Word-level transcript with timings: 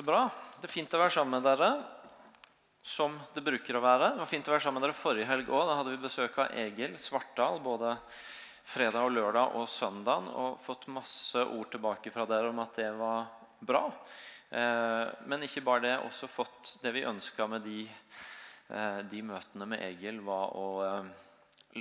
Så 0.00 0.04
bra. 0.06 0.30
Det 0.56 0.64
er 0.64 0.72
fint 0.72 0.94
å 0.96 0.98
være 1.02 1.12
sammen 1.12 1.34
med 1.34 1.44
dere. 1.44 1.66
Som 2.80 3.18
det 3.34 3.42
bruker 3.44 3.76
å 3.76 3.82
være. 3.84 4.06
Det 4.14 4.22
var 4.22 4.30
fint 4.30 4.46
å 4.48 4.52
være 4.54 4.62
sammen 4.64 4.80
med 4.80 4.86
dere 4.86 4.96
forrige 4.96 5.28
helg 5.28 5.50
òg. 5.52 5.66
Da 5.68 5.74
hadde 5.76 5.92
vi 5.92 6.00
besøk 6.00 6.38
av 6.40 6.54
Egil 6.62 6.94
Svartdal 6.96 7.60
både 7.60 7.90
fredag 8.72 9.10
og 9.10 9.12
lørdag 9.12 9.58
og 9.60 9.68
søndag. 9.68 10.30
Og 10.40 10.56
fått 10.64 10.88
masse 10.88 11.44
ord 11.44 11.68
tilbake 11.74 12.14
fra 12.14 12.24
dere 12.32 12.48
om 12.48 12.64
at 12.64 12.80
det 12.80 12.88
var 12.96 13.28
bra. 13.60 13.82
Eh, 14.48 15.12
men 15.28 15.44
ikke 15.44 15.66
bare 15.68 15.84
det, 15.84 15.92
også 16.08 16.32
fått 16.32 16.72
det 16.80 16.96
vi 16.96 17.04
ønska 17.12 17.50
med 17.52 17.68
de, 17.68 17.84
eh, 18.72 19.04
de, 19.04 19.22
møtene 19.34 19.68
med 19.68 19.84
Egil, 19.84 20.24
var 20.24 20.56
å 20.56 20.66
eh, 20.86 21.14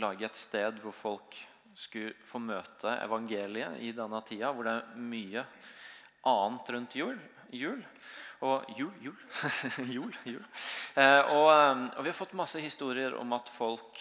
lage 0.03 0.27
et 0.27 0.43
sted 0.43 0.83
hvor 0.83 0.99
folk 1.07 1.39
skulle 1.71 2.19
få 2.27 2.43
møte 2.43 2.99
evangeliet 2.99 3.79
i 3.79 3.95
denne 3.95 4.25
tida, 4.27 4.51
hvor 4.51 4.67
det 4.67 4.75
er 4.75 5.03
mye 5.07 5.49
annet 6.27 6.75
rundt 6.75 6.99
jul. 7.05 7.29
Jul. 7.55 7.81
Og 8.45 8.69
jul, 8.77 8.93
jul. 9.03 9.17
jul, 9.95 10.13
jul. 10.23 10.45
Eh, 10.95 11.33
og, 11.35 11.49
eh, 11.51 11.83
og, 11.97 11.99
vi 12.05 12.11
har 12.11 12.17
fått 12.17 12.37
masse 12.39 12.61
historier 12.63 13.17
om 13.19 13.35
at 13.35 13.51
folk 13.51 13.99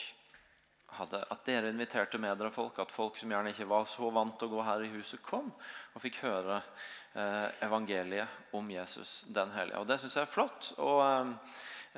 hadde, 0.98 1.20
at 1.30 1.44
dere 1.46 1.70
inviterte 1.72 2.20
med 2.22 2.38
dere 2.38 2.52
folk. 2.54 2.78
At 2.78 2.94
folk 2.94 3.18
som 3.18 3.32
gjerne 3.32 3.52
ikke 3.54 3.68
var 3.70 3.88
så 3.90 4.10
vant 4.14 4.38
til 4.38 4.50
å 4.50 4.56
gå 4.56 4.66
her 4.66 4.84
i 4.86 4.92
huset, 4.94 5.22
kom 5.24 5.50
og 5.50 6.02
fikk 6.04 6.20
høre 6.24 6.60
eh, 6.60 7.48
evangeliet 7.66 8.54
om 8.56 8.70
Jesus 8.70 9.20
den 9.34 9.52
hellige. 9.56 9.82
Og 9.82 9.88
det 9.90 9.98
syns 10.02 10.18
jeg 10.18 10.28
er 10.28 10.32
flott. 10.32 10.72
Og 10.78 11.02
eh, 11.04 11.32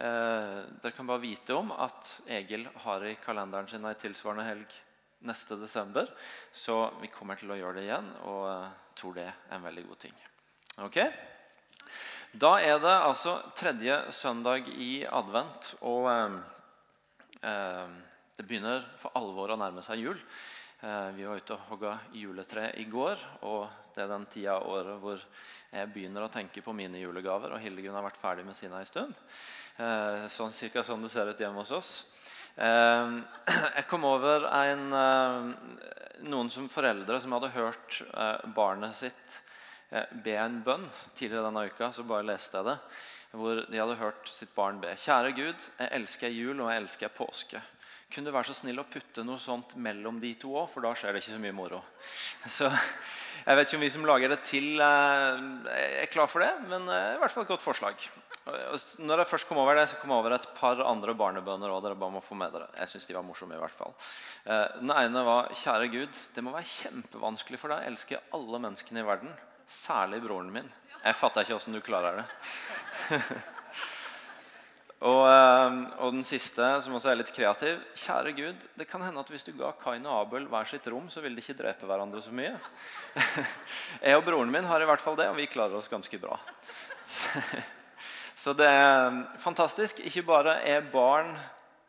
eh, 0.05 0.61
dere 0.81 0.97
kan 0.97 1.11
bare 1.11 1.25
vite 1.25 1.57
om 1.59 1.75
at 1.77 2.15
Egil 2.41 2.69
har 2.87 3.05
i 3.07 3.19
kalenderen 3.25 3.69
sin 3.71 3.89
ei 3.89 3.97
tilsvarende 4.01 4.49
helg 4.49 4.81
neste 5.29 5.57
desember. 5.61 6.09
Så 6.53 6.83
vi 7.01 7.13
kommer 7.13 7.37
til 7.41 7.53
å 7.53 7.59
gjøre 7.59 7.81
det 7.81 7.89
igjen, 7.89 8.09
og 8.29 8.47
eh, 8.49 8.79
tror 8.97 9.17
det 9.17 9.29
er 9.29 9.57
en 9.57 9.69
veldig 9.69 9.87
god 9.91 10.03
ting. 10.07 10.17
Ok? 10.87 10.99
Da 12.33 12.55
er 12.63 12.79
det 12.79 12.95
altså 12.95 13.41
tredje 13.59 13.97
søndag 14.15 14.69
i 14.79 15.05
advent, 15.07 15.75
og 15.83 16.07
eh, 16.13 16.39
eh, 17.43 17.99
det 18.39 18.47
begynner 18.47 18.87
for 19.03 19.17
alvor 19.19 19.51
å 19.51 19.59
nærme 19.61 19.83
seg 19.85 20.05
jul. 20.05 20.21
Eh, 20.81 21.09
vi 21.13 21.27
var 21.29 21.41
ute 21.43 21.57
og 21.57 21.67
hogga 21.69 21.97
juletre 22.17 22.71
i 22.81 22.87
går, 22.89 23.21
og 23.45 23.67
det 23.93 24.05
er 24.05 24.13
den 24.15 24.29
tida 24.33 24.55
av 24.57 24.69
året 24.71 25.03
hvor 25.03 25.25
jeg 25.71 25.91
begynner 25.93 26.25
å 26.25 26.31
tenke 26.33 26.63
på 26.65 26.73
mine 26.73 27.03
julegaver. 27.03 27.53
Og 27.53 27.61
Hildegunn 27.61 27.99
har 27.99 28.07
vært 28.07 28.23
ferdig 28.23 28.47
med 28.47 28.57
sine 28.57 28.79
en 28.81 28.89
stund. 28.89 29.19
Eh, 29.77 30.25
sånn, 30.33 30.55
cirka 30.57 30.83
sånn 30.87 31.05
det 31.05 31.13
ser 31.13 31.29
ut 31.31 31.41
hjemme 31.41 31.61
hos 31.61 31.75
oss. 31.77 31.93
Eh, 32.57 33.13
jeg 33.77 33.87
kom 33.91 34.09
over 34.09 34.49
en, 34.49 34.87
eh, 34.97 36.25
noen 36.31 36.51
som 36.53 36.69
foreldre 36.73 37.21
som 37.21 37.37
hadde 37.37 37.55
hørt 37.55 38.01
barnet 38.57 38.97
sitt 38.97 39.41
be 40.25 40.37
en 40.39 40.61
bønn 40.63 40.87
tidligere 41.19 41.49
denne 41.49 41.67
uka. 41.67 41.91
så 41.93 42.05
bare 42.07 42.29
leste 42.29 42.57
jeg 42.57 42.69
det, 42.69 42.79
Hvor 43.33 43.61
de 43.67 43.79
hadde 43.79 43.99
hørt 43.99 44.31
sitt 44.31 44.55
barn 44.55 44.81
be. 44.83 44.95
Kjære 44.99 45.35
Gud, 45.35 45.69
jeg 45.79 45.89
elsker 45.99 46.35
jul 46.35 46.61
og 46.61 46.71
jeg 46.71 46.83
elsker 46.83 47.15
påske. 47.15 47.63
Kunne 48.11 48.27
du 48.27 48.35
være 48.35 48.51
så 48.51 48.57
snill 48.59 48.81
å 48.83 48.89
putte 48.91 49.23
noe 49.23 49.39
sånt 49.39 49.77
mellom 49.79 50.17
de 50.19 50.33
to 50.35 50.51
òg, 50.59 50.67
for 50.73 50.83
da 50.83 50.91
skjer 50.99 51.15
det 51.15 51.21
ikke 51.23 51.37
så 51.37 51.43
mye 51.43 51.55
moro. 51.55 51.79
Så 52.59 52.67
Jeg 53.41 53.57
vet 53.57 53.69
ikke 53.69 53.79
om 53.79 53.85
vi 53.85 53.93
som 53.95 54.03
lager 54.05 54.33
det 54.35 54.41
til, 54.45 54.67
eh, 54.85 56.03
er 56.03 56.11
klar 56.13 56.27
for 56.29 56.45
det, 56.45 56.51
men 56.69 56.89
eh, 56.93 57.15
i 57.15 57.21
hvert 57.23 57.33
fall 57.33 57.47
et 57.47 57.53
godt 57.55 57.65
forslag. 57.65 58.03
Når 58.99 59.23
jeg 59.23 59.31
først 59.31 59.49
kom 59.49 59.61
over 59.63 59.79
det, 59.79 59.87
så 59.89 60.01
kom 60.01 60.11
jeg 60.13 60.19
over 60.19 60.35
et 60.35 60.49
par 60.59 60.83
andre 60.85 61.15
barnebønner 61.17 61.73
òg. 61.73 61.85
Dere 61.85 61.97
bare 61.97 62.13
må 62.19 62.21
få 62.25 62.37
med 62.37 62.53
dere. 62.53 62.67
Jeg 62.77 62.91
synes 62.91 63.07
de 63.07 63.17
var 63.17 63.25
morsomme 63.25 63.57
i 63.57 63.63
hvert 63.63 63.79
fall. 63.79 63.95
Eh, 64.45 64.67
den 64.81 64.93
ene 64.93 65.25
var 65.25 65.49
Kjære 65.55 65.89
Gud, 65.93 66.21
det 66.35 66.45
må 66.45 66.53
være 66.53 66.69
kjempevanskelig 66.69 67.63
for 67.63 67.73
deg 67.73 67.81
å 67.81 67.93
elske 67.95 68.21
alle 68.37 68.63
menneskene 68.67 69.05
i 69.05 69.09
verden. 69.09 69.33
Særlig 69.71 70.19
broren 70.25 70.51
min. 70.51 70.69
Jeg 71.01 71.15
fatter 71.15 71.45
ikke 71.45 71.55
åssen 71.55 71.77
du 71.77 71.81
klarer 71.85 72.17
det. 72.19 72.25
og, 75.11 75.21
eh, 75.31 75.77
og, 76.03 76.09
den 76.17 76.25
siste, 76.27 76.67
som 76.83 76.97
også 76.99 77.13
er 77.13 77.21
litt 77.21 77.31
kreativ. 77.37 77.79
Kjære 78.03 78.33
Gud, 78.35 78.67
det 78.81 78.89
kan 78.91 79.05
hende 79.07 79.23
at 79.23 79.31
hvis 79.31 79.47
du 79.47 79.53
ga 79.55 79.71
Kain 79.79 80.09
og 80.11 80.25
Abel 80.25 80.49
hver 80.51 80.67
sitt 80.67 80.89
rom, 80.91 81.07
så 81.07 81.23
ville 81.23 81.39
de 81.39 81.45
ikke 81.45 81.61
drepe 81.63 81.87
hverandre 81.87 82.23
så 82.25 82.35
mye. 82.35 82.57
jeg 84.09 84.19
og 84.19 84.27
broren 84.27 84.51
min 84.51 84.67
har 84.67 84.83
i 84.83 84.91
hvert 84.91 85.05
fall 85.05 85.19
det, 85.21 85.31
og 85.31 85.39
vi 85.39 85.47
klarer 85.53 85.79
oss 85.79 85.93
ganske 85.93 86.19
bra. 86.19 86.41
så 88.43 88.57
det 88.59 88.67
er 88.67 89.23
fantastisk. 89.39 90.03
Ikke 90.03 90.27
bare 90.35 90.59
er 90.67 90.83
barn 90.91 91.31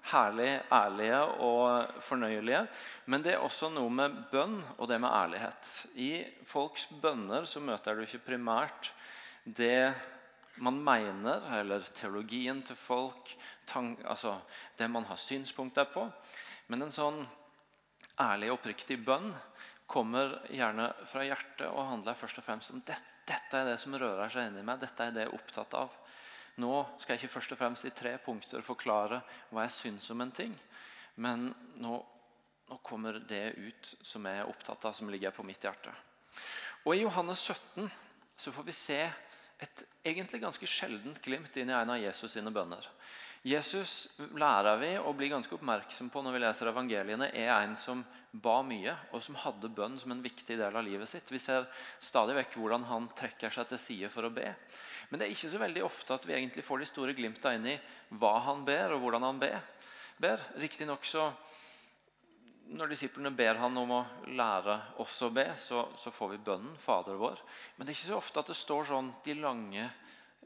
herlig, 0.09 0.61
ærlige 0.73 1.19
og 1.45 2.01
fornøyelige. 2.03 2.63
Men 3.05 3.23
det 3.23 3.35
er 3.35 3.43
også 3.43 3.69
noe 3.73 3.91
med 3.93 4.15
bønn 4.31 4.57
og 4.77 4.87
det 4.89 4.99
med 5.01 5.13
ærlighet. 5.13 5.69
I 5.95 6.11
folks 6.47 6.87
bønner 7.01 7.45
så 7.49 7.61
møter 7.63 7.95
du 7.95 8.05
ikke 8.05 8.25
primært 8.31 8.91
det 9.45 9.93
man 10.61 10.77
mener, 10.83 11.45
eller 11.57 11.85
teologien 11.95 12.59
til 12.65 12.75
folk, 12.75 13.31
altså 13.73 14.35
det 14.77 14.89
man 14.91 15.07
har 15.09 15.17
synspunkter 15.21 15.87
på. 15.93 16.03
Men 16.67 16.85
en 16.85 16.93
sånn 16.93 17.21
ærlig 18.21 18.51
og 18.51 18.59
oppriktig 18.59 18.99
bønn 19.05 19.31
kommer 19.91 20.37
gjerne 20.51 20.91
fra 21.09 21.23
hjertet 21.25 21.67
og 21.69 21.87
handler 21.89 22.19
først 22.19 22.39
og 22.39 22.45
fremst 22.45 22.71
om 22.75 22.83
dette, 22.85 23.07
dette 23.27 23.57
er 23.57 23.67
det 23.69 23.79
som 23.79 23.95
rører 23.95 24.31
seg 24.33 24.49
inni 24.49 24.63
meg. 24.65 24.81
Dette 24.81 25.05
er 25.05 25.13
det 25.13 25.25
jeg 25.25 25.29
er 25.29 25.35
opptatt 25.37 25.75
av. 25.77 25.93
Nå 26.59 26.71
skal 26.99 27.15
jeg 27.15 27.23
ikke 27.23 27.35
først 27.37 27.53
og 27.55 27.59
fremst 27.61 27.87
i 27.87 27.93
tre 27.95 28.17
punkter 28.23 28.65
forklare 28.65 29.21
hva 29.51 29.63
jeg 29.65 29.77
syns 29.77 30.09
om 30.11 30.23
en 30.23 30.33
ting. 30.35 30.55
Men 31.23 31.49
nå, 31.79 31.97
nå 32.67 32.79
kommer 32.83 33.19
det 33.27 33.53
ut 33.55 33.91
som 34.03 34.25
jeg 34.27 34.41
er 34.41 34.49
opptatt 34.49 34.89
av, 34.89 34.95
som 34.97 35.09
ligger 35.11 35.31
på 35.35 35.45
mitt 35.47 35.63
hjerte. 35.63 35.93
Og 36.85 36.95
I 36.95 37.03
Johannes 37.03 37.43
17 37.45 37.87
så 38.41 38.51
får 38.51 38.67
vi 38.67 38.75
se 38.75 39.01
et 39.61 39.83
egentlig 40.11 40.41
ganske 40.41 40.67
sjeldent 40.67 41.21
glimt 41.21 41.57
inn 41.57 41.69
i 41.69 41.75
en 41.77 41.93
av 41.93 42.01
Jesus 42.01 42.33
sine 42.33 42.53
bønner. 42.53 42.87
Jesus 43.41 44.11
lærer 44.37 44.77
vi 44.77 44.89
å 45.01 45.11
bli 45.17 45.31
ganske 45.31 45.55
oppmerksom 45.55 46.11
på 46.13 46.21
når 46.21 46.35
vi 46.35 46.41
leser 46.43 46.69
evangeliene, 46.69 47.31
er 47.33 47.49
en 47.55 47.73
som 47.77 48.03
ba 48.31 48.59
mye, 48.65 48.93
og 49.09 49.23
som 49.25 49.37
hadde 49.41 49.71
bønn 49.73 49.97
som 50.01 50.13
en 50.13 50.21
viktig 50.21 50.59
del 50.59 50.77
av 50.77 50.85
livet 50.85 51.09
sitt. 51.09 51.31
Vi 51.33 51.41
ser 51.41 51.65
stadig 51.97 52.37
vekk 52.37 52.59
hvordan 52.61 52.85
han 52.89 53.09
trekker 53.17 53.53
seg 53.53 53.71
til 53.71 53.81
side 53.81 54.11
for 54.13 54.29
å 54.29 54.33
be. 54.33 54.45
Men 55.09 55.19
det 55.19 55.27
er 55.27 55.33
ikke 55.33 55.49
så 55.55 55.61
veldig 55.61 55.85
ofte 55.87 56.17
at 56.17 56.27
vi 56.29 56.37
egentlig 56.37 56.65
får 56.65 56.83
de 56.83 56.89
store 56.91 57.17
glimta 57.17 57.55
inn 57.57 57.65
i 57.73 57.79
hva 58.21 58.35
han 58.45 58.61
ber, 58.67 58.93
og 58.93 59.01
hvordan 59.05 59.25
han 59.25 59.41
ber. 59.41 59.57
ber. 60.21 60.45
Riktignok 60.61 61.05
så 61.09 61.31
når 62.71 62.93
disiplene 62.93 63.31
ber 63.35 63.59
han 63.59 63.75
om 63.77 63.91
å 63.97 64.01
lære 64.31 64.77
oss 65.03 65.17
å 65.25 65.31
be, 65.33 65.45
så, 65.59 65.83
så, 65.99 66.11
får 66.11 66.29
vi 66.33 66.43
bønnen 66.45 66.77
'Fader 66.79 67.19
vår'. 67.19 67.41
Men 67.75 67.85
det 67.85 67.93
er 67.93 67.97
ikke 67.99 68.11
så 68.13 68.21
ofte 68.21 68.39
at 68.39 68.51
det 68.51 68.57
står 68.59 68.87
sånn 68.91 69.11
de 69.25 69.35
lange 69.39 69.89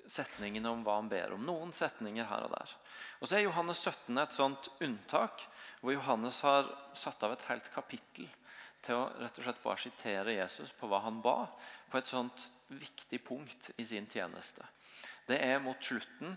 setningene 0.09 0.69
om 0.69 0.81
hva 0.85 1.00
han 1.00 1.09
ber 1.09 1.35
om. 1.35 1.46
Noen 1.46 1.74
setninger 1.74 2.25
her 2.30 2.47
og 2.47 2.53
der. 2.53 2.74
Og 3.19 3.30
så 3.30 3.38
er 3.38 3.46
Johannes 3.46 3.81
17 3.81 4.22
et 4.22 4.38
sånt 4.38 4.69
unntak, 4.85 5.46
hvor 5.81 5.94
Johannes 5.94 6.41
har 6.46 6.69
satt 6.97 7.24
av 7.25 7.35
et 7.35 7.46
helt 7.50 7.69
kapittel 7.74 8.30
til 8.85 9.00
å 9.00 9.06
rett 9.22 9.38
og 9.40 9.46
slett 9.47 9.64
bare 9.64 9.81
sitere 9.81 10.38
Jesus 10.38 10.74
på 10.78 10.90
hva 10.90 11.02
han 11.06 11.22
ba, 11.25 11.46
på 11.90 11.97
et 11.97 12.09
sånt 12.09 12.50
viktig 12.69 13.22
punkt 13.25 13.72
i 13.78 13.85
sin 13.85 14.06
tjeneste. 14.09 14.66
Det 15.25 15.38
er 15.41 15.62
mot 15.62 15.81
slutten 15.81 16.35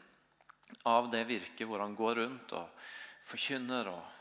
av 0.89 1.09
det 1.13 1.25
virket 1.29 1.69
hvor 1.69 1.81
han 1.81 1.97
går 1.97 2.23
rundt 2.23 2.55
og 2.57 2.89
forkynner 3.29 3.93
og 3.93 4.18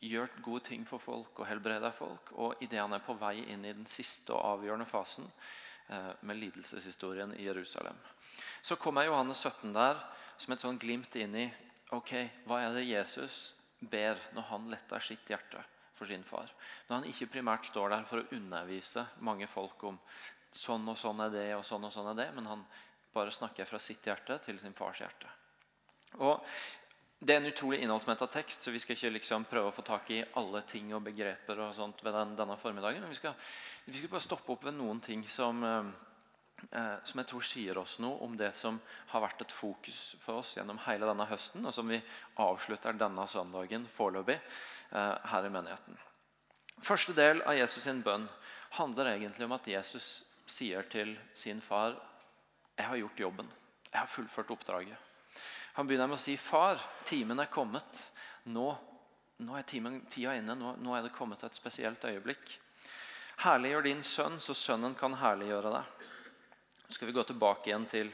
gjør 0.00 0.30
gode 0.42 0.64
ting 0.68 0.84
for 0.86 1.02
folk 1.02 1.40
og 1.40 1.48
helbreder 1.48 1.94
folk. 1.94 2.32
Og 2.38 2.62
idet 2.62 2.80
han 2.80 2.94
er 2.94 3.04
på 3.04 3.16
vei 3.18 3.40
inn 3.44 3.64
i 3.66 3.74
den 3.74 3.88
siste 3.90 4.34
og 4.34 4.58
avgjørende 4.58 4.86
fasen 4.88 5.26
eh, 5.88 6.12
med 6.20 6.38
lidelseshistorien 6.38 7.34
i 7.38 7.48
Jerusalem, 7.48 7.98
så 8.62 8.76
kommer 8.76 9.08
Johannes 9.08 9.42
17 9.42 9.72
der 9.74 10.00
som 10.38 10.54
et 10.54 10.62
sånn 10.62 10.78
glimt 10.78 11.14
inn 11.18 11.34
i 11.34 11.48
ok, 11.94 12.12
hva 12.46 12.60
er 12.62 12.76
det 12.76 12.86
Jesus 12.86 13.52
ber 13.80 14.18
når 14.34 14.48
han 14.50 14.70
letter 14.70 15.02
sitt 15.02 15.30
hjerte 15.30 15.62
for 15.98 16.06
sin 16.06 16.24
far. 16.26 16.50
Når 16.86 17.00
han 17.00 17.08
ikke 17.10 17.30
primært 17.32 17.70
står 17.70 17.94
der 17.94 18.04
for 18.06 18.22
å 18.22 18.36
undervise 18.36 19.06
mange 19.26 19.48
folk 19.50 19.82
om 19.88 19.98
sånn 20.54 20.86
og 20.88 20.98
sånn 20.98 21.24
er 21.26 21.32
det, 21.34 21.48
og 21.56 21.64
sånn 21.66 21.86
og 21.88 21.92
sånn 21.94 22.12
er 22.12 22.20
det, 22.20 22.28
men 22.36 22.46
han 22.48 22.64
bare 23.14 23.34
snakker 23.34 23.66
fra 23.68 23.80
sitt 23.82 24.06
hjerte 24.06 24.38
til 24.44 24.60
sin 24.62 24.76
fars 24.78 25.02
hjerte. 25.02 25.30
Og 26.24 26.44
Det 27.18 27.34
er 27.34 27.40
en 27.40 27.50
utrolig 27.50 27.80
innholdsmetta 27.82 28.28
tekst, 28.30 28.62
så 28.62 28.70
vi 28.70 28.78
skal 28.78 28.94
ikke 28.94 29.10
liksom 29.16 29.46
prøve 29.50 29.72
å 29.72 29.74
få 29.74 29.82
tak 29.82 30.10
i 30.14 30.20
alle 30.38 30.60
ting 30.70 30.92
og 30.94 31.02
begreper 31.02 31.58
og 31.64 31.72
sånt 31.74 32.04
ved 32.06 32.14
den, 32.14 32.36
denne 32.38 32.54
formiddagen. 32.60 33.02
Men 33.02 33.10
vi 33.10 33.18
skal, 33.18 33.34
vi 33.88 33.96
skal, 33.96 34.12
bare 34.12 34.22
stoppe 34.22 34.54
opp 34.54 34.68
ved 34.68 34.76
noen 34.76 35.00
ting 35.02 35.24
som, 35.26 35.64
eh, 35.66 35.88
eh, 36.68 36.92
som 37.02 37.18
jeg 37.18 37.28
tror 37.32 37.48
sier 37.48 37.80
oss 37.82 37.96
noe 38.04 38.22
om 38.22 38.36
det 38.38 38.52
som 38.54 38.78
har 39.10 39.24
vært 39.26 39.42
et 39.42 39.56
fokus 39.56 40.04
for 40.22 40.44
oss 40.44 40.54
gjennom 40.54 40.78
hele 40.84 41.10
denne 41.10 41.26
høsten, 41.26 41.66
og 41.66 41.74
som 41.74 41.90
vi 41.90 41.98
avslutter 42.38 43.00
denne 43.00 43.26
søndagen 43.26 43.90
foreløpig 43.96 44.38
eh, 44.38 45.16
her 45.32 45.50
i 45.50 45.52
menigheten. 45.58 45.98
Første 46.86 47.16
del 47.18 47.42
av 47.42 47.58
Jesus 47.58 47.82
sin 47.88 48.04
bønn 48.06 48.28
handler 48.78 49.16
egentlig 49.16 49.48
om 49.48 49.58
at 49.58 49.66
Jesus 49.66 50.22
sier 50.46 50.86
til 50.86 51.16
sin 51.34 51.58
far 51.58 51.98
jeg 52.78 52.86
har 52.86 53.02
gjort 53.02 53.26
jobben. 53.26 53.52
Jeg 53.90 53.98
har 53.98 54.10
fullført 54.12 54.54
oppdraget. 54.54 55.07
Han 55.78 55.86
begynner 55.86 56.08
med 56.10 56.18
å 56.18 56.18
si 56.18 56.32
far, 56.34 56.80
timen 57.06 57.38
er 57.38 57.46
kommet. 57.46 58.00
Nå, 58.50 58.66
nå 59.46 59.54
er 59.54 59.66
timen, 59.68 60.00
tida 60.10 60.32
inne. 60.34 60.56
Nå, 60.58 60.72
nå, 60.82 60.96
er 60.98 61.04
det 61.06 61.12
kommet 61.14 61.44
et 61.46 61.54
spesielt 61.54 62.02
øyeblikk. 62.02 62.56
Herliggjør 63.44 63.86
din 63.86 64.02
sønn, 64.02 64.40
så 64.42 64.56
sønnen 64.58 64.96
kan 64.98 65.14
herliggjøre 65.20 65.70
deg. 65.76 66.08
Så 66.88 66.96
skal 66.96 67.12
vi 67.12 67.14
gå 67.14 67.22
tilbake 67.28 67.70
igjen 67.70 67.86
til 67.86 68.10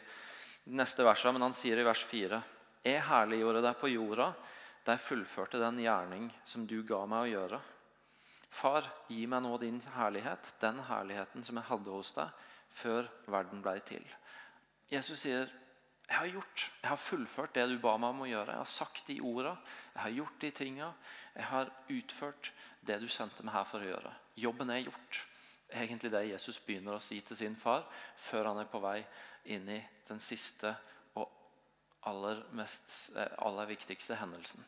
neste 0.76 1.08
vers, 1.08 1.24
men 1.32 1.46
han 1.46 1.56
sier 1.56 1.80
i 1.80 1.88
vers 1.88 2.04
4.: 2.04 2.42
Jeg 2.84 3.06
herliggjorde 3.08 3.64
deg 3.64 3.80
på 3.80 3.92
jorda 3.94 4.28
da 4.84 4.98
jeg 4.98 5.06
fullførte 5.06 5.64
den 5.64 5.80
gjerning 5.80 6.28
som 6.44 6.68
du 6.68 6.82
ga 6.84 7.00
meg 7.08 7.24
å 7.24 7.32
gjøre. 7.32 7.64
Far, 8.52 8.92
gi 9.08 9.24
meg 9.24 9.40
nå 9.48 9.56
din 9.64 9.80
herlighet, 9.96 10.52
den 10.60 10.84
herligheten 10.84 11.48
som 11.48 11.56
jeg 11.56 11.70
hadde 11.72 11.96
hos 11.96 12.12
deg 12.20 12.46
før 12.76 13.08
verden 13.24 13.64
ble 13.64 13.78
til. 13.88 14.04
Jesus 14.92 15.24
sier, 15.24 15.48
'Jeg 16.04 16.18
har 16.18 16.26
gjort, 16.26 16.70
jeg 16.82 16.88
har 16.90 17.00
fullført 17.00 17.54
det 17.54 17.68
du 17.68 17.78
ba 17.80 17.96
meg 17.96 18.10
om 18.10 18.24
å 18.24 18.28
gjøre.' 18.28 18.52
'Jeg 18.52 18.62
har 18.62 18.70
sagt 18.70 19.06
de 19.06 19.20
orda, 19.20 19.56
jeg 19.94 20.02
har 20.02 20.10
gjort 20.10 20.40
de 20.40 20.50
tinga. 20.50 20.92
Jeg 21.34 21.44
har 21.44 21.70
utført 21.88 22.52
det 22.82 23.00
du 23.00 23.08
sendte 23.08 23.42
meg 23.42 23.54
her 23.54 23.64
for 23.64 23.80
å 23.80 23.88
gjøre.' 23.88 24.14
Jobben 24.36 24.70
er 24.70 24.84
gjort. 24.84 25.20
Egentlig 25.70 26.10
det 26.12 26.28
Jesus 26.28 26.60
begynner 26.60 26.94
å 26.94 27.02
si 27.02 27.20
til 27.20 27.36
sin 27.36 27.56
far 27.56 27.86
før 28.16 28.50
han 28.50 28.58
er 28.58 28.68
på 28.70 28.80
vei 28.82 29.04
inn 29.44 29.68
i 29.68 29.80
den 30.08 30.20
siste 30.20 30.74
og 31.16 31.30
aller, 32.06 32.44
mest, 32.52 33.10
eh, 33.16 33.32
aller 33.38 33.66
viktigste 33.66 34.18
hendelsen. 34.20 34.64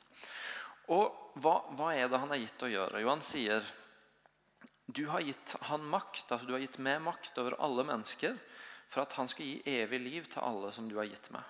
Og 0.89 1.35
hva, 1.43 1.61
hva, 1.77 1.93
er 1.95 2.09
det 2.09 2.19
han 2.19 2.31
har 2.33 2.41
gitt 2.41 2.63
å 2.63 2.71
gjøre? 2.71 3.03
Jo, 3.03 3.11
han 3.11 3.25
sier 3.25 3.63
du 4.87 5.09
har 5.11 5.21
gitt 5.21 5.57
han 5.67 5.83
makt, 5.83 6.31
altså 6.31 6.47
du 6.47 6.55
har 6.55 6.63
gitt 6.63 6.79
meg 6.79 7.01
makt 7.03 7.39
over 7.43 7.57
alle 7.59 7.85
mennesker 7.85 8.37
for 8.89 9.05
at 9.05 9.17
han 9.19 9.29
skal 9.29 9.49
gi 9.49 9.77
evig 9.81 10.01
liv 10.01 10.27
til 10.31 10.45
alle 10.45 10.73
som 10.73 10.89
du 10.89 10.97
har 10.99 11.09
gitt 11.11 11.29
meg. 11.35 11.45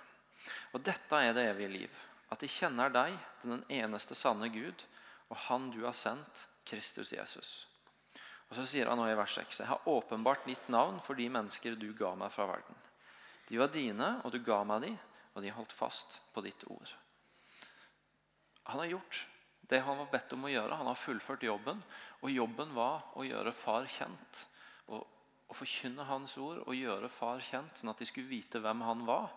Og 0.75 0.83
dette 0.85 1.21
er 1.23 1.35
det 1.37 1.47
evige 1.50 1.73
liv. 1.73 2.03
At 2.33 2.43
de 2.43 2.50
kjenner 2.50 2.91
deg, 2.91 3.15
den 3.43 3.62
eneste 3.71 4.17
sanne 4.19 4.49
Gud, 4.50 4.83
og 5.31 5.37
Han 5.49 5.71
du 5.75 5.85
har 5.85 5.94
sendt, 5.94 6.47
Kristus 6.67 7.12
Jesus. 7.15 7.67
Og 8.50 8.56
Så 8.59 8.65
sier 8.67 8.88
han 8.91 8.99
nå 8.99 9.06
i 9.11 9.19
vers 9.19 9.35
6.: 9.38 9.61
Jeg 9.61 9.71
har 9.71 9.88
åpenbart 9.91 10.47
ditt 10.47 10.69
navn 10.69 11.00
for 11.03 11.19
de 11.19 11.29
mennesker 11.31 11.75
du 11.75 11.93
ga 11.99 12.15
meg 12.15 12.31
fra 12.35 12.47
verden. 12.47 12.75
De 13.49 13.59
var 13.59 13.71
dine, 13.71 14.21
og 14.25 14.32
du 14.32 14.39
ga 14.43 14.62
meg 14.65 14.82
de, 14.82 14.93
og 15.35 15.43
de 15.43 15.55
holdt 15.55 15.75
fast 15.75 16.21
på 16.35 16.43
ditt 16.43 16.65
ord. 16.71 16.91
Han 18.67 18.82
har 18.82 18.94
gjort 18.97 19.27
det 19.69 19.81
han 19.82 19.99
var 19.99 20.11
bedt 20.11 20.35
om 20.37 20.47
å 20.47 20.50
gjøre. 20.50 20.79
Han 20.79 20.91
har 20.91 20.99
fullført 20.99 21.43
jobben. 21.47 21.81
Og 22.23 22.31
jobben 22.31 22.75
var 22.77 23.09
å 23.19 23.25
gjøre 23.27 23.55
far 23.55 23.87
kjent. 23.91 24.44
Og 25.46 25.58
forkynne 25.60 26.06
hans 26.08 26.37
ord 26.43 26.62
og 26.64 26.75
gjøre 26.75 27.10
far 27.12 27.43
kjent, 27.44 27.78
sånn 27.78 27.93
at 27.93 28.02
de 28.02 28.08
skulle 28.08 28.31
vite 28.31 28.60
hvem 28.62 28.82
han 28.87 29.04
var. 29.06 29.31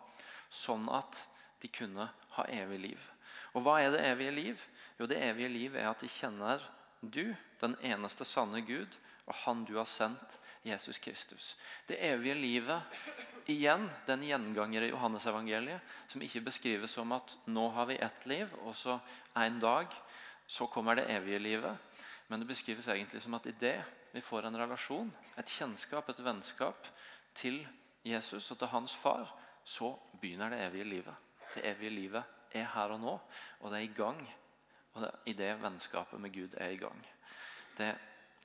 Sånn 0.50 0.88
at 0.92 1.22
de 1.62 1.70
kunne 1.72 2.08
ha 2.36 2.46
evig 2.50 2.80
liv. 2.88 3.08
Og 3.54 3.64
hva 3.66 3.80
er 3.84 3.94
det 3.94 4.06
evige 4.08 4.34
liv? 4.34 4.66
Jo, 5.00 5.08
det 5.10 5.20
evige 5.22 5.52
liv 5.52 5.78
er 5.78 5.90
at 5.92 6.02
de 6.04 6.10
kjenner 6.12 6.64
du, 7.02 7.36
den 7.62 7.76
eneste 7.86 8.26
sanne 8.28 8.62
Gud, 8.68 8.98
og 9.30 9.36
Han 9.46 9.64
du 9.66 9.76
har 9.78 9.88
sendt, 9.88 10.40
Jesus 10.66 10.98
Kristus. 10.98 11.56
Det 11.88 12.00
evige 12.04 12.34
livet 12.36 12.82
igjen, 13.50 13.86
den 14.08 14.26
gjenganger 14.28 14.84
i 14.84 14.90
Johannesevangeliet, 14.90 15.86
som 16.12 16.24
ikke 16.26 16.44
beskrives 16.50 16.98
som 16.98 17.14
at 17.16 17.38
nå 17.48 17.70
har 17.76 17.88
vi 17.90 18.00
ett 18.02 18.26
liv, 18.28 18.52
og 18.66 18.76
så 18.76 18.98
en 19.38 19.60
dag 19.62 19.94
så 20.50 20.68
kommer 20.68 20.98
det 20.98 21.08
evige 21.14 21.40
livet. 21.40 21.78
Men 22.28 22.42
det 22.42 22.50
beskrives 22.50 22.90
egentlig 22.90 23.22
som 23.24 23.38
at 23.38 23.48
i 23.50 23.56
det 23.62 23.78
vi 24.12 24.22
får 24.22 24.48
en 24.48 24.58
relasjon, 24.58 25.12
et 25.38 25.50
kjennskap, 25.50 26.10
et 26.10 26.24
vennskap 26.24 26.88
til 27.38 27.62
Jesus 28.06 28.52
og 28.52 28.60
til 28.60 28.72
hans 28.72 28.96
far, 28.96 29.30
så 29.64 29.94
begynner 30.22 30.50
det 30.50 30.62
evige 30.66 30.84
livet. 30.84 31.16
Det 31.54 31.66
evige 31.66 31.94
livet 31.94 32.24
er 32.52 32.66
her 32.74 32.94
og 32.96 33.00
nå, 33.00 33.16
og 33.60 33.72
det 33.72 33.80
er 33.80 33.88
i 33.88 33.96
gang. 33.98 34.22
Og 34.94 35.02
det, 35.04 35.12
i 35.26 35.34
det 35.38 35.52
vennskapet 35.62 36.22
med 36.22 36.34
Gud 36.34 36.56
er 36.58 36.74
i 36.74 36.80
gang. 36.82 37.02
Det, 37.78 37.94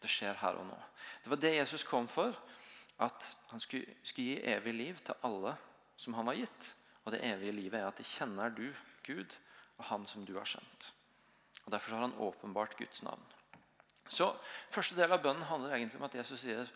det, 0.03 0.11
skjer 0.11 0.37
her 0.41 0.61
og 0.61 0.67
nå. 0.69 0.81
Det 1.25 1.33
var 1.33 1.41
det 1.41 1.57
Jesus 1.57 1.87
kom 1.89 2.09
for. 2.09 2.37
At 3.03 3.27
han 3.51 3.61
skulle, 3.61 3.97
skulle 4.07 4.37
gi 4.37 4.53
evig 4.53 4.75
liv 4.75 4.99
til 5.03 5.17
alle 5.27 5.57
som 5.97 6.15
han 6.15 6.29
var 6.29 6.39
gitt. 6.39 6.75
Og 7.05 7.13
det 7.13 7.25
evige 7.27 7.57
livet 7.57 7.81
er 7.81 7.89
at 7.89 7.99
det 7.99 8.07
kjenner 8.07 8.53
du, 8.55 8.69
Gud, 9.07 9.35
og 9.79 9.85
Han 9.85 10.07
som 10.07 10.25
du 10.25 10.37
har 10.39 10.47
sendt. 10.49 10.93
Og 11.65 11.73
Derfor 11.73 11.97
har 11.97 12.07
han 12.07 12.19
åpenbart 12.19 12.77
Guds 12.79 13.03
navn. 13.03 13.25
Så 14.09 14.31
Første 14.71 14.97
del 14.99 15.13
av 15.13 15.23
bønnen 15.23 15.47
handler 15.49 15.77
egentlig 15.77 16.01
om 16.01 16.09
at 16.09 16.17
Jesus 16.21 16.43
sier 16.45 16.69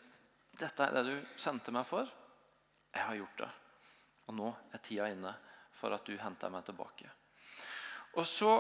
dette 0.59 0.83
er 0.83 0.95
det 0.97 1.05
du 1.07 1.35
sendte 1.39 1.71
meg 1.75 1.87
for. 1.87 2.09
Jeg 2.95 3.05
har 3.05 3.19
gjort 3.19 3.43
det. 3.45 3.49
Og 4.29 4.37
nå 4.39 4.49
er 4.75 4.83
tida 4.83 5.07
inne 5.13 5.33
for 5.79 5.95
at 5.95 6.07
du 6.09 6.17
henter 6.19 6.51
meg 6.51 6.65
tilbake. 6.67 7.11
Og 8.19 8.27
Så 8.27 8.51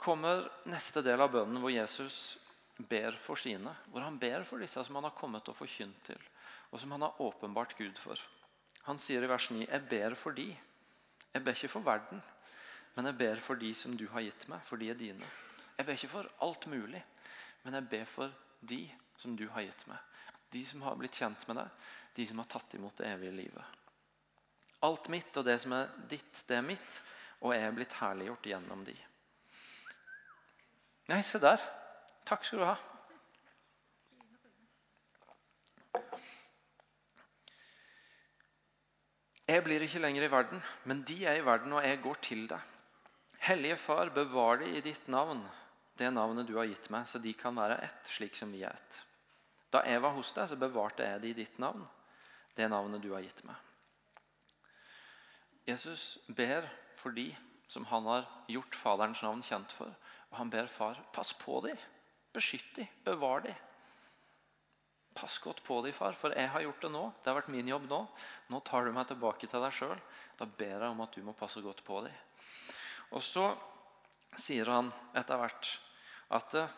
kommer 0.00 0.48
neste 0.66 1.02
del 1.04 1.20
av 1.20 1.30
bønnen 1.30 1.60
hvor 1.62 1.70
Jesus 1.70 2.38
ber 2.78 3.14
for 3.20 3.38
sine. 3.38 3.70
Hvor 3.92 4.02
han 4.02 4.18
ber 4.18 4.42
for 4.48 4.62
disse 4.62 4.82
som 4.82 4.98
han 4.98 5.06
har 5.06 5.14
kommet 5.14 5.48
og 5.48 5.56
forkynt 5.58 6.00
til, 6.08 6.20
og 6.72 6.80
som 6.80 6.96
han 6.96 7.04
har 7.06 7.20
åpenbart 7.22 7.76
Gud 7.78 8.00
for. 8.02 8.18
Han 8.88 8.98
sier 8.98 9.22
i 9.22 9.30
vers 9.30 9.50
9.: 9.50 9.66
Jeg 9.68 9.88
ber 9.88 10.14
for 10.18 10.34
de. 10.36 10.48
Jeg 11.34 11.44
ber 11.44 11.54
ikke 11.54 11.72
for 11.72 11.86
verden, 11.86 12.22
men 12.94 13.06
jeg 13.06 13.18
ber 13.18 13.40
for 13.42 13.58
de 13.58 13.72
som 13.74 13.96
du 13.96 14.06
har 14.12 14.22
gitt 14.22 14.48
meg, 14.48 14.60
for 14.62 14.76
de 14.76 14.90
er 14.90 14.98
dine. 14.98 15.26
Jeg 15.78 15.86
ber 15.86 15.96
ikke 15.96 16.12
for 16.12 16.28
alt 16.46 16.66
mulig, 16.70 17.02
men 17.64 17.78
jeg 17.78 17.88
ber 17.90 18.04
for 18.08 18.32
de 18.60 18.82
som 19.20 19.36
du 19.36 19.46
har 19.52 19.64
gitt 19.64 19.86
meg. 19.88 19.98
De 20.52 20.62
som 20.68 20.84
har 20.86 20.96
blitt 21.00 21.16
kjent 21.18 21.46
med 21.48 21.58
deg, 21.58 21.88
de 22.14 22.26
som 22.28 22.40
har 22.42 22.48
tatt 22.50 22.76
imot 22.76 22.96
det 23.00 23.08
evige 23.10 23.34
livet. 23.40 23.80
Alt 24.84 25.08
mitt 25.12 25.36
og 25.40 25.46
det 25.48 25.56
som 25.62 25.72
er 25.74 25.92
ditt, 26.10 26.44
det 26.48 26.58
er 26.58 26.66
mitt, 26.66 27.00
og 27.40 27.54
jeg 27.54 27.64
er 27.64 27.76
blitt 27.76 27.96
herliggjort 27.98 28.48
gjennom 28.52 28.84
de. 28.86 28.94
Nei, 31.10 31.20
se 31.24 31.40
der. 31.40 31.62
Takk 32.24 32.44
skal 32.46 32.62
du 32.62 32.66
ha. 32.68 32.76
Jeg 39.44 39.60
blir 39.64 39.82
ikke 39.84 40.00
lenger 40.00 40.24
i 40.24 40.30
verden, 40.32 40.62
men 40.88 41.02
de 41.04 41.18
er 41.28 41.36
i 41.40 41.44
verden, 41.44 41.74
og 41.76 41.84
jeg 41.84 42.00
går 42.04 42.22
til 42.24 42.46
deg. 42.48 42.70
Hellige 43.44 43.76
Far, 43.76 44.08
bevar 44.08 44.62
de 44.62 44.70
i 44.72 44.80
ditt 44.84 45.08
navn, 45.12 45.42
det 45.98 46.10
navnet 46.10 46.48
du 46.48 46.56
har 46.58 46.68
gitt 46.68 46.88
meg, 46.90 47.06
så 47.06 47.20
de 47.22 47.32
kan 47.38 47.54
være 47.56 47.78
ett, 47.86 48.08
slik 48.10 48.36
som 48.38 48.52
vi 48.54 48.64
er 48.66 48.74
ett. 48.74 49.00
Da 49.74 49.82
jeg 49.86 50.02
var 50.02 50.14
hos 50.14 50.32
deg, 50.34 50.48
så 50.50 50.58
bevarte 50.58 51.06
jeg 51.06 51.22
de 51.22 51.30
i 51.30 51.38
ditt 51.38 51.58
navn, 51.62 51.84
det 52.54 52.68
navnet 52.70 53.02
du 53.02 53.12
har 53.14 53.24
gitt 53.24 53.42
meg. 53.46 53.58
Jesus 55.64 56.18
ber 56.28 56.66
for 56.94 57.14
de 57.16 57.30
som 57.68 57.86
han 57.88 58.06
har 58.06 58.26
gjort 58.52 58.76
Faderens 58.76 59.22
navn 59.24 59.42
kjent 59.42 59.72
for. 59.74 59.92
Og 60.30 60.38
han 60.38 60.50
ber 60.52 60.68
far 60.70 60.98
pass 61.14 61.32
på 61.38 61.60
dem, 61.64 61.78
beskytt 62.34 62.74
dem, 62.76 62.90
bevar 63.06 63.46
dem. 63.46 63.56
Pass 65.14 65.38
godt 65.38 65.62
på 65.64 65.78
dem, 65.84 65.94
far, 65.94 66.16
for 66.18 66.34
jeg 66.34 66.50
har 66.50 66.62
gjort 66.64 66.82
det 66.82 66.90
nå. 66.90 67.04
Det 67.22 67.30
har 67.30 67.38
vært 67.38 67.52
min 67.54 67.70
jobb 67.70 67.86
nå. 67.90 68.00
Nå 68.50 68.60
tar 68.66 68.84
du 68.84 68.92
meg 68.94 69.06
tilbake 69.08 69.46
til 69.46 69.62
deg 69.62 69.74
sjøl. 69.74 70.00
Da 70.38 70.46
ber 70.46 70.74
jeg 70.74 70.90
om 70.90 71.04
at 71.04 71.14
du 71.14 71.22
må 71.22 71.36
passe 71.38 71.62
godt 71.62 71.84
på 71.86 72.02
dem. 72.04 72.16
Og 73.14 73.22
så 73.22 73.52
sier 74.40 74.70
han 74.70 74.90
etter 75.16 75.40
hvert 75.40 75.70
at 76.34 76.56
eh, 76.58 76.72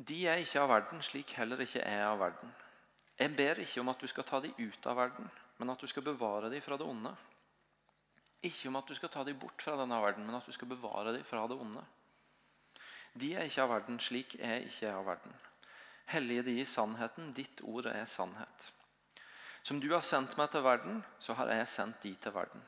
de 0.00 0.18
er 0.28 0.40
ikke 0.40 0.62
av 0.62 0.70
verden, 0.70 1.02
slik 1.04 1.34
heller 1.36 1.60
ikke 1.60 1.82
er 1.84 2.06
av 2.06 2.20
verden. 2.22 2.52
Jeg 3.20 3.34
ber 3.36 3.60
ikke 3.60 3.82
om 3.82 3.90
at 3.92 4.00
du 4.00 4.08
skal 4.08 4.24
ta 4.24 4.40
dem 4.40 4.56
ut 4.56 4.86
av 4.88 4.96
verden, 4.96 5.26
men 5.60 5.72
at 5.72 5.82
du 5.82 5.86
skal 5.90 6.06
bevare 6.06 6.48
dem 6.48 6.62
fra 6.64 6.78
det 6.80 6.86
onde. 6.88 7.12
Ikke 8.48 8.70
om 8.70 8.78
at 8.80 8.88
du 8.88 8.96
skal 8.96 9.12
ta 9.12 9.24
dem 9.28 9.36
bort 9.38 9.60
fra 9.60 9.76
denne 9.76 9.98
verden, 10.00 10.24
men 10.24 10.38
at 10.38 10.48
du 10.48 10.56
skal 10.56 10.70
bevare 10.70 11.12
dem 11.12 11.26
fra 11.28 11.44
det 11.50 11.58
onde. 11.60 11.84
De 13.12 13.34
er 13.34 13.44
ikke 13.44 13.66
av 13.66 13.74
verden, 13.74 14.00
slik 14.00 14.38
jeg 14.38 14.70
ikke 14.70 14.88
er 14.88 14.96
av 14.96 15.04
verden. 15.10 15.36
Hellige 16.10 16.46
de 16.48 16.56
i 16.62 16.66
sannheten, 16.66 17.34
ditt 17.36 17.60
ord 17.60 17.90
er 17.92 18.08
sannhet. 18.08 18.70
Som 19.62 19.82
du 19.82 19.90
har 19.92 20.00
sendt 20.00 20.38
meg 20.40 20.48
til 20.50 20.64
verden, 20.64 21.04
så 21.20 21.36
har 21.36 21.52
jeg 21.52 21.68
sendt 21.68 22.00
de 22.02 22.14
til 22.16 22.32
verden. 22.32 22.64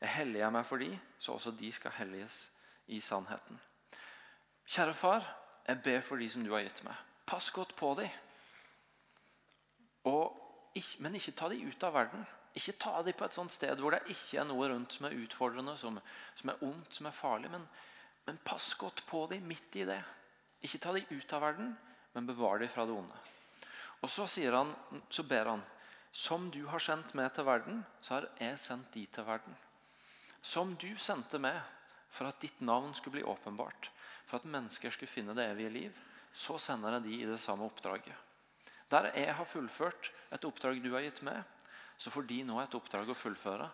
Jeg 0.00 0.16
helliger 0.16 0.50
meg 0.54 0.64
for 0.64 0.80
de, 0.80 0.94
så 1.18 1.36
også 1.36 1.52
de 1.58 1.68
skal 1.76 1.92
helliges 1.98 2.46
i 2.86 3.00
sannheten. 3.00 3.60
Kjære 4.66 4.94
far, 4.94 5.26
jeg 5.68 5.82
ber 5.84 6.00
for 6.04 6.20
de 6.20 6.28
som 6.30 6.44
du 6.44 6.52
har 6.52 6.64
gitt 6.64 6.84
meg. 6.84 6.96
Pass 7.26 7.50
godt 7.50 7.74
på 7.76 7.94
dem. 7.98 8.10
Men 11.00 11.16
ikke 11.16 11.32
ta 11.36 11.48
dem 11.48 11.68
ut 11.68 11.84
av 11.86 11.94
verden. 11.94 12.24
Ikke 12.54 12.76
ta 12.78 13.00
dem 13.02 13.16
på 13.16 13.26
et 13.26 13.36
sånt 13.36 13.52
sted 13.52 13.80
hvor 13.80 13.94
det 13.94 14.04
ikke 14.12 14.40
er 14.42 14.48
noe 14.48 14.68
rundt 14.70 14.94
som 14.94 15.08
er 15.08 15.16
utfordrende, 15.18 15.76
som, 15.80 15.98
som 16.38 16.52
er 16.52 16.64
ondt, 16.66 16.92
som 16.94 17.08
er 17.08 17.16
farlig. 17.16 17.50
Men, 17.50 17.66
men, 18.26 18.40
pass 18.44 18.72
godt 18.78 19.04
på 19.08 19.24
dem 19.32 19.46
midt 19.48 19.76
i 19.80 19.86
det. 19.88 20.00
Ikke 20.64 20.80
ta 20.80 20.92
dem 20.94 21.08
ut 21.10 21.32
av 21.36 21.44
verden, 21.44 21.72
men 22.14 22.28
bevar 22.28 22.60
dem 22.60 22.70
fra 22.72 22.86
det 22.86 22.94
onde. 22.94 23.22
Og 24.04 24.10
så, 24.12 24.28
han, 24.52 24.74
så 25.10 25.24
ber 25.24 25.54
han 25.54 25.64
som 26.14 26.50
du 26.54 26.60
har 26.70 26.78
sendt 26.78 27.14
meg 27.18 27.32
til 27.34 27.46
verden, 27.48 27.80
så 27.98 28.14
har 28.14 28.28
jeg 28.38 28.58
sendt 28.62 28.92
de 28.94 29.02
til 29.10 29.26
verden. 29.26 29.56
Som 30.44 30.76
du 30.78 30.92
sendte 31.00 31.40
meg 31.42 31.58
for 32.14 32.30
at 32.30 32.40
ditt 32.42 32.60
navn 32.62 32.94
skulle 32.94 33.18
bli 33.18 33.26
åpenbart, 33.26 33.90
for 34.24 34.38
at 34.38 34.46
mennesker 34.48 34.94
skulle 34.94 35.10
finne 35.10 35.34
det 35.34 35.48
evige 35.50 35.72
liv, 35.74 36.04
så 36.34 36.58
sender 36.58 36.96
jeg 36.96 37.06
de 37.06 37.16
i 37.18 37.26
det 37.30 37.40
samme 37.42 37.66
oppdraget. 37.66 38.14
Der 38.90 39.10
jeg 39.16 39.34
har 39.34 39.48
fullført 39.48 40.10
et 40.34 40.44
oppdrag 40.46 40.78
du 40.82 40.92
har 40.94 41.02
gitt 41.02 41.22
meg, 41.26 41.42
så 41.98 42.10
får 42.10 42.26
de 42.28 42.42
nå 42.46 42.58
et 42.62 42.74
oppdrag 42.74 43.10
å 43.10 43.18
fullføre. 43.18 43.66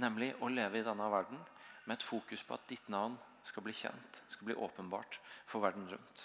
Nemlig 0.00 0.32
å 0.40 0.48
leve 0.52 0.80
i 0.80 0.86
denne 0.86 1.08
verden 1.12 1.40
med 1.86 1.96
et 1.96 2.06
fokus 2.06 2.42
på 2.46 2.56
at 2.56 2.66
ditt 2.68 2.88
navn 2.92 3.16
skal 3.46 3.64
bli 3.64 3.74
kjent, 3.76 4.20
skal 4.28 4.50
bli 4.50 4.56
åpenbart 4.56 5.18
for 5.48 5.64
verden 5.64 5.88
rundt. 5.88 6.24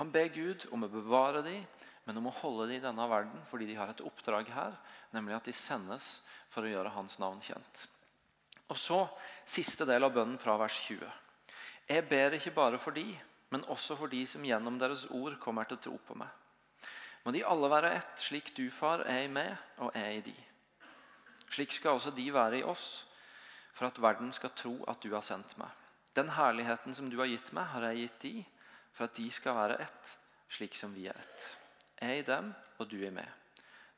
Han 0.00 0.10
ber 0.14 0.30
Gud 0.34 0.66
om 0.74 0.86
å 0.86 0.90
bevare 0.90 1.42
dem, 1.46 1.66
men 2.06 2.18
om 2.18 2.30
å 2.30 2.36
holde 2.40 2.70
dem 2.70 2.80
i 2.80 2.86
denne 2.86 3.06
verden 3.10 3.42
fordi 3.50 3.68
de 3.68 3.76
har 3.78 3.92
et 3.92 4.02
oppdrag 4.04 4.50
her, 4.54 4.74
nemlig 5.12 5.36
at 5.36 5.50
de 5.50 5.54
sendes 5.54 6.18
for 6.50 6.64
å 6.64 6.72
gjøre 6.72 6.94
hans 6.94 7.18
navn 7.20 7.42
kjent. 7.44 7.84
Og 8.68 8.76
så 8.76 9.00
siste 9.48 9.86
del 9.88 10.04
av 10.04 10.12
bønnen 10.12 10.38
fra 10.40 10.58
vers 10.60 10.76
20. 10.86 11.08
Jeg 11.88 12.04
ber 12.08 12.36
ikke 12.36 12.52
bare 12.56 12.80
for 12.80 12.96
de, 12.96 13.06
men 13.48 13.64
også 13.72 13.96
for 13.96 14.12
de 14.12 14.20
som 14.28 14.44
gjennom 14.44 14.76
deres 14.80 15.06
ord 15.08 15.38
kommer 15.40 15.68
til 15.68 15.80
tro 15.80 15.96
på 16.04 16.16
meg. 16.20 16.28
Må 17.24 17.32
de 17.32 17.44
alle 17.44 17.70
være 17.72 17.94
ett, 17.96 18.12
slik 18.20 18.52
du, 18.56 18.66
far, 18.72 19.02
er 19.08 19.24
i 19.24 19.32
meg 19.32 19.54
og 19.84 19.96
er 19.96 20.18
i 20.18 20.24
de. 20.24 20.36
Slik 21.48 21.72
skal 21.72 21.96
også 21.96 22.12
de 22.16 22.28
være 22.32 22.60
i 22.60 22.66
oss, 22.66 23.06
for 23.72 23.88
at 23.88 24.00
verden 24.02 24.32
skal 24.36 24.52
tro 24.56 24.74
at 24.90 25.00
du 25.02 25.14
har 25.14 25.24
sendt 25.24 25.56
meg. 25.60 25.72
Den 26.16 26.30
herligheten 26.36 26.94
som 26.96 27.08
du 27.10 27.18
har 27.20 27.30
gitt 27.30 27.52
meg, 27.56 27.68
har 27.72 27.88
jeg 27.88 28.04
gitt 28.04 28.20
de, 28.26 28.34
for 28.92 29.08
at 29.08 29.16
de 29.16 29.28
skal 29.32 29.56
være 29.56 29.80
ett, 29.84 30.12
slik 30.52 30.76
som 30.76 30.92
vi 30.94 31.06
er 31.08 31.16
ett. 31.16 31.44
Jeg 32.00 32.20
i 32.20 32.26
dem, 32.26 32.52
og 32.78 32.90
du 32.90 32.98
er 33.00 33.08
i 33.08 33.16
meg. 33.16 33.28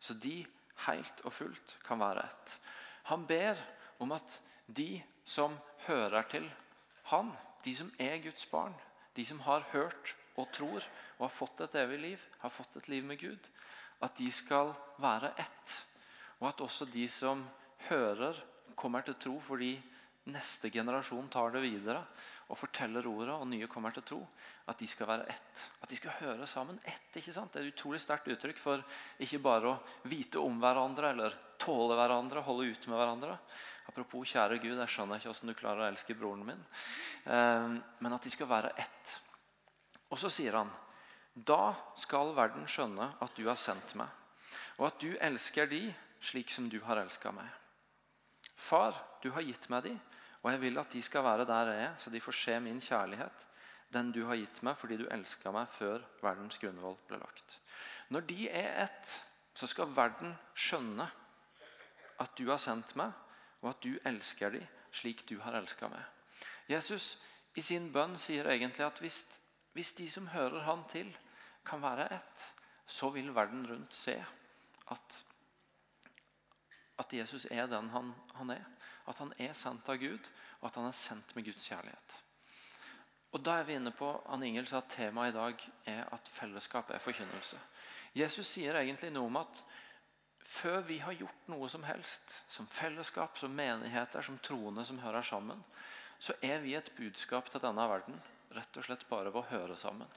Så 0.01 0.15
de 0.15 0.45
helt 0.87 1.23
og 1.27 1.35
fullt 1.35 1.77
kan 1.87 2.01
være 2.01 2.25
ett. 2.25 2.55
Han 3.11 3.27
ber 3.27 3.59
om 4.01 4.13
at 4.17 4.39
de 4.77 5.03
som 5.25 5.57
hører 5.87 6.27
til 6.31 6.47
han, 7.11 7.33
de 7.65 7.75
som 7.77 7.91
er 7.99 8.21
Guds 8.23 8.47
barn, 8.51 8.75
de 9.17 9.25
som 9.27 9.41
har 9.45 9.67
hørt 9.73 10.15
og 10.39 10.51
tror 10.55 10.85
og 11.19 11.27
har 11.27 11.35
fått 11.35 11.65
et 11.67 11.79
evig 11.83 11.99
liv, 12.01 12.27
har 12.41 12.55
fått 12.55 12.79
et 12.81 12.89
liv 12.89 13.05
med 13.05 13.21
Gud, 13.21 13.49
at 14.01 14.17
de 14.17 14.31
skal 14.33 14.73
være 15.03 15.35
ett. 15.37 15.75
Og 16.41 16.49
at 16.49 16.63
også 16.65 16.87
de 16.89 17.05
som 17.11 17.43
hører, 17.91 18.39
kommer 18.81 19.05
til 19.05 19.19
tro 19.21 19.35
fordi 19.45 19.75
neste 20.31 20.71
generasjon 20.73 21.29
tar 21.33 21.53
det 21.53 21.61
videre 21.65 22.01
og 22.51 22.59
forteller 22.59 23.07
ordet, 23.07 23.35
og 23.35 23.47
nye 23.47 23.69
kommer 23.71 23.93
til 23.95 24.05
tro, 24.07 24.21
at 24.71 24.79
de 24.81 24.87
skal 24.91 25.07
være 25.11 25.27
ett. 25.31 25.65
At 25.83 25.91
de 25.91 25.99
skal 25.99 26.17
høre 26.19 26.47
sammen. 26.51 26.81
Ett, 26.83 27.13
ikke 27.21 27.35
sant? 27.35 27.53
Det 27.53 27.61
er 27.61 27.69
et 27.69 27.75
utrolig 27.75 28.01
sterkt 28.03 28.31
uttrykk 28.33 28.59
for 28.59 28.83
ikke 29.23 29.43
bare 29.43 29.71
å 29.71 30.09
vite 30.11 30.43
om 30.43 30.59
hverandre 30.63 31.13
eller 31.13 31.37
tåle 31.61 31.95
hverandre, 31.99 32.43
holde 32.43 32.73
ut 32.73 32.89
med 32.91 32.99
hverandre. 32.99 33.37
Apropos 33.91 34.29
kjære 34.31 34.61
Gud, 34.63 34.77
jeg 34.79 34.93
skjønner 34.93 35.19
ikke 35.19 35.33
hvordan 35.33 35.51
du 35.51 35.59
klarer 35.59 35.83
å 35.83 35.89
elske 35.91 36.15
broren 36.15 36.45
min. 36.47 36.61
Eh, 37.27 37.73
men 37.99 38.15
at 38.15 38.23
de 38.23 38.31
skal 38.31 38.47
være 38.51 38.71
ett. 38.79 39.17
Og 40.11 40.21
så 40.21 40.31
sier 40.31 40.55
han 40.61 40.71
da 41.35 41.73
skal 41.99 42.35
verden 42.37 42.67
skjønne 42.71 43.07
at 43.23 43.37
du 43.39 43.45
har 43.47 43.59
sendt 43.59 43.95
meg, 43.99 44.11
og 44.79 44.89
at 44.89 45.03
du 45.03 45.15
elsker 45.23 45.69
de 45.71 45.85
slik 46.21 46.51
som 46.51 46.67
du 46.71 46.81
har 46.85 47.01
elska 47.01 47.31
meg. 47.35 47.47
Far, 48.59 48.99
du 49.23 49.31
har 49.35 49.47
gitt 49.47 49.69
meg 49.73 49.87
de, 49.87 49.95
og 50.43 50.51
jeg 50.53 50.61
vil 50.65 50.83
at 50.83 50.93
de 50.93 51.03
skal 51.03 51.25
være 51.25 51.47
der 51.49 51.71
jeg 51.71 51.87
er, 51.87 51.95
så 52.03 52.11
de 52.13 52.21
får 52.21 52.37
se 52.37 52.59
min 52.61 52.83
kjærlighet, 52.83 53.47
den 53.95 54.13
du 54.15 54.25
har 54.27 54.39
gitt 54.39 54.61
meg 54.67 54.77
fordi 54.79 55.01
du 55.01 55.07
elska 55.11 55.55
meg 55.55 55.71
før 55.75 56.05
verdens 56.23 56.59
grunnvoll 56.63 56.99
ble 57.09 57.19
lagt. 57.23 57.59
Når 58.11 58.27
de 58.29 58.47
er 58.51 58.85
ett, 58.85 59.17
så 59.55 59.67
skal 59.71 59.95
verden 59.97 60.35
skjønne 60.55 61.09
at 62.21 62.37
du 62.39 62.47
har 62.51 62.61
sendt 62.63 62.95
meg, 62.99 63.15
og 63.61 63.71
at 63.71 63.83
du 63.85 63.97
elsker 64.05 64.51
dem 64.57 64.67
slik 64.93 65.23
du 65.29 65.37
har 65.41 65.55
elska 65.55 65.89
meg. 65.89 66.03
Jesus 66.71 67.19
i 67.59 67.63
sin 67.63 67.91
bønn 67.93 68.17
sier 68.19 68.49
egentlig 68.51 68.87
at 68.87 68.99
hvis, 69.03 69.23
hvis 69.75 69.93
de 69.99 70.09
som 70.11 70.31
hører 70.33 70.65
han 70.67 70.83
til, 70.91 71.11
kan 71.67 71.83
være 71.83 72.09
ett, 72.15 72.47
så 72.87 73.11
vil 73.15 73.35
verden 73.35 73.67
rundt 73.69 73.95
se 73.95 74.17
at, 74.91 75.19
at 76.99 77.13
Jesus 77.13 77.47
er 77.51 77.67
den 77.71 77.91
han, 77.95 78.15
han, 78.35 78.51
er. 78.51 78.65
At 79.07 79.19
han 79.19 79.33
er 79.39 79.55
sendt 79.55 79.89
av 79.89 80.01
Gud, 80.01 80.31
og 80.61 80.71
at 80.71 80.81
han 80.81 80.89
er 80.89 80.97
sendt 80.97 81.37
med 81.37 81.47
Guds 81.47 81.69
kjærlighet. 81.69 82.17
Og 83.33 83.45
Da 83.47 83.61
er 83.61 83.67
vi 83.69 83.77
inne 83.79 83.93
på 83.95 84.09
Ann 84.27 84.43
Ingel 84.43 84.67
sa 84.67 84.81
at 84.81 84.91
temaet 84.91 85.31
i 85.31 85.37
dag 85.37 85.67
er 85.87 86.09
at 86.15 86.31
fellesskap 86.35 86.91
er 86.91 86.99
forkynnelse. 86.99 87.61
Jesus 88.15 88.47
sier 88.47 88.75
egentlig 88.81 89.13
noe 89.15 89.31
om 89.31 89.39
at 89.39 89.63
før 90.45 90.83
vi 90.89 90.99
har 90.99 91.17
gjort 91.17 91.49
noe 91.53 91.69
som 91.69 91.85
helst, 91.87 92.43
som 92.49 92.67
fellesskap, 92.67 93.39
som 93.39 93.55
menigheter, 93.55 94.23
som 94.23 94.39
troende 94.39 94.85
som 94.85 94.99
hører 95.03 95.23
sammen, 95.27 95.63
så 96.21 96.35
er 96.45 96.61
vi 96.65 96.75
et 96.77 96.93
budskap 96.97 97.49
til 97.51 97.63
denne 97.63 97.87
verden 97.89 98.19
rett 98.55 98.77
og 98.77 98.85
slett 98.87 99.07
bare 99.09 99.31
ved 99.31 99.41
å 99.43 99.51
høre 99.53 99.77
sammen. 99.79 100.09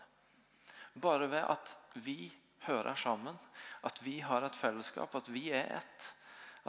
Bare 0.93 1.29
ved 1.31 1.45
at 1.47 1.75
vi 2.05 2.31
hører 2.67 2.95
sammen, 2.99 3.37
at 3.83 3.99
vi 4.03 4.19
har 4.23 4.45
et 4.45 4.57
fellesskap, 4.57 5.15
at 5.15 5.29
vi 5.31 5.49
er 5.53 5.77
ett. 5.79 6.09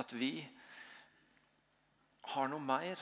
At 0.01 0.13
vi 0.17 0.33
har 2.35 2.49
noe 2.51 2.63
mer 2.63 3.01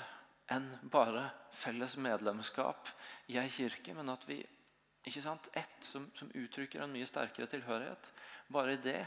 enn 0.53 0.69
bare 0.93 1.29
felles 1.57 1.97
medlemskap 1.97 2.91
i 3.33 3.39
ei 3.41 3.49
kirke, 3.53 3.95
men 3.97 4.11
at 4.13 4.27
vi 4.29 4.43
ikke 5.07 5.23
sant, 5.25 5.49
ett 5.59 5.87
som, 5.87 6.07
som 6.15 6.31
uttrykker 6.35 6.83
en 6.83 6.93
mye 6.95 7.07
sterkere 7.09 7.51
tilhørighet. 7.51 8.11
Bare 8.53 8.77
i 8.77 8.83
det 8.83 9.01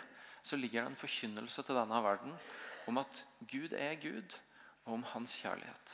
så 0.45 0.57
ligger 0.59 0.83
det 0.83 0.91
en 0.91 0.99
forkynnelse 0.99 1.63
til 1.65 1.77
denne 1.77 2.01
verden 2.03 2.35
om 2.85 2.99
at 3.01 3.21
Gud 3.49 3.73
er 3.73 3.95
Gud, 3.97 4.35
og 4.85 4.99
om 4.99 5.05
hans 5.15 5.33
kjærlighet. 5.41 5.93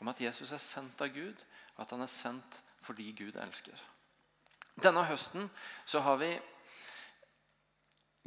Om 0.00 0.08
at 0.08 0.20
Jesus 0.24 0.52
er 0.52 0.62
sendt 0.62 1.02
av 1.04 1.12
Gud, 1.12 1.42
at 1.78 1.90
han 1.92 2.00
er 2.00 2.10
sendt 2.10 2.62
fordi 2.82 3.10
Gud 3.18 3.36
elsker. 3.36 3.76
Denne 4.80 5.04
høsten 5.04 5.50
så 5.84 6.00
har 6.00 6.16
vi 6.22 6.32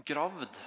gravd 0.06 0.60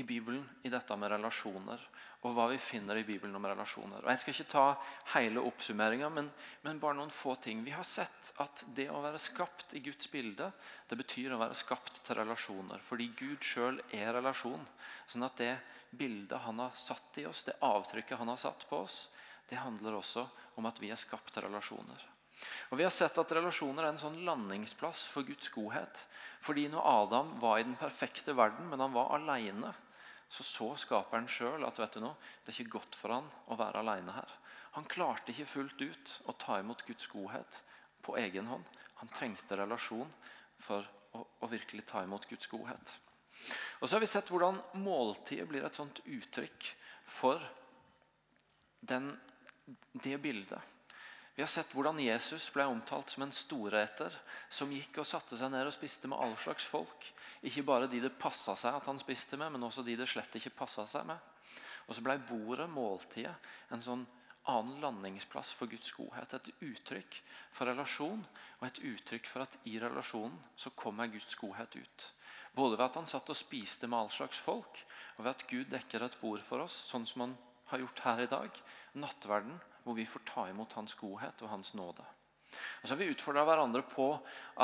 i 0.00 0.02
Bibelen 0.02 0.42
i 0.64 0.72
dette 0.72 0.96
med 0.96 1.12
relasjoner 1.12 1.82
og 2.20 2.34
hva 2.36 2.50
vi 2.50 2.58
finner 2.60 2.98
i 3.00 3.04
Bibelen 3.06 3.36
om 3.38 3.46
relasjoner. 3.48 4.02
Og 4.02 4.10
Jeg 4.12 4.20
skal 4.20 4.34
ikke 4.34 4.52
ta 4.52 4.64
hele 5.14 5.40
oppsummeringa, 5.48 6.10
men, 6.12 6.28
men, 6.66 6.80
bare 6.82 6.98
noen 6.98 7.12
få 7.14 7.34
ting. 7.40 7.62
Vi 7.64 7.72
har 7.72 7.86
sett 7.88 8.34
at 8.44 8.64
det 8.76 8.90
å 8.92 9.00
være 9.00 9.20
skapt 9.22 9.72
i 9.78 9.80
Guds 9.84 10.10
bilde, 10.12 10.50
det 10.90 11.00
betyr 11.00 11.32
å 11.32 11.40
være 11.40 11.56
skapt 11.56 12.02
til 12.04 12.20
relasjoner. 12.20 12.84
Fordi 12.84 13.08
Gud 13.16 13.40
sjøl 13.40 13.80
er 13.96 14.12
relasjon. 14.18 14.68
Sånn 15.08 15.24
at 15.24 15.40
det 15.40 15.54
bildet 15.90 16.44
han 16.44 16.60
har 16.60 16.76
satt 16.76 17.18
i 17.22 17.26
oss, 17.26 17.42
det 17.48 17.56
avtrykket 17.64 18.20
han 18.20 18.30
har 18.34 18.40
satt 18.40 18.68
på 18.68 18.84
oss, 18.84 19.06
det 19.48 19.58
handler 19.58 19.96
også 19.98 20.28
om 20.60 20.68
at 20.68 20.78
vi 20.78 20.92
er 20.92 21.00
skapt 21.00 21.32
til 21.34 21.48
relasjoner. 21.48 22.04
Og 22.70 22.78
Vi 22.78 22.84
har 22.84 22.92
sett 22.94 23.16
at 23.18 23.32
relasjoner 23.36 23.84
er 23.84 23.94
en 23.94 24.00
sånn 24.00 24.20
landingsplass 24.24 25.08
for 25.12 25.26
Guds 25.26 25.50
godhet. 25.52 26.04
Fordi 26.44 26.68
når 26.72 26.86
Adam 26.88 27.32
var 27.40 27.58
i 27.58 27.66
den 27.66 27.76
perfekte 27.80 28.36
verden, 28.36 28.68
men 28.70 28.80
han 28.80 28.94
var 28.94 29.12
alene, 29.16 29.72
så 30.30 30.46
så 30.46 30.68
skaperen 30.78 31.26
sjøl 31.28 31.64
at 31.66 31.78
vet 31.80 31.96
du 31.96 32.04
noe, 32.04 32.14
det 32.44 32.52
er 32.52 32.60
ikke 32.60 32.78
godt 32.78 32.96
for 32.98 33.14
han 33.16 33.26
å 33.50 33.58
være 33.58 33.82
alene 33.82 34.14
her. 34.14 34.36
Han 34.78 34.86
klarte 34.86 35.32
ikke 35.32 35.48
fullt 35.50 35.82
ut 35.82 36.12
å 36.30 36.36
ta 36.38 36.60
imot 36.60 36.84
Guds 36.86 37.08
godhet 37.10 37.62
på 38.06 38.14
egen 38.20 38.46
hånd. 38.46 38.66
Han 39.02 39.10
trengte 39.10 39.58
relasjon 39.58 40.10
for 40.62 40.86
å, 41.18 41.24
å 41.42 41.50
virkelig 41.50 41.88
ta 41.90 42.04
imot 42.06 42.28
Guds 42.30 42.46
godhet. 42.52 42.92
Og 43.80 43.88
så 43.88 43.96
har 43.96 44.04
vi 44.04 44.10
sett 44.10 44.30
hvordan 44.30 44.60
måltidet 44.78 45.48
blir 45.50 45.64
et 45.66 45.74
sånt 45.74 46.02
uttrykk 46.04 46.68
for 47.10 47.42
den, 48.86 49.10
det 50.04 50.18
bildet. 50.22 50.60
Vi 51.40 51.42
har 51.42 51.48
sett 51.48 51.70
hvordan 51.72 51.96
Jesus 52.04 52.50
ble 52.52 52.66
omtalt 52.68 53.08
som 53.08 53.22
en 53.24 53.30
storeter 53.32 54.12
som 54.52 54.68
gikk 54.76 54.98
og 55.00 55.06
satte 55.08 55.38
seg 55.40 55.48
ned 55.48 55.64
og 55.64 55.72
spiste 55.72 56.10
med 56.12 56.20
all 56.20 56.34
slags 56.36 56.66
folk. 56.68 57.06
Ikke 57.48 57.62
bare 57.64 57.86
de 57.88 57.96
det 58.04 58.10
passa 58.20 58.52
seg 58.60 58.76
at 58.76 58.90
han 58.90 59.00
spiste 59.00 59.38
med, 59.40 59.54
men 59.54 59.64
også 59.64 59.80
de 59.86 59.94
det 59.96 60.10
slett 60.12 60.36
ikke 60.36 60.52
passa 60.58 60.84
seg 60.90 61.06
med. 61.08 61.16
Og 61.86 61.96
så 61.96 62.04
ble 62.04 62.18
bordet, 62.28 62.66
måltidet, 62.68 63.32
en 63.72 63.80
sånn 63.80 64.02
annen 64.52 64.84
landingsplass 64.84 65.54
for 65.56 65.72
Guds 65.72 65.94
godhet. 65.96 66.36
Et 66.36 66.52
uttrykk 66.74 67.16
for 67.56 67.72
relasjon, 67.72 68.20
og 68.60 68.68
et 68.68 68.82
uttrykk 68.92 69.32
for 69.32 69.46
at 69.46 69.56
i 69.64 69.78
relasjonen 69.80 70.36
så 70.60 70.74
kommer 70.76 71.08
Guds 71.08 71.40
godhet 71.40 71.80
ut. 71.80 72.06
Både 72.52 72.76
ved 72.76 72.84
at 72.90 73.00
han 73.00 73.08
satt 73.08 73.32
og 73.32 73.40
spiste 73.40 73.88
med 73.88 74.02
all 74.02 74.12
slags 74.12 74.44
folk, 74.44 74.84
og 75.16 75.24
ved 75.24 75.32
at 75.32 75.48
Gud 75.48 75.72
dekker 75.72 76.04
et 76.04 76.20
bord 76.20 76.44
for 76.44 76.68
oss, 76.68 76.84
sånn 76.92 77.08
som 77.08 77.30
han 77.30 77.36
har 77.72 77.86
gjort 77.86 78.06
her 78.10 78.26
i 78.28 78.30
dag. 78.36 78.64
Nattverden 79.00 79.56
hvor 79.84 79.96
vi 79.96 80.06
får 80.06 80.26
ta 80.28 80.48
imot 80.50 80.72
Hans 80.78 80.94
godhet 80.98 81.42
og 81.44 81.52
Hans 81.52 81.74
nåde. 81.74 82.06
Og 82.50 82.88
så 82.88 82.94
har 82.94 82.98
Vi 82.98 83.10
utfordra 83.12 83.44
hverandre 83.46 83.82
på 83.86 84.06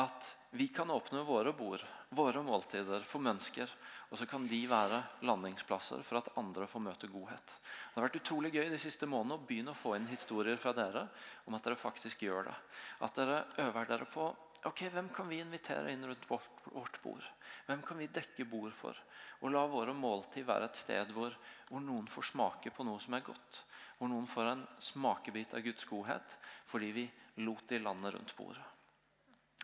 at 0.01 0.31
vi 0.57 0.67
kan 0.73 0.89
åpne 0.91 1.23
våre 1.27 1.53
bord, 1.55 1.83
våre 2.09 2.41
måltider, 2.43 3.03
for 3.07 3.23
mennesker. 3.23 3.71
Og 4.11 4.17
så 4.19 4.25
kan 4.25 4.47
de 4.47 4.59
være 4.69 5.01
landingsplasser 5.27 6.03
for 6.07 6.19
at 6.19 6.29
andre 6.39 6.67
får 6.67 6.83
møte 6.83 7.09
godhet. 7.11 7.53
Det 7.53 7.99
har 7.99 8.07
vært 8.07 8.19
utrolig 8.21 8.53
gøy 8.55 8.69
de 8.71 8.79
siste 8.79 9.07
månedene 9.09 9.39
å 9.39 9.47
begynne 9.47 9.73
å 9.75 9.79
få 9.79 9.95
inn 9.97 10.07
historier 10.07 10.59
fra 10.59 10.73
dere 10.75 11.07
om 11.45 11.57
at 11.57 11.67
dere 11.67 11.79
faktisk 11.79 12.23
gjør 12.23 12.47
det. 12.47 12.55
At 13.03 13.19
dere 13.19 13.41
øver 13.63 13.89
dere 13.91 14.07
på 14.11 14.29
ok, 14.67 14.83
hvem 14.93 15.09
kan 15.15 15.29
vi 15.29 15.41
invitere 15.41 15.93
inn 15.93 16.05
rundt 16.05 16.27
vårt 16.29 17.01
bord. 17.03 17.23
Hvem 17.67 17.81
kan 17.85 17.99
vi 17.99 18.09
dekke 18.11 18.45
bord 18.49 18.75
for? 18.75 18.97
Og 19.41 19.53
la 19.53 19.63
våre 19.69 19.93
måltid 19.93 20.47
være 20.47 20.69
et 20.69 20.79
sted 20.79 21.11
hvor, 21.15 21.35
hvor 21.69 21.83
noen 21.83 22.07
får 22.09 22.31
smake 22.31 22.73
på 22.73 22.85
noe 22.87 23.01
som 23.03 23.15
er 23.17 23.25
godt 23.25 23.63
hvor 23.97 24.09
noen 24.11 24.27
får 24.29 24.51
en 24.51 24.65
smakebit 24.81 25.55
av 25.57 25.63
Guds 25.65 25.85
godhet 25.89 26.35
fordi 26.69 26.91
vi 26.93 27.05
lot 27.45 27.63
de 27.69 27.79
landet 27.81 28.13
rundt 28.13 28.33
bordet. 28.37 28.63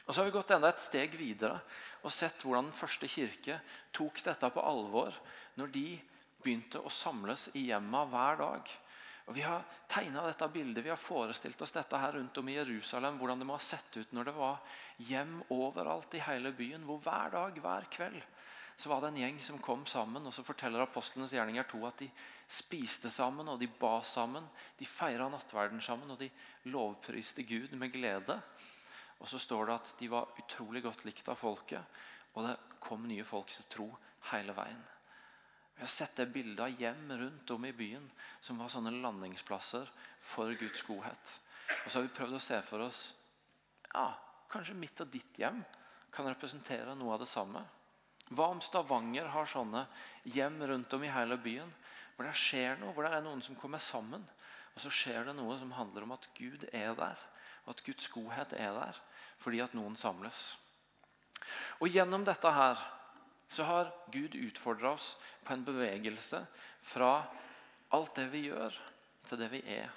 Og 0.04 0.14
Så 0.14 0.20
har 0.20 0.28
vi 0.28 0.36
gått 0.36 0.52
enda 0.52 0.72
et 0.74 0.84
steg 0.84 1.14
videre 1.16 1.62
og 2.04 2.12
sett 2.12 2.42
hvordan 2.44 2.68
den 2.68 2.80
første 2.80 3.08
kirke 3.08 3.60
tok 3.96 4.20
dette 4.26 4.50
på 4.52 4.64
alvor 4.64 5.16
når 5.60 5.72
de 5.72 5.88
begynte 6.44 6.82
å 6.82 6.92
samles 6.92 7.48
i 7.56 7.70
hjemma 7.70 8.04
hver 8.12 8.42
dag. 8.42 8.72
Og 9.26 9.36
Vi 9.36 9.44
har 9.46 9.64
tegna 9.88 10.26
dette 10.28 10.48
bildet, 10.52 10.84
vi 10.84 10.92
har 10.92 11.00
forestilt 11.00 11.62
oss 11.64 11.72
dette 11.72 12.00
her 12.00 12.18
rundt 12.18 12.38
om 12.38 12.50
i 12.50 12.58
Jerusalem. 12.58 13.18
Hvordan 13.18 13.40
det 13.40 13.48
må 13.48 13.56
ha 13.56 13.64
sett 13.64 13.96
ut 13.96 14.12
når 14.12 14.28
det 14.28 14.34
var 14.36 14.80
hjem 15.08 15.38
overalt 15.56 16.18
i 16.18 16.24
hele 16.26 16.52
byen. 16.52 16.84
Hvor 16.84 17.00
hver 17.06 17.32
dag, 17.32 17.60
hver 17.64 17.88
kveld, 17.94 18.20
så 18.76 18.90
var 18.90 19.02
det 19.02 19.14
en 19.14 19.22
gjeng 19.22 19.40
som 19.46 19.62
kom 19.64 19.86
sammen. 19.88 20.28
og 20.28 20.34
Så 20.36 20.44
forteller 20.44 20.84
apostlenes 20.84 21.32
gjerninger 21.32 21.64
to 21.72 21.86
at 21.88 22.04
de 22.04 22.10
spiste 22.52 23.10
sammen 23.14 23.48
og 23.48 23.60
de 23.62 23.70
ba 23.80 24.02
sammen. 24.04 24.50
De 24.80 24.86
feira 24.86 25.30
nattverden 25.32 25.82
sammen 25.82 26.12
og 26.12 26.20
de 26.20 26.30
lovpriste 26.74 27.48
Gud 27.48 27.78
med 27.80 27.94
glede. 27.96 28.42
Og 29.24 29.30
så 29.30 29.40
står 29.40 29.70
det 29.70 29.76
at 29.80 29.94
de 30.00 30.10
var 30.12 30.34
utrolig 30.36 30.84
godt 30.84 31.06
likt 31.08 31.30
av 31.32 31.40
folket, 31.40 32.02
og 32.36 32.44
det 32.44 32.58
kom 32.84 33.08
nye 33.08 33.24
folk 33.24 33.54
til 33.54 33.70
tro 33.72 33.88
hele 34.34 34.56
veien. 34.58 34.82
Vi 35.76 35.82
har 35.82 35.92
sett 35.92 36.16
det 36.16 36.30
bildet 36.34 36.62
av 36.64 36.82
hjem 36.82 37.12
rundt 37.18 37.52
om 37.56 37.66
i 37.66 37.74
byen 37.74 38.06
som 38.40 38.60
var 38.62 38.72
sånne 38.72 38.94
landingsplasser 39.04 39.90
for 40.22 40.54
Guds 40.60 40.84
godhet. 40.88 41.34
Og 41.84 41.88
så 41.88 41.98
har 41.98 42.06
vi 42.06 42.16
prøvd 42.18 42.38
å 42.38 42.44
se 42.44 42.60
for 42.68 42.86
oss 42.86 43.06
ja, 43.94 44.10
kanskje 44.50 44.78
mitt 44.78 45.02
og 45.04 45.10
ditt 45.14 45.40
hjem 45.40 45.62
kan 46.14 46.30
representere 46.30 46.94
noe 46.98 47.16
av 47.16 47.24
det 47.24 47.30
samme. 47.30 47.62
Hva 48.34 48.50
om 48.54 48.62
Stavanger 48.64 49.28
har 49.34 49.50
sånne 49.50 49.86
hjem 50.30 50.62
rundt 50.70 50.94
om 50.96 51.04
i 51.06 51.12
hele 51.14 51.38
byen 51.42 51.70
hvor 52.16 52.28
det 52.28 52.38
skjer 52.38 52.78
noe, 52.80 52.94
hvor 52.94 53.08
det 53.08 53.14
er 53.18 53.26
noen 53.26 53.42
som 53.46 53.58
kommer 53.58 53.82
sammen. 53.82 54.24
Og 54.74 54.82
så 54.82 54.92
skjer 54.94 55.28
det 55.28 55.36
noe 55.38 55.58
som 55.60 55.74
handler 55.76 56.06
om 56.06 56.14
at 56.16 56.28
Gud 56.38 56.66
er 56.72 56.96
der, 56.98 57.20
og 57.66 57.76
at 57.76 57.84
Guds 57.86 58.10
godhet 58.14 58.56
er 58.58 58.74
der 58.78 59.02
fordi 59.44 59.60
at 59.60 59.74
noen 59.76 59.98
samles. 60.00 60.54
Og 61.82 61.92
Gjennom 61.92 62.24
dette 62.24 62.52
her 62.56 62.80
så 63.54 63.66
har 63.70 63.92
Gud 64.12 64.36
utfordra 64.36 64.94
oss 64.98 65.14
på 65.44 65.54
en 65.54 65.66
bevegelse 65.66 66.42
fra 66.82 67.14
alt 67.94 68.16
det 68.18 68.28
vi 68.34 68.48
gjør, 68.48 68.76
til 69.30 69.40
det 69.40 69.50
vi 69.54 69.62
er. 69.78 69.92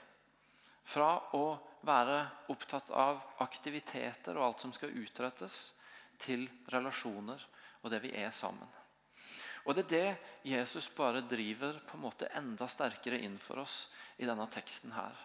Fra 0.87 1.11
å 1.35 1.47
være 1.87 2.19
opptatt 2.53 2.93
av 2.95 3.23
aktiviteter 3.43 4.37
og 4.37 4.51
alt 4.51 4.65
som 4.67 4.75
skal 4.77 4.95
utrettes, 4.95 5.73
til 6.17 6.47
relasjoner 6.73 7.43
og 7.83 7.91
det 7.93 8.01
vi 8.07 8.15
er 8.17 8.31
sammen. 8.33 8.69
Og 9.67 9.75
Det 9.75 9.83
er 9.85 9.91
det 9.91 10.51
Jesus 10.53 10.89
bare 10.95 11.25
driver 11.27 11.81
på 11.87 11.97
en 11.97 12.05
måte 12.07 12.31
enda 12.39 12.69
sterkere 12.71 13.19
inn 13.19 13.37
for 13.43 13.61
oss 13.65 13.89
i 14.17 14.27
denne 14.27 14.47
teksten. 14.47 14.93
her. 14.93 15.17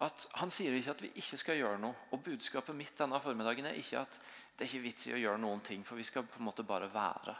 At 0.00 0.26
Han 0.34 0.50
sier 0.50 0.74
ikke 0.74 0.90
at 0.90 1.02
vi 1.02 1.12
ikke 1.14 1.38
skal 1.38 1.56
gjøre 1.56 1.78
noe. 1.78 1.94
Og 2.12 2.22
Budskapet 2.22 2.74
mitt 2.76 2.98
denne 2.98 3.20
formiddagen 3.20 3.66
er 3.66 3.78
ikke 3.78 4.00
at 4.02 4.20
det 4.56 4.64
er 4.64 4.70
ikke 4.70 4.86
vits 4.86 5.08
i 5.10 5.14
å 5.14 5.20
gjøre 5.20 5.40
noen 5.40 5.60
ting, 5.64 5.82
for 5.84 6.00
vi 6.00 6.06
skal 6.06 6.24
på 6.24 6.40
en 6.40 6.46
måte 6.48 6.64
bare 6.64 6.88
være. 6.88 7.34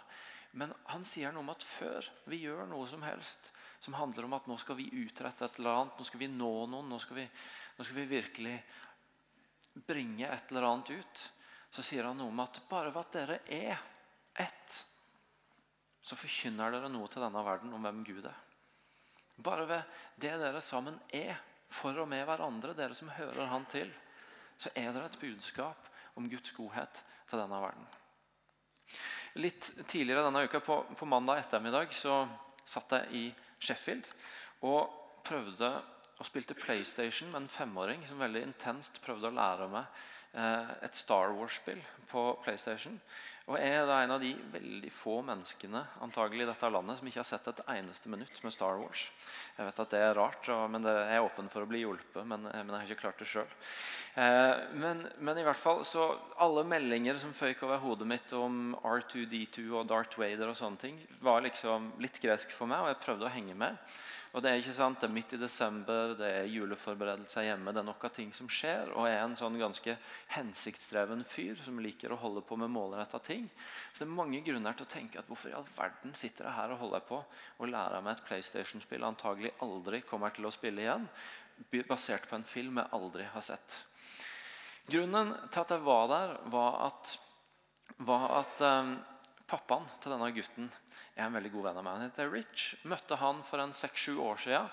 Men 0.61 0.73
han 0.93 1.05
sier 1.05 1.33
noe 1.33 1.45
om 1.45 1.53
at 1.53 1.65
før 1.65 2.05
vi 2.29 2.43
gjør 2.45 2.69
noe 2.69 2.89
som 2.89 3.05
helst 3.05 3.51
som 3.81 3.97
handler 3.97 4.25
om 4.25 4.35
at 4.37 4.47
nå 4.49 4.57
skal 4.61 4.79
vi 4.79 4.89
utrette 5.05 5.45
et 5.45 5.59
eller 5.61 5.81
annet, 5.81 5.99
nå 5.99 6.05
skal 6.09 6.21
vi 6.21 6.29
nå 6.33 6.53
noen, 6.67 6.89
nå 6.91 6.99
skal 7.01 7.21
vi, 7.21 7.25
nå 7.77 7.85
skal 7.85 7.99
vi 8.01 8.07
virkelig 8.11 8.55
bringe 9.87 10.29
et 10.29 10.53
eller 10.53 10.69
annet 10.69 10.93
ut, 10.97 11.25
så 11.71 11.85
sier 11.85 12.09
han 12.09 12.17
noe 12.19 12.33
om 12.33 12.45
at 12.45 12.63
bare 12.71 12.93
ved 12.93 13.03
at 13.03 13.17
dere 13.19 13.39
er 13.53 13.83
ett, 14.47 14.79
så 16.01 16.17
forkynner 16.17 16.73
dere 16.73 16.89
noe 16.93 17.09
til 17.13 17.25
denne 17.25 17.45
verden 17.45 17.75
om 17.77 17.85
hvem 17.85 18.01
Gud 18.07 18.25
er. 18.29 18.41
Bare 19.37 19.67
ved 19.69 19.99
det 20.17 20.33
dere 20.41 20.63
sammen 20.65 20.97
er 21.13 21.37
for 21.69 21.99
og 22.01 22.09
med 22.09 22.25
hverandre, 22.25 22.77
dere 22.79 22.97
som 22.97 23.11
hører 23.13 23.51
Han 23.51 23.67
til, 23.69 23.91
så 24.57 24.73
er 24.75 24.95
det 24.95 25.03
et 25.05 25.21
budskap 25.21 25.91
om 26.17 26.29
Guds 26.31 26.53
godhet 26.57 27.03
til 27.29 27.41
denne 27.41 27.61
verden. 27.63 27.87
Litt 29.37 29.69
tidligere 29.85 30.25
denne 30.25 30.47
uka, 30.47 30.63
på, 30.65 30.81
på 30.97 31.09
mandag 31.09 31.43
ettermiddag, 31.45 31.93
så 31.93 32.25
satt 32.67 32.97
jeg 32.97 33.13
i 33.13 33.25
Sheffield 33.61 34.09
og 34.67 34.91
prøvde 35.27 35.71
og 36.17 36.25
spilte 36.25 36.57
PlayStation 36.57 37.29
med 37.29 37.43
en 37.45 37.53
femåring 37.53 38.05
som 38.09 38.21
veldig 38.23 38.47
intenst 38.47 39.03
prøvde 39.05 39.29
å 39.29 39.37
lære 39.37 39.69
meg 39.73 39.91
Eh, 40.37 40.71
et 40.85 40.95
Star 40.95 41.33
Wars-spill 41.33 41.81
på 42.11 42.23
PlayStation. 42.45 42.99
Og 43.47 43.55
jeg 43.61 43.77
er 43.79 43.87
en 43.95 44.11
av 44.11 44.19
de 44.19 44.33
veldig 44.51 44.89
få 44.91 45.21
menneskene 45.23 45.79
antagelig 46.03 46.43
i 46.43 46.49
dette 46.49 46.71
landet 46.75 46.99
som 46.99 47.07
ikke 47.07 47.21
har 47.21 47.29
sett 47.29 47.45
et 47.53 47.61
eneste 47.77 48.11
minutt 48.11 48.41
med 48.43 48.55
Star 48.55 48.81
Wars. 48.81 49.05
Jeg 49.55 49.69
vet 49.69 49.79
at 49.85 49.93
det 49.95 50.01
er 50.03 50.19
rart, 50.19 50.51
men 50.73 50.83
det 50.83 50.95
er 51.05 51.23
åpen 51.23 51.47
for 51.53 51.63
å 51.63 51.69
bli 51.71 51.85
hjulpet. 51.85 52.27
Men, 52.27 52.49
men 52.51 52.73
jeg 52.75 52.81
har 52.81 52.91
ikke 52.91 53.05
klart 53.05 53.23
det 53.23 53.29
sjøl. 53.31 53.55
Eh, 54.19 54.65
men, 54.83 55.05
men, 55.23 55.39
i 55.39 55.47
hvert 55.47 55.63
fall, 55.63 55.85
så 55.87 56.09
alle 56.43 56.67
meldinger 56.67 57.23
som 57.23 57.37
føyk 57.37 57.63
over 57.69 57.79
hodet 57.85 58.11
mitt 58.17 58.35
om 58.35 58.75
R2D2 58.83 59.69
og 59.77 59.87
Darth 59.95 60.19
Vader, 60.19 60.51
og 60.51 60.59
sånne 60.59 60.83
ting, 60.83 60.99
var 61.23 61.47
liksom 61.47 61.93
litt 62.03 62.19
gresk 62.23 62.51
for 62.51 62.67
meg, 62.67 62.83
og 62.83 62.91
jeg 62.97 63.03
prøvde 63.07 63.31
å 63.31 63.35
henge 63.37 63.55
med. 63.55 63.79
Og 64.37 64.43
Det 64.45 64.51
er 64.51 64.59
ikke 64.61 64.73
sant, 64.77 64.99
det 65.01 65.07
er 65.09 65.15
midt 65.17 65.31
i 65.33 65.39
desember, 65.41 66.11
det 66.19 66.27
er 66.29 66.49
juleforberedelser 66.53 67.47
hjemme. 67.47 67.73
Det 67.73 67.81
er 67.81 67.87
noe 67.89 68.09
ting 68.13 68.33
som 68.37 68.49
skjer. 68.53 68.91
Og 68.93 69.07
jeg 69.09 69.17
er 69.17 69.23
en 69.25 69.37
sånn 69.39 69.57
ganske 69.57 69.95
hensiktsdreven 70.35 71.23
fyr 71.25 71.57
som 71.65 71.81
liker 71.81 72.13
å 72.13 72.19
holde 72.21 72.43
på 72.45 72.59
med 72.61 72.69
målretta 72.75 73.17
ting. 73.25 73.36
Så 73.93 74.03
det 74.03 74.07
er 74.07 74.15
mange 74.17 74.41
grunner 74.47 74.77
til 74.77 74.87
å 74.87 74.91
tenke 74.91 75.21
at 75.21 75.29
hvorfor 75.31 75.51
i 75.51 75.57
all 75.57 75.67
verden 75.77 76.15
sitter 76.19 76.49
jeg 76.49 76.57
her 76.57 76.75
og 76.75 76.81
holder 76.85 77.05
på 77.09 77.19
og 77.23 77.71
lærer 77.71 78.05
meg 78.05 78.17
et 78.17 78.25
PlayStation-spill 78.29 79.07
antagelig 79.07 79.53
aldri 79.65 80.03
kommer 80.07 80.35
til 80.37 80.49
å 80.49 80.55
spille 80.55 80.85
igjen, 80.85 81.09
basert 81.89 82.29
på 82.29 82.37
en 82.39 82.49
film 82.49 82.81
jeg 82.83 82.93
aldri 82.97 83.29
har 83.33 83.45
sett. 83.45 83.79
Grunnen 84.87 85.33
til 85.51 85.63
at 85.65 85.73
jeg 85.75 85.83
var 85.87 86.11
der, 86.13 86.35
var 86.53 86.81
at, 86.87 87.13
var 88.07 88.27
at 88.39 88.61
um, 88.63 88.93
pappaen 89.51 89.89
til 90.03 90.15
denne 90.15 90.29
gutten 90.37 90.69
er 91.17 91.27
en 91.27 91.35
veldig 91.35 91.51
god 91.55 91.69
venn 91.69 91.81
av 91.81 91.87
meg. 91.87 91.97
Han 91.97 92.07
heter 92.07 92.31
Rich. 92.31 92.67
Møtte 92.87 93.19
han 93.19 93.43
for 93.49 93.63
en 93.63 93.75
seks-sju 93.75 94.21
år 94.23 94.39
siden. 94.45 94.69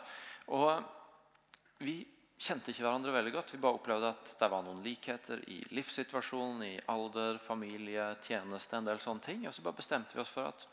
Og 0.53 1.81
vi 1.81 2.03
kjente 2.43 2.73
ikke 2.73 2.83
hverandre 2.83 3.13
veldig 3.15 3.31
godt. 3.33 3.53
Vi 3.55 3.61
bare 3.63 3.77
opplevde 3.77 4.11
at 4.11 4.33
det 4.39 4.49
var 4.51 4.65
noen 4.65 4.83
likheter 4.83 5.41
i 5.51 5.61
livssituasjonen, 5.75 6.65
i 6.67 6.73
alder, 6.91 7.39
familie, 7.45 8.09
tjeneste, 8.25 8.77
en 8.77 8.89
del 8.89 8.99
sånne 9.03 9.23
ting. 9.23 9.47
Og 9.47 9.55
så 9.55 9.63
bare 9.65 9.79
bestemte 9.79 10.17
vi 10.17 10.23
oss 10.23 10.33
for 10.33 10.51
at 10.51 10.67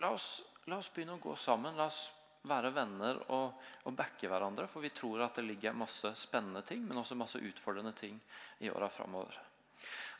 la 0.00 0.12
oss, 0.14 0.30
la 0.70 0.78
oss 0.78 0.90
begynne 0.94 1.18
å 1.18 1.22
gå 1.22 1.34
sammen. 1.40 1.76
La 1.78 1.88
oss 1.90 2.06
være 2.48 2.72
venner 2.72 3.18
og, 3.34 3.58
og 3.84 3.96
backe 3.96 4.30
hverandre. 4.30 4.68
For 4.70 4.84
vi 4.84 4.92
tror 4.94 5.26
at 5.26 5.40
det 5.40 5.46
ligger 5.48 5.76
masse 5.76 6.14
spennende 6.20 6.62
ting, 6.66 6.84
men 6.86 7.00
også 7.02 7.18
masse 7.18 7.40
utfordrende 7.42 7.92
ting 7.98 8.20
i 8.60 8.70
åra 8.72 8.88
framover. 8.92 9.36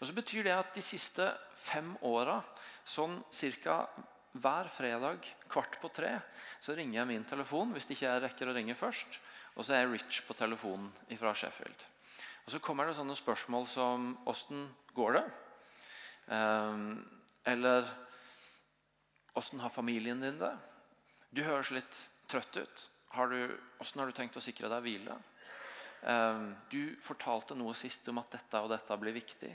Og 0.01 0.09
så 0.09 0.17
betyr 0.17 0.47
det 0.47 0.57
at 0.57 0.75
de 0.75 0.83
siste 0.85 1.27
fem 1.61 1.93
åra, 2.09 2.41
sånn 2.89 3.21
ca. 3.63 3.83
hver 4.33 4.69
fredag 4.71 5.27
kvart 5.51 5.79
på 5.83 5.91
tre, 5.91 6.13
så 6.63 6.75
ringer 6.77 7.01
jeg 7.01 7.11
min 7.11 7.27
telefon 7.27 7.73
hvis 7.75 7.89
ikke 7.91 8.07
jeg 8.07 8.23
rekker 8.25 8.51
å 8.51 8.55
ringe 8.55 8.77
først. 8.79 9.19
Og 9.59 9.67
så 9.67 9.75
er 9.75 9.83
jeg 9.83 9.95
Rich 9.97 10.21
på 10.29 10.37
telefonen 10.39 10.93
fra 11.19 11.35
Sheffield. 11.35 11.87
Og 12.47 12.53
Så 12.55 12.61
kommer 12.63 12.87
det 12.87 12.97
sånne 12.99 13.17
spørsmål 13.19 13.67
som 13.69 14.13
Åssen 14.31 14.69
går 14.95 15.19
det? 15.19 15.25
Um, 16.31 17.03
eller 17.45 17.89
Åssen 19.39 19.61
har 19.61 19.75
familien 19.75 20.23
din 20.23 20.39
det? 20.39 20.53
Du 21.31 21.43
høres 21.47 21.73
litt 21.75 21.99
trøtt 22.31 22.57
ut. 22.57 22.87
Har 23.15 23.31
hvordan 23.31 24.01
har 24.01 24.07
du 24.07 24.15
tenkt 24.15 24.39
å 24.39 24.43
sikre 24.45 24.71
deg 24.71 24.87
hvile? 24.87 25.19
Um, 26.01 26.55
du 26.71 26.97
fortalte 27.03 27.59
noe 27.59 27.75
sist 27.77 28.07
om 28.09 28.23
at 28.23 28.31
dette 28.33 28.63
og 28.63 28.71
dette 28.71 28.99
blir 29.03 29.15
viktig. 29.15 29.51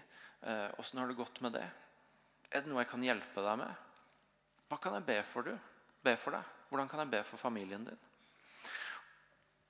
Åssen 0.78 1.00
uh, 1.00 1.04
har 1.04 1.12
det 1.12 1.20
gått 1.20 1.42
med 1.42 1.56
det? 1.56 1.66
Er 2.52 2.64
det 2.64 2.72
noe 2.72 2.84
jeg 2.84 2.92
kan 2.92 3.04
hjelpe 3.04 3.44
deg 3.44 3.60
med? 3.64 3.85
Hva 4.69 4.82
kan 4.82 4.97
jeg 4.97 5.08
be 5.08 5.21
for, 5.30 5.45
du? 5.45 5.56
be 6.06 6.13
for 6.19 6.36
deg? 6.36 6.54
Hvordan 6.69 6.89
kan 6.91 7.01
jeg 7.04 7.13
be 7.13 7.23
for 7.25 7.41
familien 7.41 7.86
din? 7.88 8.04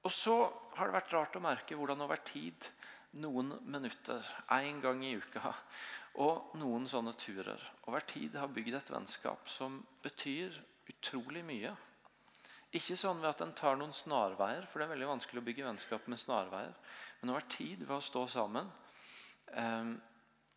Og 0.06 0.14
så 0.14 0.36
har 0.78 0.88
det 0.88 0.98
vært 1.00 1.14
rart 1.16 1.38
å 1.40 1.44
merke 1.44 1.78
hvordan 1.78 2.04
over 2.06 2.22
tid, 2.28 2.68
noen 3.24 3.54
minutter, 3.72 4.22
én 4.52 4.82
gang 4.84 5.00
i 5.08 5.16
uka 5.16 5.54
og 6.20 6.56
noen 6.60 6.84
sånne 6.88 7.14
turer 7.20 7.62
over 7.88 8.04
tid 8.08 8.36
har 8.40 8.52
bygd 8.52 8.76
et 8.76 8.92
vennskap 8.92 9.48
som 9.52 9.78
betyr 10.04 10.56
utrolig 10.92 11.44
mye. 11.48 11.72
Ikke 12.76 12.98
sånn 13.00 13.22
ved 13.24 13.32
at 13.32 13.44
en 13.46 13.56
tar 13.56 13.80
noen 13.80 13.96
snarveier, 13.96 14.68
for 14.68 14.80
det 14.80 14.88
er 14.88 14.94
veldig 14.94 15.10
vanskelig 15.14 15.42
å 15.42 15.46
bygge 15.48 15.68
vennskap 15.68 16.10
med 16.12 16.20
snarveier. 16.20 16.74
Men 17.22 17.32
over 17.32 17.48
tid 17.52 17.86
ved 17.86 17.96
å 17.96 18.04
stå 18.04 18.26
sammen. 18.36 18.68
Um, 19.56 19.96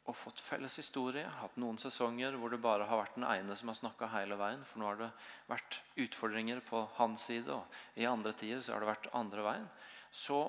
og 0.09 0.17
fått 0.17 0.41
felles 0.41 0.79
historie. 0.81 1.27
Hatt 1.41 1.59
noen 1.61 1.79
sesonger 1.81 2.37
hvor 2.41 2.53
det 2.53 2.61
bare 2.65 2.87
har 2.89 3.03
vært 3.03 3.19
den 3.19 3.27
ene 3.29 3.57
som 3.59 3.69
har 3.69 3.77
snakka 3.77 4.09
hele 4.15 4.39
veien. 4.41 4.65
For 4.65 4.81
nå 4.81 4.89
har 4.89 5.01
det 5.03 5.11
vært 5.51 5.79
utfordringer 6.07 6.63
på 6.65 6.83
hans 6.97 7.29
side, 7.29 7.53
og 7.53 8.01
i 8.01 8.09
andre 8.09 8.33
tider 8.39 8.63
så 8.65 8.75
har 8.75 8.85
det 8.85 8.91
vært 8.91 9.11
andre 9.19 9.45
veien. 9.45 9.69
Så, 10.09 10.41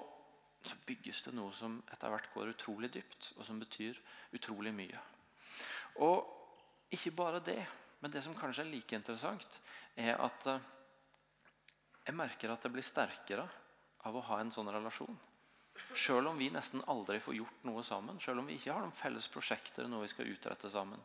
så 0.64 0.80
bygges 0.88 1.26
det 1.28 1.36
noe 1.36 1.52
som 1.56 1.78
etter 1.92 2.14
hvert 2.14 2.32
går 2.34 2.54
utrolig 2.54 2.92
dypt, 2.96 3.34
og 3.38 3.46
som 3.48 3.60
betyr 3.60 4.00
utrolig 4.40 4.74
mye. 4.76 5.04
Og 6.08 6.96
ikke 6.96 7.14
bare 7.18 7.44
det, 7.44 7.62
men 8.00 8.12
det 8.14 8.24
som 8.24 8.38
kanskje 8.38 8.64
er 8.64 8.72
like 8.72 8.96
interessant, 8.96 9.60
er 10.00 10.16
at 10.16 10.48
eh, 10.48 10.70
jeg 12.08 12.16
merker 12.16 12.54
at 12.54 12.64
det 12.64 12.72
blir 12.74 12.86
sterkere 12.86 13.44
av 14.08 14.16
å 14.16 14.24
ha 14.32 14.40
en 14.40 14.54
sånn 14.56 14.72
relasjon. 14.72 15.18
Selv 15.96 16.30
om 16.30 16.38
vi 16.38 16.52
nesten 16.54 16.84
aldri 16.88 17.18
får 17.20 17.36
gjort 17.40 17.64
noe 17.66 17.84
sammen, 17.84 18.20
selv 18.22 18.44
om 18.44 18.50
vi 18.50 18.60
ikke 18.60 18.74
har 18.74 18.84
noen 18.84 18.96
felles 18.96 19.28
prosjekter, 19.32 19.88
noe 19.90 20.06
vi 20.06 20.12
skal 20.12 20.30
utrette 20.30 20.70
sammen, 20.70 21.02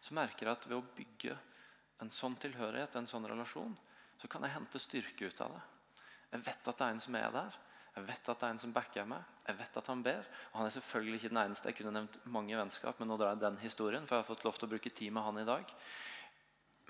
så 0.00 0.14
merker 0.16 0.46
jeg 0.46 0.58
at 0.58 0.68
ved 0.68 0.78
å 0.78 0.86
bygge 0.96 1.36
en 2.00 2.12
sånn 2.14 2.36
tilhørighet, 2.40 2.94
en 2.96 3.10
sånn 3.10 3.26
relasjon, 3.28 3.74
så 4.20 4.28
kan 4.30 4.44
jeg 4.46 4.54
hente 4.54 4.80
styrke 4.80 5.28
ut 5.28 5.42
av 5.44 5.56
det. 5.56 5.64
Jeg 6.30 6.46
vet 6.46 6.70
at 6.70 6.78
det 6.78 6.86
er 6.86 6.94
en 6.94 7.02
som 7.02 7.18
er 7.18 7.34
der. 7.34 7.58
Jeg 7.90 8.06
vet 8.06 8.28
at 8.30 8.40
det 8.40 8.46
er 8.46 8.54
en 8.54 8.62
som 8.62 8.72
backer 8.72 9.06
meg. 9.10 9.30
Jeg 9.48 9.58
vet 9.58 9.78
at 9.80 9.88
han 9.90 10.02
ber. 10.06 10.26
Og 10.52 10.58
han 10.60 10.68
er 10.68 10.74
selvfølgelig 10.76 11.18
ikke 11.18 11.32
den 11.32 11.40
eneste. 11.42 11.70
Jeg 11.70 11.78
kunne 11.80 11.94
nevnt 11.96 12.18
mange 12.30 12.58
vennskap, 12.58 13.00
men 13.00 13.10
nå 13.10 13.16
drar 13.18 13.34
jeg 13.34 13.42
den 13.42 13.58
historien, 13.64 14.06
for 14.06 14.16
jeg 14.16 14.22
har 14.22 14.28
fått 14.28 14.46
lov 14.46 14.58
til 14.58 14.68
å 14.68 14.70
bruke 14.70 14.92
tid 14.94 15.14
med 15.16 15.26
han 15.26 15.40
i 15.42 15.48
dag. 15.48 15.74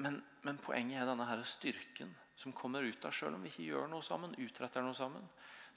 men, 0.01 0.23
men, 0.43 0.59
poenget 0.59 1.03
er 1.03 1.09
denne 1.09 1.27
her 1.29 1.43
styrken 1.45 2.13
som 2.37 2.53
kommer 2.57 2.83
ut 2.83 3.05
av 3.05 3.13
selv 3.13 3.37
om 3.37 3.43
vi 3.45 3.51
ikke 3.51 3.67
gjør 3.69 3.89
noe 3.93 4.05
sammen, 4.05 4.37
utretter 4.39 4.85
noe 4.85 4.97
sammen. 4.97 5.25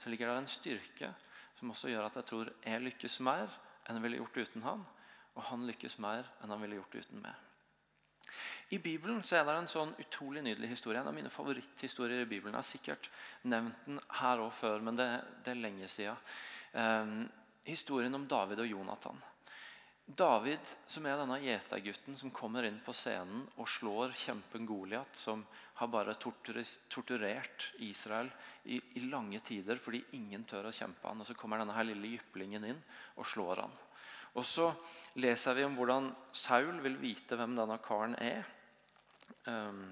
Så 0.00 0.08
ligger 0.10 0.30
det 0.30 0.36
en 0.42 0.48
styrke 0.48 1.10
som 1.58 1.70
også 1.70 1.90
gjør 1.92 2.08
at 2.08 2.18
jeg 2.20 2.28
tror 2.30 2.52
jeg 2.64 2.84
lykkes 2.84 3.20
mer 3.24 3.48
enn 3.84 3.98
jeg 3.98 4.04
ville 4.06 4.20
gjort 4.22 4.38
uten 4.42 4.66
han. 4.66 4.84
Og 5.34 5.42
han 5.50 5.66
lykkes 5.66 5.98
mer 6.02 6.28
enn 6.42 6.52
han 6.54 6.62
ville 6.62 6.78
gjort 6.78 6.94
uten 7.02 7.22
meg. 7.24 7.34
I 8.72 8.78
Bibelen 8.82 9.22
så 9.26 9.38
er 9.38 9.44
det 9.46 9.54
en 9.58 9.70
sånn 9.70 9.92
utrolig 10.00 10.42
nydelig 10.42 10.70
historie. 10.72 11.00
En 11.00 11.10
av 11.10 11.14
mine 11.14 11.30
favoritthistorier 11.30 12.24
i 12.24 12.28
Bibelen. 12.28 12.54
Jeg 12.54 12.62
har 12.62 12.68
sikkert 12.68 13.10
nevnt 13.50 13.86
den 13.86 14.00
her 14.20 14.42
òg 14.42 14.52
før, 14.56 14.80
men 14.82 14.98
det, 14.98 15.08
det, 15.44 15.52
er 15.52 15.60
lenge 15.60 15.90
siden. 15.92 16.32
Um, 16.72 17.18
historien 17.68 18.16
om 18.16 18.26
David 18.30 18.64
og 18.64 18.70
Jonathan. 18.70 19.20
David, 20.04 20.60
som 20.86 21.06
er 21.08 21.16
denne 21.16 21.38
gjetergutten 21.40 22.16
som 22.20 22.32
kommer 22.34 22.66
inn 22.68 22.76
på 22.84 22.92
scenen 22.92 23.46
og 23.56 23.68
slår 23.72 24.12
kjempen 24.20 24.66
Goliat, 24.68 25.16
som 25.16 25.40
har 25.80 25.88
bare 25.88 26.14
torturert 26.20 27.70
Israel 27.82 28.28
i, 28.64 28.76
i, 28.76 29.00
lange 29.08 29.40
tider 29.40 29.80
fordi 29.80 30.02
ingen 30.18 30.44
tør 30.44 30.68
å 30.68 30.74
kjempe 30.76 31.08
han. 31.08 31.22
Og 31.24 31.26
Så 31.26 31.36
kommer 31.38 31.58
denne 31.58 31.74
her 31.76 31.88
lille 31.88 32.12
jyplingen 32.18 32.68
inn 32.68 32.82
og 33.16 33.26
slår 33.26 33.64
han. 33.64 33.72
Og 34.36 34.44
Så 34.44 34.68
leser 35.24 35.56
vi 35.56 35.64
om 35.64 35.76
hvordan 35.78 36.12
Saul 36.36 36.82
vil 36.84 37.00
vite 37.00 37.38
hvem 37.40 37.56
denne 37.56 37.80
karen 37.82 38.16
er. 38.20 38.44
Um, 39.48 39.86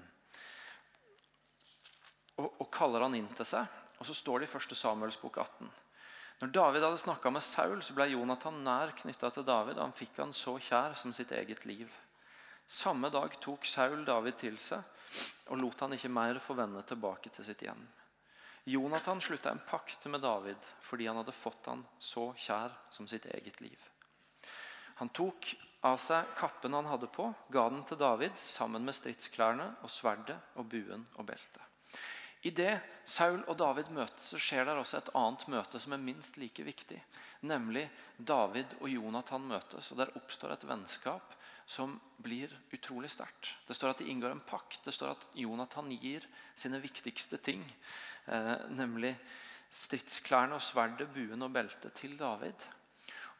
og, 2.37 2.47
og, 2.47 2.67
kaller 2.73 3.07
han 3.07 3.17
inn 3.17 3.31
til 3.33 3.49
seg. 3.49 3.65
Og 3.97 4.05
Så 4.05 4.15
står 4.17 4.43
det 4.43 4.51
i 4.51 4.55
1. 4.61 4.77
Samuels 4.77 5.17
bok 5.17 5.41
18. 5.41 5.73
Når 6.41 6.51
David 6.55 6.83
hadde 6.83 7.01
snakka 7.03 7.29
med 7.31 7.43
Saul, 7.45 7.81
så 7.83 7.93
ble 7.95 8.09
Jonathan 8.11 8.63
nær 8.65 8.95
knytta 8.97 9.29
til 9.31 9.45
David. 9.47 9.77
og 9.77 9.85
Han 9.85 9.97
fikk 9.97 10.17
han 10.19 10.33
så 10.33 10.57
kjær 10.59 10.97
som 10.99 11.13
sitt 11.13 11.31
eget 11.31 11.65
liv. 11.65 11.91
Samme 12.67 13.09
dag 13.11 13.35
tok 13.43 13.65
Saul 13.67 14.05
David 14.07 14.39
til 14.39 14.57
seg 14.57 14.83
og 15.51 15.59
lot 15.59 15.83
han 15.83 15.93
ikke 15.95 16.11
mer 16.11 16.39
få 16.41 16.55
vende 16.57 16.81
tilbake 16.87 17.31
til 17.33 17.45
sitt 17.45 17.63
hjem. 17.65 17.81
Jonathan 18.65 19.19
slutta 19.21 19.51
en 19.51 19.63
pakt 19.67 20.05
med 20.07 20.23
David 20.23 20.69
fordi 20.87 21.09
han 21.09 21.19
hadde 21.19 21.35
fått 21.35 21.67
han 21.67 21.83
så 21.99 22.29
kjær 22.39 22.71
som 22.93 23.07
sitt 23.09 23.27
eget 23.27 23.59
liv. 23.61 23.77
Han 25.01 25.11
tok 25.11 25.51
av 25.83 25.99
seg 25.99 26.29
kappen 26.39 26.75
han 26.77 26.87
hadde 26.87 27.09
på, 27.11 27.27
ga 27.51 27.67
den 27.69 27.83
til 27.83 27.99
David 27.99 28.37
sammen 28.39 28.85
med 28.87 28.95
stridsklærne 28.95 29.73
og 29.83 29.91
sverdet 29.91 30.37
og 30.55 30.69
buen 30.71 31.03
og 31.17 31.27
beltet. 31.27 31.72
Idet 32.43 32.81
Saul 33.07 33.39
og 33.47 33.55
David 33.59 33.87
møtes, 33.95 34.33
så 34.33 34.39
skjer 34.41 34.65
det 34.67 34.75
også 34.75 34.99
et 34.99 35.13
annet 35.15 35.45
møte 35.51 35.79
som 35.79 35.95
er 35.95 36.01
minst 36.03 36.35
like 36.39 36.65
viktig. 36.67 36.99
Nemlig 37.47 37.85
David 38.17 38.75
og 38.81 38.89
Jonathan 38.91 39.47
møtes, 39.47 39.91
og 39.91 40.01
der 40.01 40.11
oppstår 40.19 40.55
et 40.55 40.67
vennskap 40.67 41.37
som 41.65 41.95
blir 42.19 42.51
utrolig 42.75 43.13
sterkt. 43.13 43.53
Det 43.67 43.75
står 43.77 43.93
at 43.93 44.03
de 44.03 44.09
inngår 44.11 44.35
en 44.35 44.43
pakt. 44.43 44.81
Det 44.83 44.91
står 44.95 45.15
at 45.15 45.27
Jonathan 45.39 45.87
gir 45.95 46.27
sine 46.59 46.81
viktigste 46.83 47.39
ting, 47.39 47.63
eh, 48.27 48.55
nemlig 48.75 49.15
stridsklærne 49.71 50.59
og 50.59 50.63
sverdet, 50.63 51.07
buen 51.15 51.41
og 51.41 51.51
beltet, 51.55 51.93
til 51.95 52.17
David. 52.19 52.59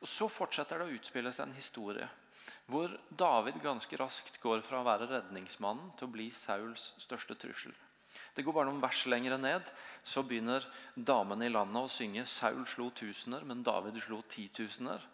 Og 0.02 0.08
Så 0.08 0.28
fortsetter 0.28 0.80
det 0.80 0.88
å 0.88 0.96
utspille 0.96 1.32
seg 1.32 1.50
en 1.50 1.60
historie 1.60 2.10
hvor 2.68 2.92
David 3.12 3.60
ganske 3.64 3.98
raskt 4.00 4.40
går 4.44 4.62
fra 4.64 4.80
å 4.80 4.88
være 4.88 5.08
redningsmannen 5.10 5.92
til 5.98 6.08
å 6.08 6.12
bli 6.12 6.30
Sauls 6.32 6.94
største 7.00 7.36
trussel. 7.40 7.74
Det 8.36 8.44
går 8.46 8.54
bare 8.54 8.70
noen 8.70 8.82
vers 8.82 9.06
lenger 9.06 9.38
ned. 9.38 9.70
Så 10.04 10.24
begynner 10.28 10.66
damene 10.96 11.48
i 11.48 11.54
landet 11.54 11.84
å 11.84 11.92
synge 11.92 12.26
'Saul 12.26 12.66
slo 12.68 12.90
tusener, 12.90 13.44
men 13.46 13.64
David 13.64 14.02
slo 14.02 14.22
titusener'. 14.22 15.08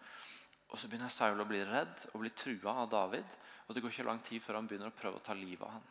Og 0.69 0.79
Så 0.79 0.87
begynner 0.87 1.09
Saul 1.09 1.41
å 1.41 1.47
bli 1.47 1.63
redd 1.65 2.09
og 2.13 2.21
bli 2.21 2.29
trua 2.29 2.75
av 2.83 2.89
David. 2.89 3.25
Og 3.67 3.75
Det 3.75 3.81
går 3.81 3.91
ikke 3.91 4.07
lang 4.07 4.23
tid 4.23 4.41
før 4.41 4.55
han 4.55 4.67
begynner 4.67 4.89
å 4.89 4.99
prøve 5.01 5.17
å 5.17 5.25
ta 5.25 5.33
livet 5.33 5.65
av 5.65 5.71
han. 5.71 5.87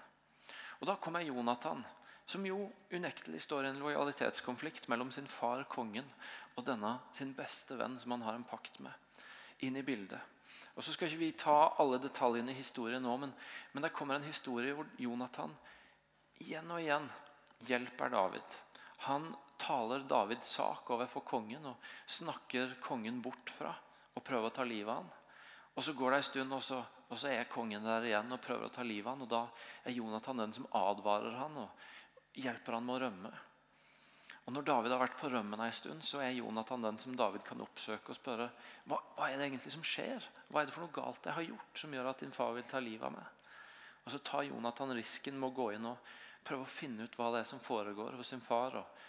Og 0.80 0.86
Da 0.86 0.96
kommer 0.96 1.20
Jonathan, 1.20 1.84
som 2.26 2.46
jo 2.46 2.72
unektelig 2.92 3.40
står 3.42 3.64
i 3.64 3.68
en 3.68 3.80
lojalitetskonflikt 3.80 4.88
mellom 4.88 5.10
sin 5.10 5.26
far, 5.26 5.64
kongen, 5.64 6.06
og 6.56 6.64
denne 6.64 6.98
sin 7.12 7.32
beste 7.34 7.76
venn, 7.76 7.98
som 7.98 8.10
han 8.10 8.22
har 8.22 8.34
en 8.34 8.44
pakt 8.44 8.80
med, 8.80 8.92
inn 9.60 9.76
i 9.76 9.82
bildet. 9.82 10.20
Og 10.76 10.84
så 10.84 10.92
skal 10.92 11.08
ikke 11.08 11.18
vi 11.18 11.32
ta 11.32 11.74
alle 11.78 11.98
detaljene 11.98 12.52
i 12.52 12.60
historien 12.60 13.02
nå, 13.02 13.16
men, 13.16 13.32
men 13.72 13.82
det 13.82 13.92
kommer 13.92 14.18
en 14.18 14.28
historie 14.28 14.74
hvor 14.76 14.86
Jonathan 14.98 15.54
igjen 16.44 16.70
og 16.70 16.80
igjen 16.82 17.08
hjelper 17.68 18.12
David. 18.12 18.56
Han 19.08 19.30
taler 19.58 20.06
Davids 20.08 20.54
sak 20.58 20.90
overfor 20.94 21.24
kongen 21.26 21.66
og 21.70 21.90
snakker 22.06 22.78
kongen 22.82 23.20
bort 23.22 23.52
fra 23.58 23.74
og 24.14 24.24
prøver 24.26 24.50
å 24.50 24.54
ta 24.54 24.66
livet 24.66 24.90
av 24.90 25.02
han. 25.02 25.10
Og 25.78 25.84
Så 25.84 25.92
går 25.94 26.10
det 26.10 26.16
en 26.18 26.26
stund, 26.26 26.54
og 26.54 26.62
så, 26.62 26.78
og 27.08 27.18
så, 27.18 27.28
er 27.30 27.50
kongen 27.50 27.84
der 27.86 28.08
igjen 28.08 28.32
og 28.34 28.40
prøver 28.42 28.66
å 28.66 28.74
ta 28.74 28.82
livet 28.82 29.06
av 29.06 29.14
han. 29.14 29.22
og 29.22 29.28
Da 29.30 29.42
er 29.86 29.94
Jonathan 29.94 30.42
den 30.42 30.56
som 30.56 30.66
advarer 30.74 31.36
han 31.38 31.60
og 31.62 31.84
hjelper 32.34 32.74
han 32.74 32.86
med 32.86 32.96
å 32.96 33.02
rømme. 33.04 33.30
Og 34.48 34.54
Når 34.56 34.64
David 34.64 34.94
har 34.94 35.02
vært 35.04 35.18
på 35.20 35.28
rømmen 35.30 35.60
en 35.60 35.74
stund, 35.76 36.02
så 36.02 36.22
er 36.24 36.32
Jonathan 36.32 36.82
den 36.82 36.98
som 36.98 37.14
David 37.14 37.44
kan 37.44 37.60
oppsøke 37.60 38.10
og 38.10 38.16
spørre 38.16 38.48
hva, 38.88 38.96
hva 39.14 39.28
er 39.28 39.36
det 39.36 39.46
egentlig 39.50 39.74
som 39.74 39.84
skjer. 39.84 40.24
Hva 40.48 40.62
er 40.62 40.66
det 40.66 40.74
for 40.74 40.86
noe 40.86 40.94
galt 40.94 41.28
jeg 41.28 41.36
har 41.36 41.46
gjort 41.50 41.82
som 41.82 41.94
gjør 41.94 42.08
at 42.10 42.24
din 42.24 42.32
far 42.32 42.54
vil 42.56 42.64
ta 42.66 42.80
livet 42.82 43.06
av 43.06 43.12
meg? 43.12 43.52
Og 44.06 44.14
Så 44.14 44.22
tar 44.24 44.46
Jonathan 44.48 44.96
risken 44.96 45.36
med 45.36 45.50
å 45.50 45.56
gå 45.58 45.68
inn 45.76 45.90
og 45.90 46.16
prøver 46.44 46.64
å 46.64 46.70
finne 46.72 47.06
ut 47.06 47.16
hva 47.18 47.30
det 47.32 47.42
er 47.42 47.48
som 47.50 47.62
foregår 47.62 48.16
hos 48.18 48.32
sin 48.32 48.42
far. 48.44 48.78
Og, 48.80 49.04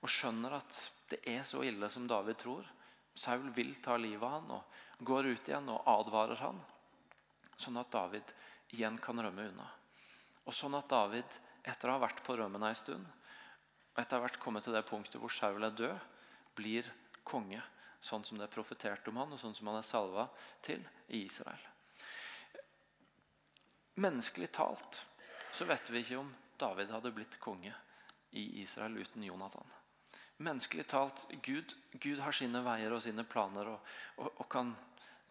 og, 0.00 0.08
skjønner 0.10 0.58
at 0.58 0.80
det 1.10 1.20
er 1.28 1.42
så 1.46 1.62
ille 1.66 1.90
som 1.92 2.08
David 2.10 2.38
tror. 2.42 2.66
Saul 3.16 3.48
vil 3.56 3.74
ta 3.82 3.96
livet 3.96 4.26
av 4.26 4.34
han 4.36 4.54
og 4.58 5.04
går 5.08 5.30
ut 5.32 5.48
igjen 5.48 5.70
og 5.72 5.88
advarer 5.88 6.42
han. 6.42 6.60
Sånn 7.56 7.78
at 7.80 7.92
David 7.92 8.34
igjen 8.76 8.98
kan 9.02 9.20
rømme 9.22 9.48
unna. 9.50 9.68
Og 10.46 10.54
sånn 10.54 10.76
at 10.78 10.90
David, 10.90 11.38
etter 11.66 11.90
å 11.90 11.96
ha 11.96 12.04
vært 12.04 12.20
på 12.26 12.36
rømmen 12.38 12.66
en 12.66 12.76
stund, 12.78 13.06
og 13.94 14.02
etter 14.02 14.18
å 14.18 14.20
ha 14.20 14.26
vært 14.26 14.42
kommet 14.42 14.66
til 14.66 14.76
det 14.76 14.84
punktet 14.86 15.18
hvor 15.22 15.32
Saul 15.32 15.64
er 15.64 15.74
død, 15.74 15.96
blir 16.56 16.88
konge. 17.26 17.62
Sånn 18.04 18.24
som 18.24 18.38
det 18.38 18.46
er 18.46 18.52
profetert 18.52 19.08
om 19.08 19.16
han, 19.18 19.32
og 19.32 19.40
sånn 19.40 19.56
som 19.56 19.70
han 19.70 19.80
er 19.80 19.86
salva 19.86 20.28
til 20.62 20.84
i 21.08 21.24
Israel. 21.24 21.62
Menneskelig 23.96 24.50
talt 24.52 25.00
så 25.56 25.64
vet 25.64 25.88
vi 25.88 26.02
ikke 26.04 26.20
om 26.20 26.28
David 26.58 26.90
hadde 26.94 27.12
blitt 27.14 27.38
konge 27.42 27.74
i 28.36 28.62
Israel 28.62 28.98
uten 28.98 29.24
Jonathan. 29.24 29.74
Menneskelig 30.36 30.86
talt, 30.86 31.24
Gud, 31.42 31.72
Gud 31.92 32.20
har 32.20 32.34
sine 32.36 32.60
veier 32.64 32.92
og 32.92 33.00
sine 33.04 33.24
planer 33.24 33.70
og, 33.72 33.94
og, 34.20 34.28
og 34.42 34.48
kan 34.52 34.74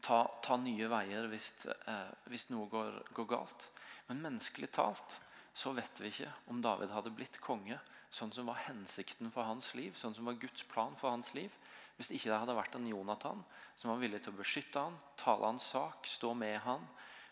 ta, 0.02 0.24
ta, 0.42 0.58
nye 0.58 0.90
veier 0.90 1.28
hvis, 1.30 1.52
eh, 1.66 2.14
hvis 2.32 2.50
noe 2.50 2.66
går, 2.72 2.98
går, 3.14 3.28
galt. 3.30 3.68
Men 4.10 4.24
menneskelig 4.26 4.72
talt 4.74 5.20
så 5.56 5.76
vet 5.78 6.02
vi 6.02 6.10
ikke 6.10 6.32
om 6.52 6.62
David 6.64 6.94
hadde 6.94 7.14
blitt 7.14 7.38
konge 7.44 7.78
sånn 8.16 8.34
som 8.34 8.50
var 8.50 8.64
hensikten 8.66 9.30
for 9.34 9.48
hans 9.48 9.74
liv, 9.78 9.94
sånn 9.98 10.16
som 10.16 10.26
var 10.26 10.40
Guds 10.42 10.66
plan 10.72 10.98
for 11.00 11.14
hans 11.14 11.34
liv, 11.38 11.54
hvis 11.98 12.12
ikke 12.12 12.32
det 12.32 12.42
hadde 12.42 12.58
vært 12.58 12.76
en 12.78 12.90
Jonathan 12.90 13.42
som 13.78 13.92
var 13.92 14.02
villig 14.02 14.22
til 14.24 14.34
å 14.34 14.40
beskytte 14.40 14.84
han, 14.88 14.98
tale 15.20 15.48
hans 15.48 15.70
sak, 15.76 16.08
stå 16.10 16.34
med 16.38 16.58
han, 16.66 16.84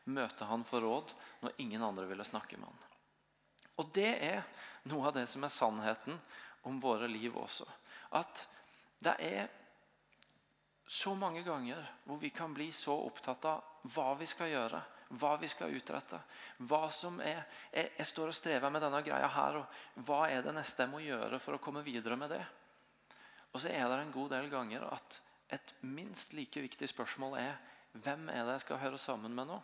møte 0.06 0.48
han 0.48 0.64
for 0.68 0.84
råd 0.84 1.14
når 1.44 1.62
ingen 1.64 1.84
andre 1.84 2.08
ville 2.10 2.28
snakke 2.28 2.60
med 2.60 2.70
han. 2.70 2.93
Og 3.82 3.90
det 3.96 4.12
er 4.22 4.44
noe 4.92 5.10
av 5.10 5.16
det 5.18 5.26
som 5.32 5.44
er 5.44 5.54
sannheten 5.54 6.18
om 6.70 6.80
våre 6.82 7.08
liv 7.10 7.36
også. 7.38 7.66
At 8.14 8.46
det 9.04 9.16
er 9.24 9.52
så 10.88 11.14
mange 11.18 11.42
ganger 11.44 11.82
hvor 12.06 12.20
vi 12.22 12.30
kan 12.30 12.54
bli 12.54 12.70
så 12.72 12.96
opptatt 13.08 13.46
av 13.50 13.90
hva 13.96 14.14
vi 14.20 14.28
skal 14.30 14.52
gjøre, 14.52 14.82
hva 15.20 15.36
vi 15.42 15.50
skal 15.52 15.74
utrette. 15.76 16.20
hva 16.70 16.90
som 16.92 17.20
er, 17.22 17.44
jeg, 17.74 17.92
jeg 17.98 18.08
står 18.08 18.32
og 18.32 18.38
strever 18.38 18.70
med 18.70 18.82
denne 18.82 19.02
greia 19.06 19.28
her, 19.28 19.60
og 19.62 20.06
hva 20.06 20.28
er 20.30 20.44
det 20.46 20.54
neste 20.56 20.86
jeg 20.86 20.92
må 20.92 21.02
gjøre 21.04 21.40
for 21.40 21.58
å 21.58 21.62
komme 21.64 21.84
videre 21.86 22.18
med 22.20 22.32
det? 22.36 22.44
Og 23.54 23.62
så 23.62 23.70
er 23.70 23.86
det 23.90 24.00
en 24.02 24.14
god 24.14 24.32
del 24.34 24.50
ganger 24.50 24.86
at 24.90 25.20
et 25.54 25.76
minst 25.86 26.34
like 26.34 26.62
viktig 26.62 26.90
spørsmål 26.90 27.38
er 27.38 27.58
hvem 27.94 28.30
er 28.34 28.46
det 28.46 28.58
jeg 28.58 28.66
skal 28.66 28.82
høre 28.82 28.98
sammen 29.02 29.36
med 29.36 29.52
nå? 29.52 29.60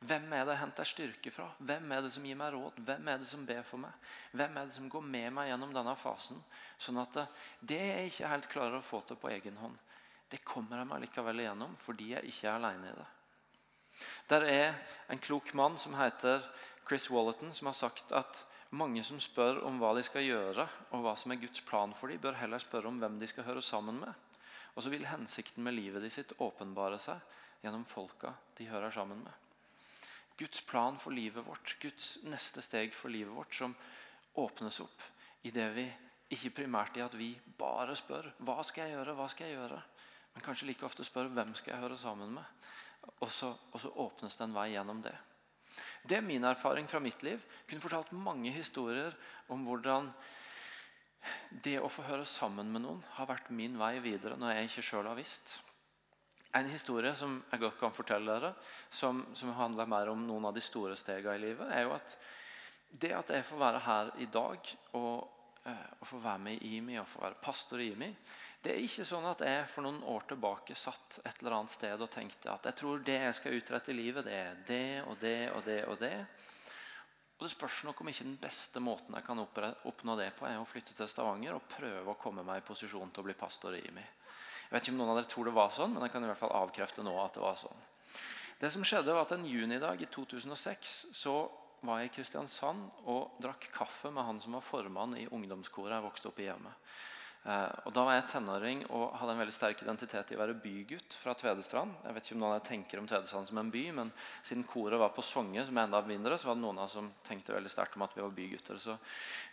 Hvem 0.00 0.30
er 0.32 0.46
det 0.46 0.54
jeg 0.54 0.60
henter 0.62 0.88
styrke 0.88 1.30
fra? 1.34 1.46
Hvem 1.60 1.92
er 1.92 2.04
det 2.04 2.10
som 2.14 2.24
gir 2.24 2.38
meg 2.40 2.54
råd? 2.54 2.78
Hvem 2.88 3.08
er 3.12 3.20
det 3.20 3.28
som 3.28 3.44
ber 3.46 3.60
for 3.68 3.82
meg? 3.82 4.10
Hvem 4.32 4.56
er 4.56 4.68
det 4.68 4.76
som 4.78 4.88
går 4.88 5.04
med 5.04 5.28
meg 5.36 5.50
gjennom 5.50 5.74
denne 5.76 5.94
fasen? 6.00 6.40
Sånn 6.80 7.00
at 7.02 7.18
det 7.60 7.80
jeg 7.80 8.10
ikke 8.12 8.30
helt 8.32 8.48
klarer 8.52 8.78
å 8.78 8.86
få 8.86 9.02
til 9.04 9.20
på 9.20 9.28
egen 9.34 9.60
hånd, 9.60 9.76
det 10.32 10.40
kommer 10.46 10.80
jeg 10.80 10.88
meg 10.88 11.02
likevel 11.04 11.42
igjennom 11.42 11.74
fordi 11.84 12.14
jeg 12.14 12.32
ikke 12.32 12.48
er 12.48 12.56
alene 12.56 12.92
i 12.92 12.96
det. 12.96 13.08
Der 14.30 14.46
er 14.48 14.78
en 15.12 15.20
klok 15.20 15.52
mann 15.58 15.76
som 15.78 15.96
heter 15.98 16.46
Chris 16.88 17.10
Wallerton, 17.12 17.52
som 17.52 17.68
har 17.68 17.76
sagt 17.76 18.14
at 18.16 18.44
mange 18.70 19.02
som 19.04 19.20
spør 19.20 19.60
om 19.66 19.80
hva 19.82 19.92
de 19.98 20.04
skal 20.06 20.24
gjøre, 20.24 20.64
og 20.94 21.04
hva 21.04 21.16
som 21.18 21.34
er 21.34 21.42
Guds 21.42 21.60
plan 21.66 21.92
for 21.98 22.08
dem, 22.08 22.22
bør 22.22 22.38
heller 22.38 22.62
spørre 22.62 22.88
om 22.88 23.02
hvem 23.02 23.18
de 23.20 23.28
skal 23.28 23.46
høre 23.50 23.62
sammen 23.62 24.00
med. 24.00 24.14
Og 24.76 24.86
så 24.86 24.92
vil 24.92 25.08
hensikten 25.10 25.66
med 25.66 25.76
livet 25.76 26.02
de 26.02 26.10
sitt 26.14 26.32
åpenbare 26.38 26.98
seg 27.02 27.20
gjennom 27.60 27.84
folka 27.84 28.32
de 28.56 28.70
hører 28.70 28.94
sammen 28.94 29.20
med. 29.26 29.49
Guds 30.40 30.62
plan 30.64 30.96
for 30.98 31.12
livet 31.12 31.44
vårt, 31.44 31.74
Guds 31.82 32.14
neste 32.24 32.62
steg 32.64 32.94
for 32.96 33.12
livet 33.12 33.34
vårt, 33.36 33.54
som 33.54 33.74
åpnes 34.40 34.80
opp 34.80 35.02
i 35.44 35.52
det 35.52 35.66
vi 35.76 35.86
ikke 36.32 36.54
primært 36.62 36.96
i 36.96 37.04
at 37.04 37.16
vi 37.18 37.32
bare 37.58 37.96
spør 37.98 38.30
hva 38.46 38.60
skal 38.64 38.86
jeg 38.86 38.96
gjøre, 38.96 39.16
hva 39.18 39.26
skal 39.28 39.48
jeg 39.48 39.58
gjøre, 39.58 39.80
men 40.34 40.44
kanskje 40.44 40.68
like 40.70 40.86
ofte 40.86 41.04
spør 41.06 41.32
hvem 41.34 41.52
skal 41.58 41.74
jeg 41.74 41.82
høre 41.82 41.98
sammen 41.98 42.32
med. 42.36 42.68
Og 43.24 43.30
så, 43.32 43.50
og 43.72 43.80
så 43.82 43.90
åpnes 44.04 44.36
det 44.36 44.46
en 44.46 44.54
vei 44.54 44.70
gjennom 44.74 45.00
det. 45.02 45.14
Det 46.02 46.18
er 46.18 46.24
min 46.24 46.44
erfaring 46.44 46.88
fra 46.88 47.00
mitt 47.02 47.22
liv. 47.26 47.40
Jeg 47.40 47.68
kunne 47.68 47.84
fortalt 47.84 48.12
mange 48.16 48.52
historier 48.54 49.16
om 49.52 49.64
hvordan 49.66 50.10
det 51.64 51.76
å 51.80 51.90
få 51.92 52.04
høre 52.06 52.24
sammen 52.28 52.70
med 52.72 52.84
noen 52.84 53.02
har 53.16 53.28
vært 53.28 53.50
min 53.52 53.76
vei 53.80 53.98
videre 54.04 54.38
når 54.40 54.54
jeg 54.54 54.70
ikke 54.70 54.86
sjøl 54.86 55.10
har 55.10 55.18
visst. 55.18 55.58
En 56.58 56.66
historie 56.66 57.12
som 57.14 57.36
jeg 57.52 57.62
godt 57.62 57.78
kan 57.78 57.94
fortelle 57.94 58.34
dere, 58.34 58.54
som, 58.90 59.22
som, 59.38 59.52
handler 59.54 59.86
mer 59.86 60.10
om 60.10 60.22
noen 60.26 60.48
av 60.48 60.54
de 60.56 60.62
store 60.64 60.96
stegene 60.98 61.36
i 61.38 61.42
livet, 61.44 61.68
er 61.70 61.84
jo 61.86 61.94
at 61.94 62.16
det 62.90 63.12
at 63.14 63.30
jeg 63.30 63.46
får 63.46 63.60
være 63.60 63.82
her 63.84 64.10
i 64.18 64.26
dag 64.34 64.70
og, 64.98 65.28
eh, 65.62 65.84
og 66.00 66.08
få 66.10 66.18
være 66.24 66.42
med 66.42 66.64
i 66.66 66.72
IMI 66.80 66.98
og 66.98 67.06
få 67.06 67.22
være 67.22 67.38
pastor 67.44 67.78
i 67.78 67.92
IMI 67.92 68.08
Det 68.64 68.72
er 68.72 68.82
ikke 68.82 69.06
sånn 69.06 69.28
at 69.30 69.44
jeg 69.46 69.68
for 69.70 69.86
noen 69.86 70.02
år 70.10 70.26
tilbake 70.32 70.74
satt 70.74 71.20
et 71.22 71.38
eller 71.38 71.60
annet 71.60 71.76
sted 71.76 72.02
og 72.02 72.10
tenkte 72.10 72.50
at 72.50 72.66
jeg 72.66 72.76
tror 72.82 73.04
det 73.06 73.20
jeg 73.22 73.36
skal 73.38 73.54
utrette 73.56 73.94
i 73.94 74.00
livet, 74.00 74.26
det 74.26 74.34
er 74.36 74.58
det 74.66 75.02
og 75.06 75.20
det 75.22 75.38
og 75.54 75.62
det 75.64 75.80
og 75.86 76.00
det. 76.02 76.16
Og 77.38 77.46
Det 77.46 77.54
spørs 77.54 77.84
nok 77.86 78.02
om 78.02 78.10
ikke 78.10 78.26
den 78.26 78.36
beste 78.36 78.82
måten 78.84 79.14
jeg 79.16 79.24
kan 79.24 79.38
oppnå 79.40 80.16
det 80.18 80.32
på, 80.36 80.44
er 80.44 80.58
å 80.60 80.66
flytte 80.68 80.92
til 80.98 81.08
Stavanger 81.08 81.54
og 81.56 81.70
prøve 81.70 82.10
å 82.12 82.18
komme 82.20 82.44
meg 82.44 82.60
i 82.60 82.66
posisjon 82.66 83.14
til 83.14 83.22
å 83.22 83.28
bli 83.30 83.38
pastor 83.38 83.78
i 83.78 83.80
IMI. 83.86 84.04
Jeg 84.70 84.76
vet 84.76 84.86
ikke 84.86 84.94
om 84.94 85.00
noen 85.02 85.10
av 85.10 85.16
dere 85.18 85.26
tror 85.32 85.48
det 85.48 85.56
var 85.56 85.72
sånn, 85.74 85.94
men 85.96 86.04
jeg 86.06 86.12
kan 86.14 86.22
i 86.22 86.28
hvert 86.30 86.38
fall 86.38 86.52
avkrefte 86.54 87.02
nå 87.02 87.14
at 87.18 87.34
det 87.34 87.42
var 87.42 87.56
sånn. 87.58 87.86
Det 88.60 88.68
som 88.70 88.84
skjedde 88.86 89.10
var 89.10 89.24
at 89.26 89.32
En 89.34 89.48
junidag 89.48 90.02
i 90.04 90.06
2006 90.06 90.92
så 91.16 91.34
var 91.82 91.98
jeg 91.98 92.10
i 92.10 92.12
Kristiansand 92.14 93.06
og 93.08 93.40
drakk 93.42 93.66
kaffe 93.74 94.12
med 94.14 94.26
han 94.28 94.38
som 94.38 94.54
var 94.54 94.62
formann 94.62 95.16
i 95.18 95.26
ungdomskoret 95.26 95.96
jeg 95.96 96.04
vokste 96.04 96.30
opp 96.30 96.38
i 96.38 96.46
hjemmet. 96.46 96.92
Eh, 97.48 97.72
og 97.88 97.94
Da 97.96 98.04
var 98.04 98.18
jeg 98.18 98.26
tenåring 98.34 98.82
og 98.92 99.14
hadde 99.16 99.32
en 99.32 99.40
veldig 99.40 99.54
sterk 99.56 99.82
identitet 99.82 100.30
i 100.30 100.36
å 100.36 100.42
være 100.42 100.58
bygutt 100.60 101.16
fra 101.22 101.32
Tvedestrand. 101.34 101.94
Jeg 102.04 102.14
vet 102.14 102.26
ikke 102.28 102.36
om 102.36 102.42
noen 102.44 102.52
av 102.52 102.58
dere 102.58 102.68
tenker 102.68 103.00
om 103.00 103.08
Tvedestrand 103.08 103.48
som 103.48 103.60
en 103.62 103.72
by, 103.72 103.84
men 103.96 104.12
siden 104.44 104.66
koret 104.68 105.00
var 105.00 105.14
på 105.16 105.24
Songe, 105.24 105.64
som 105.64 105.78
er 105.80 105.88
enda 105.88 106.02
mindre, 106.04 106.36
så 106.36 106.50
var 106.50 106.58
det 106.58 106.66
noen 106.66 106.82
av 106.84 106.92
som 106.92 107.08
tenkte 107.26 107.56
veldig 107.56 107.72
sterkt 107.72 107.96
om 107.96 108.04
at 108.04 108.14
vi 108.14 108.22
var 108.22 108.36
bygutter. 108.36 108.78
Så, 108.78 108.98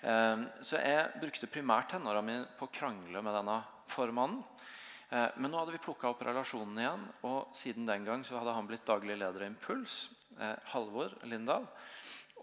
eh, 0.04 0.44
så 0.62 0.84
jeg 0.84 1.22
brukte 1.24 1.50
primært 1.50 1.96
tenåra 1.96 2.22
mine 2.22 2.46
på 2.60 2.68
å 2.68 2.76
krangle 2.76 3.24
med 3.24 3.40
denne 3.40 3.64
formannen. 3.88 4.44
Eh, 5.10 5.28
men 5.38 5.52
nå 5.52 5.60
hadde 5.62 5.76
vi 5.76 5.84
plukka 5.84 6.12
opp 6.12 6.24
relasjonen 6.28 6.82
igjen, 6.82 7.04
og 7.28 7.56
siden 7.56 7.88
den 7.88 8.08
gang 8.08 8.26
så 8.28 8.40
hadde 8.42 8.56
han 8.58 8.68
blitt 8.68 8.88
daglig 8.88 9.16
leder 9.20 9.46
i 9.46 9.52
Impuls. 9.52 10.10
Eh, 10.40 10.56
Halvor 10.74 11.16
Lindahl. 11.24 11.68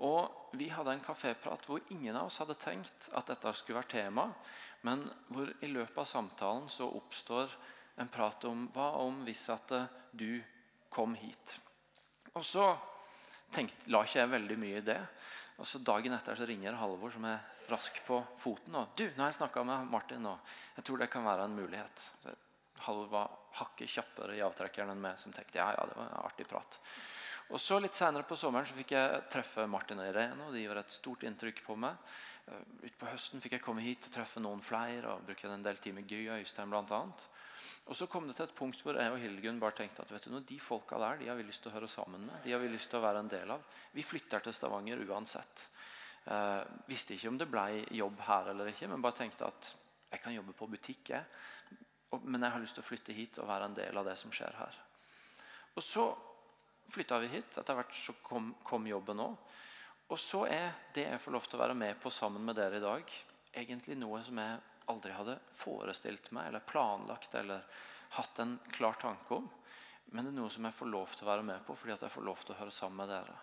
Og 0.03 0.57
vi 0.59 0.71
hadde 0.73 0.97
en 0.97 1.05
kaféprat 1.05 1.69
hvor 1.69 1.85
ingen 1.95 2.17
av 2.17 2.27
oss 2.31 2.41
hadde 2.43 2.57
tenkt 2.59 3.11
at 3.15 3.29
dette 3.31 3.53
skulle 3.55 3.79
være 3.79 3.93
tema, 3.93 4.27
men 4.83 5.05
hvor 5.29 5.53
i 5.63 5.71
løpet 5.71 6.01
av 6.03 6.09
samtalen 6.09 6.67
så 6.73 6.89
oppstår 6.89 7.53
en 8.03 8.11
prat 8.11 8.49
om 8.49 8.67
hva 8.75 8.89
om 9.05 9.23
hvis 9.29 9.47
at 9.55 9.77
eh, 9.77 9.93
du 10.11 10.43
kom 10.91 11.15
hit. 11.19 11.59
Og 12.35 12.43
så 12.43 12.73
tenkte, 13.55 13.91
la 13.93 14.03
ikke 14.03 14.23
jeg 14.23 14.33
veldig 14.33 14.59
mye 14.59 14.81
i 14.81 14.87
det. 14.89 15.01
Og 15.61 15.69
så 15.69 15.79
Dagen 15.79 16.17
etter 16.17 16.39
så 16.39 16.49
ringer 16.49 16.81
Halvor, 16.81 17.13
som 17.15 17.29
er 17.29 17.45
rask 17.71 18.01
på 18.07 18.19
foten. 18.41 18.75
og 18.75 18.97
du, 18.97 19.05
nå 19.05 19.23
har 19.23 19.31
jeg 19.31 19.39
snakka 19.39 19.63
med 19.69 19.93
Martin, 19.93 20.27
og 20.27 20.57
jeg 20.77 20.89
tror 20.89 21.01
det 21.01 21.13
kan 21.13 21.25
være 21.25 21.47
en 21.47 21.57
mulighet. 21.57 22.09
Halvor 22.85 23.11
var 23.13 23.35
hakket 23.61 23.91
kjappere 23.91 24.37
i 24.37 24.43
avtrekkeren 24.45 24.91
enn 24.95 25.03
meg, 25.03 25.19
som 25.21 25.33
tenkte 25.33 25.61
ja, 25.61 25.71
ja, 25.77 25.85
det 25.89 25.99
var 25.99 26.09
en 26.11 26.25
artig 26.25 26.47
prat. 26.51 26.81
Og 27.53 27.61
så 27.61 27.77
Litt 27.83 27.97
senere 27.97 28.25
på 28.25 28.37
sommeren 28.41 28.67
så 28.67 28.77
fikk 28.77 28.95
jeg 28.95 29.25
treffe 29.33 29.67
Martin 29.69 30.01
og 30.01 30.09
Irene. 30.09 30.47
og 30.47 30.55
De 30.55 30.63
gjorde 30.63 30.81
et 30.87 30.95
stort 30.95 31.27
inntrykk 31.29 31.61
på 31.67 31.77
meg. 31.77 31.99
Uh, 32.49 32.61
Utpå 32.89 33.09
høsten 33.11 33.43
fikk 33.45 33.59
jeg 33.59 33.65
komme 33.65 33.85
hit 33.85 34.09
og 34.09 34.15
treffe 34.15 34.41
noen 34.41 34.63
flere. 34.65 35.13
og 35.13 35.27
bruke 35.29 35.51
en 35.51 35.67
del 35.67 35.77
tid 35.77 35.95
med 35.95 36.09
Gry 36.09 36.23
og 36.31 36.41
Øystein 36.41 36.73
blant 36.73 36.95
annet. 36.97 37.27
Og 37.93 37.97
så 37.97 38.09
kom 38.09 38.27
det 38.27 38.37
til 38.39 38.47
et 38.49 38.57
punkt 38.57 38.81
hvor 38.81 38.97
jeg 38.97 39.13
og 39.13 39.21
Hildegunn 39.21 39.61
bare 39.61 39.77
tenkte 39.77 40.03
at 40.03 40.13
vet 40.13 40.25
du, 40.25 40.33
noe, 40.33 40.45
de 40.49 40.59
folka 40.61 40.99
der 41.01 41.21
de 41.21 41.29
har 41.29 41.37
vi 41.37 41.45
lyst 41.45 41.63
til 41.65 41.73
å 41.73 41.77
høre 41.77 41.91
sammen 41.91 42.25
med. 42.25 42.41
De 42.45 42.53
har 42.57 42.65
vi 42.65 42.73
lyst 42.73 42.91
til 42.93 43.01
å 43.01 43.05
være 43.05 43.21
en 43.25 43.33
del 43.33 43.53
av. 43.55 43.69
Vi 43.93 44.05
flytter 44.05 44.45
til 44.45 44.57
Stavanger 44.57 45.05
uansett. 45.05 45.69
Eh, 46.25 46.61
visste 46.89 47.17
ikke 47.17 47.29
om 47.29 47.39
det 47.41 47.51
ble 47.53 47.85
jobb 47.93 48.21
her 48.25 48.53
eller 48.55 48.73
ikke, 48.73 48.89
men 48.89 49.05
bare 49.05 49.21
tenkte 49.21 49.51
at 49.51 49.75
jeg 50.15 50.23
kan 50.25 50.33
jobbe 50.33 50.57
på 50.57 50.69
butikk. 50.73 51.13
Men 52.23 52.43
jeg 52.43 52.55
har 52.55 52.63
lyst 52.63 52.79
til 52.79 52.85
å 52.85 52.87
flytte 52.87 53.17
hit 53.17 53.39
og 53.43 53.49
være 53.51 53.71
en 53.71 53.77
del 53.77 53.99
av 53.99 54.07
det 54.07 54.17
som 54.21 54.33
skjer 54.35 54.55
her. 54.59 54.79
Og 55.75 55.83
så 55.83 56.07
flytta 56.95 57.19
vi 57.19 57.31
hit. 57.33 57.57
Etter 57.59 57.79
hvert 57.79 57.97
så 57.97 58.15
kom, 58.23 58.53
kom 58.63 58.87
jobben 58.87 59.23
òg. 59.25 59.35
Og 60.13 60.21
så 60.21 60.45
er 60.51 60.75
det 60.95 61.07
jeg 61.09 61.23
får 61.23 61.35
lov 61.35 61.49
til 61.49 61.59
å 61.59 61.65
være 61.65 61.79
med 61.79 61.99
på 62.03 62.13
sammen 62.13 62.45
med 62.45 62.59
dere 62.59 62.77
i 62.79 62.85
dag, 62.85 63.13
egentlig 63.57 63.97
noe 63.97 64.21
som 64.27 64.39
jeg 64.39 64.61
aldri 64.93 65.15
hadde 65.17 65.39
forestilt 65.57 66.29
meg 66.37 66.51
eller 66.51 66.67
planlagt 66.69 67.35
eller 67.41 67.65
hatt 68.19 68.41
en 68.45 68.59
klar 68.75 68.99
tanke 69.01 69.39
om. 69.39 69.49
Men 70.13 70.27
det 70.27 70.35
er 70.35 70.39
noe 70.43 70.53
som 70.53 70.69
jeg 70.69 70.77
får 70.77 70.91
lov 70.93 71.15
til 71.17 71.25
å 71.25 71.31
være 71.31 71.47
med 71.49 71.65
på 71.65 71.77
fordi 71.79 71.95
jeg 71.97 72.13
får 72.13 72.27
lov 72.29 72.43
til 72.45 72.55
å 72.55 72.59
høre 72.61 72.75
sammen 72.75 73.01
med 73.01 73.15
dere. 73.15 73.37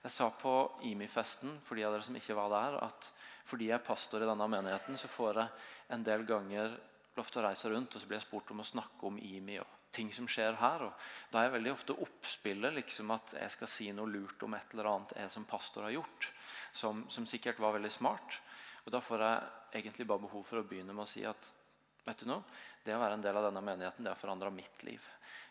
Jeg 0.00 0.14
sa 0.14 0.30
på 0.32 0.54
IMI-festen 0.88 1.58
for 1.66 1.76
de 1.76 1.84
av 1.84 1.92
dere 1.92 2.06
som 2.06 2.16
ikke 2.16 2.36
var 2.38 2.48
der, 2.54 2.78
at 2.86 3.10
fordi 3.50 3.68
jeg 3.68 3.76
er 3.76 3.84
pastor 3.84 4.24
i 4.24 4.28
denne 4.28 4.46
menigheten, 4.48 4.96
så 4.96 5.10
får 5.12 5.42
jeg 5.42 5.66
en 5.92 6.06
del 6.06 6.24
ganger 6.24 6.78
lov 7.20 7.30
til 7.30 7.42
å 7.42 7.46
reise 7.46 7.70
rundt, 7.70 7.94
og 7.94 8.02
så 8.02 8.08
blir 8.08 8.18
jeg 8.18 8.26
spurt 8.26 8.50
om 8.54 8.64
å 8.64 8.66
snakke 8.66 9.06
om 9.08 9.20
IMI 9.20 9.60
og 9.62 9.76
ting 9.94 10.10
som 10.14 10.28
skjer 10.30 10.58
her. 10.60 10.86
og 10.86 11.30
Da 11.32 11.40
er 11.40 11.48
jeg 11.48 11.56
veldig 11.58 11.72
ofte 11.74 11.96
oppspillet 12.06 12.76
liksom 12.78 13.10
at 13.14 13.34
jeg 13.36 13.54
skal 13.56 13.70
si 13.70 13.90
noe 13.94 14.10
lurt 14.10 14.42
om 14.46 14.54
et 14.56 14.74
eller 14.74 14.90
annet 14.94 15.16
jeg 15.18 15.32
som 15.34 15.46
pastor 15.48 15.86
har 15.86 15.96
gjort, 15.98 16.30
som, 16.72 17.04
som 17.10 17.26
sikkert 17.28 17.60
var 17.62 17.76
veldig 17.76 17.92
smart. 17.92 18.40
Og 18.86 18.92
Da 18.94 19.02
får 19.04 19.24
jeg 19.26 19.82
egentlig 19.82 20.08
bare 20.08 20.24
behov 20.26 20.46
for 20.46 20.60
å 20.60 20.66
begynne 20.66 20.94
med 20.96 21.04
å 21.04 21.10
si 21.10 21.24
at 21.26 21.52
vet 22.06 22.22
du 22.22 22.30
noe, 22.30 22.42
det 22.84 22.94
å 22.96 23.02
være 23.02 23.18
en 23.18 23.24
del 23.24 23.36
av 23.36 23.50
denne 23.50 23.62
menigheten 23.64 24.06
det 24.06 24.14
har 24.14 24.20
forandra 24.20 24.50
mitt 24.54 24.82
liv. 24.86 25.04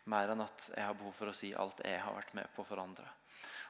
Mer 0.10 0.34
enn 0.34 0.41
at 0.41 0.71
jeg 0.73 0.86
har 0.86 0.97
behov 0.97 1.13
for 1.15 1.29
å 1.29 1.36
si 1.36 1.53
alt 1.53 1.84
jeg 1.86 2.01
har 2.01 2.15
vært 2.15 2.34
med 2.39 2.49
på 2.55 2.65
for 2.65 2.82
andre. 2.82 3.05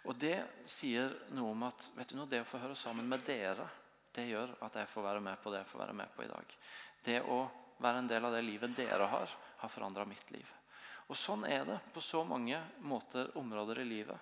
Og 0.08 0.16
Det 0.16 0.38
sier 0.70 1.12
noe 1.36 1.52
om 1.52 1.66
at 1.68 1.90
vet 1.98 2.14
du 2.14 2.16
noe, 2.16 2.30
det 2.30 2.40
å 2.46 2.48
få 2.48 2.62
høre 2.62 2.78
sammen 2.80 3.10
med 3.10 3.26
dere, 3.28 3.68
det 4.16 4.30
gjør 4.30 4.56
at 4.66 4.78
jeg 4.80 4.90
får 4.90 5.06
være 5.06 5.24
med 5.24 5.42
på 5.44 5.52
det 5.52 5.60
jeg 5.60 5.70
får 5.74 5.84
være 5.84 5.98
med 6.00 6.14
på 6.16 6.24
i 6.24 6.30
dag. 6.32 6.56
Det 7.04 7.20
å 7.28 7.40
være 7.80 8.04
en 8.04 8.10
del 8.10 8.26
av 8.26 8.36
det 8.36 8.46
livet 8.46 8.76
dere 8.78 9.08
har, 9.10 9.36
har 9.60 9.72
forandra 9.72 10.06
mitt 10.08 10.32
liv. 10.32 10.48
Og 11.10 11.18
Sånn 11.18 11.46
er 11.50 11.66
det 11.66 11.80
på 11.94 12.02
så 12.06 12.22
mange 12.28 12.60
måter, 12.86 13.32
områder 13.38 13.82
i 13.82 13.88
livet. 13.90 14.18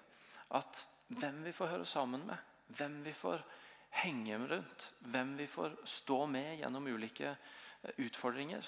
At 0.55 0.85
hvem 1.07 1.41
vi 1.43 1.55
får 1.55 1.73
høre 1.73 1.87
sammen 1.87 2.23
med, 2.27 2.37
hvem 2.77 3.01
vi 3.03 3.13
får 3.15 3.43
henge 4.03 4.37
rundt, 4.47 4.91
hvem 4.99 5.35
vi 5.39 5.47
får 5.47 5.75
stå 5.83 6.25
med 6.31 6.59
gjennom 6.61 6.87
ulike 6.87 7.33
eh, 7.33 7.91
utfordringer, 8.05 8.63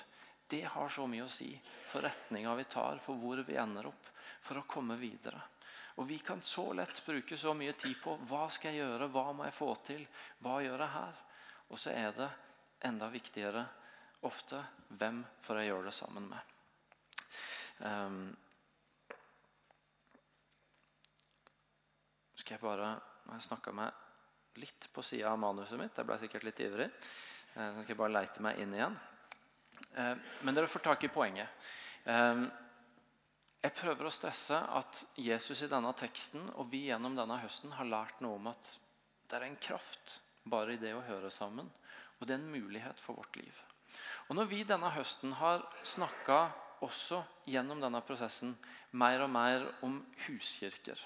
det 0.49 0.63
har 0.73 0.89
så 0.89 1.05
mye 1.07 1.27
å 1.27 1.31
si 1.31 1.51
for 1.91 2.03
retninga 2.03 2.55
vi 2.57 2.65
tar, 2.65 2.99
for 3.03 3.19
hvor 3.21 3.43
vi 3.45 3.57
ender 3.61 3.87
opp, 3.87 4.11
for 4.41 4.59
å 4.59 4.67
komme 4.67 4.97
videre. 4.99 5.41
Og 5.99 6.07
Vi 6.07 6.19
kan 6.23 6.41
så 6.41 6.71
lett 6.73 7.01
bruke 7.05 7.37
så 7.37 7.53
mye 7.53 7.73
tid 7.75 7.97
på 7.99 8.15
hva 8.29 8.45
skal 8.49 8.71
jeg 8.71 8.85
gjøre, 8.85 9.09
hva 9.11 9.33
må 9.35 9.43
jeg 9.43 9.55
få 9.57 9.73
til, 9.83 10.05
hva 10.39 10.61
gjør 10.63 10.79
jeg 10.79 10.93
her? 10.95 11.17
Og 11.69 11.79
så 11.79 11.91
er 11.91 12.13
det 12.15 12.29
enda 12.87 13.09
viktigere 13.11 13.65
ofte 14.27 14.59
hvem 14.99 15.21
får 15.45 15.61
jeg 15.61 15.69
gjøre 15.71 15.87
det 15.87 15.95
sammen 15.95 16.27
med. 16.29 16.55
Um, 17.79 18.21
skal 22.39 22.57
jeg 22.57 22.63
bare 22.63 23.39
snakke 23.43 23.71
meg 23.75 24.59
litt 24.59 24.89
på 24.91 25.03
sida 25.05 25.31
av 25.31 25.39
manuset 25.39 25.79
mitt. 25.79 25.95
Jeg 25.95 26.07
ble 26.07 26.17
sikkert 26.19 26.47
litt 26.47 26.63
ivrig. 26.65 26.89
Uh, 27.55 27.69
så 27.69 27.83
skal 27.83 27.93
jeg 27.93 28.01
bare 28.01 28.17
leite 28.17 28.43
meg 28.43 28.59
inn 28.63 28.75
igjen. 28.75 28.97
Uh, 29.95 30.15
men 30.43 30.57
dere 30.57 30.71
får 30.71 30.85
tak 30.89 31.05
i 31.07 31.13
poenget. 31.13 31.67
Jeg 33.59 33.75
prøver 33.75 34.07
å 34.07 34.11
stresse 34.13 34.55
at 34.55 35.01
Jesus 35.19 35.65
i 35.65 35.67
denne 35.69 35.91
teksten 35.99 36.45
og 36.55 36.69
vi 36.71 36.85
gjennom 36.87 37.17
denne 37.17 37.35
høsten 37.41 37.73
har 37.75 37.89
lært 37.91 38.21
noe 38.23 38.39
om 38.39 38.47
at 38.49 38.69
det 39.29 39.35
er 39.35 39.45
en 39.45 39.57
kraft 39.61 40.15
bare 40.47 40.73
i 40.73 40.79
det 40.81 40.95
å 40.95 41.03
høre 41.05 41.29
sammen. 41.29 41.67
Og 42.17 42.25
det 42.25 42.33
er 42.33 42.39
en 42.39 42.53
mulighet 42.55 43.03
for 43.03 43.19
vårt 43.19 43.35
liv. 43.37 43.59
Og 44.29 44.37
Når 44.37 44.45
vi 44.45 44.63
denne 44.63 44.91
høsten 44.93 45.31
har 45.39 45.63
snakka 45.81 46.51
også 46.85 47.23
gjennom 47.49 47.81
denne 47.81 48.01
prosessen 48.05 48.53
mer 49.01 49.23
og 49.25 49.31
mer 49.33 49.65
om 49.85 49.97
huskirker, 50.27 50.99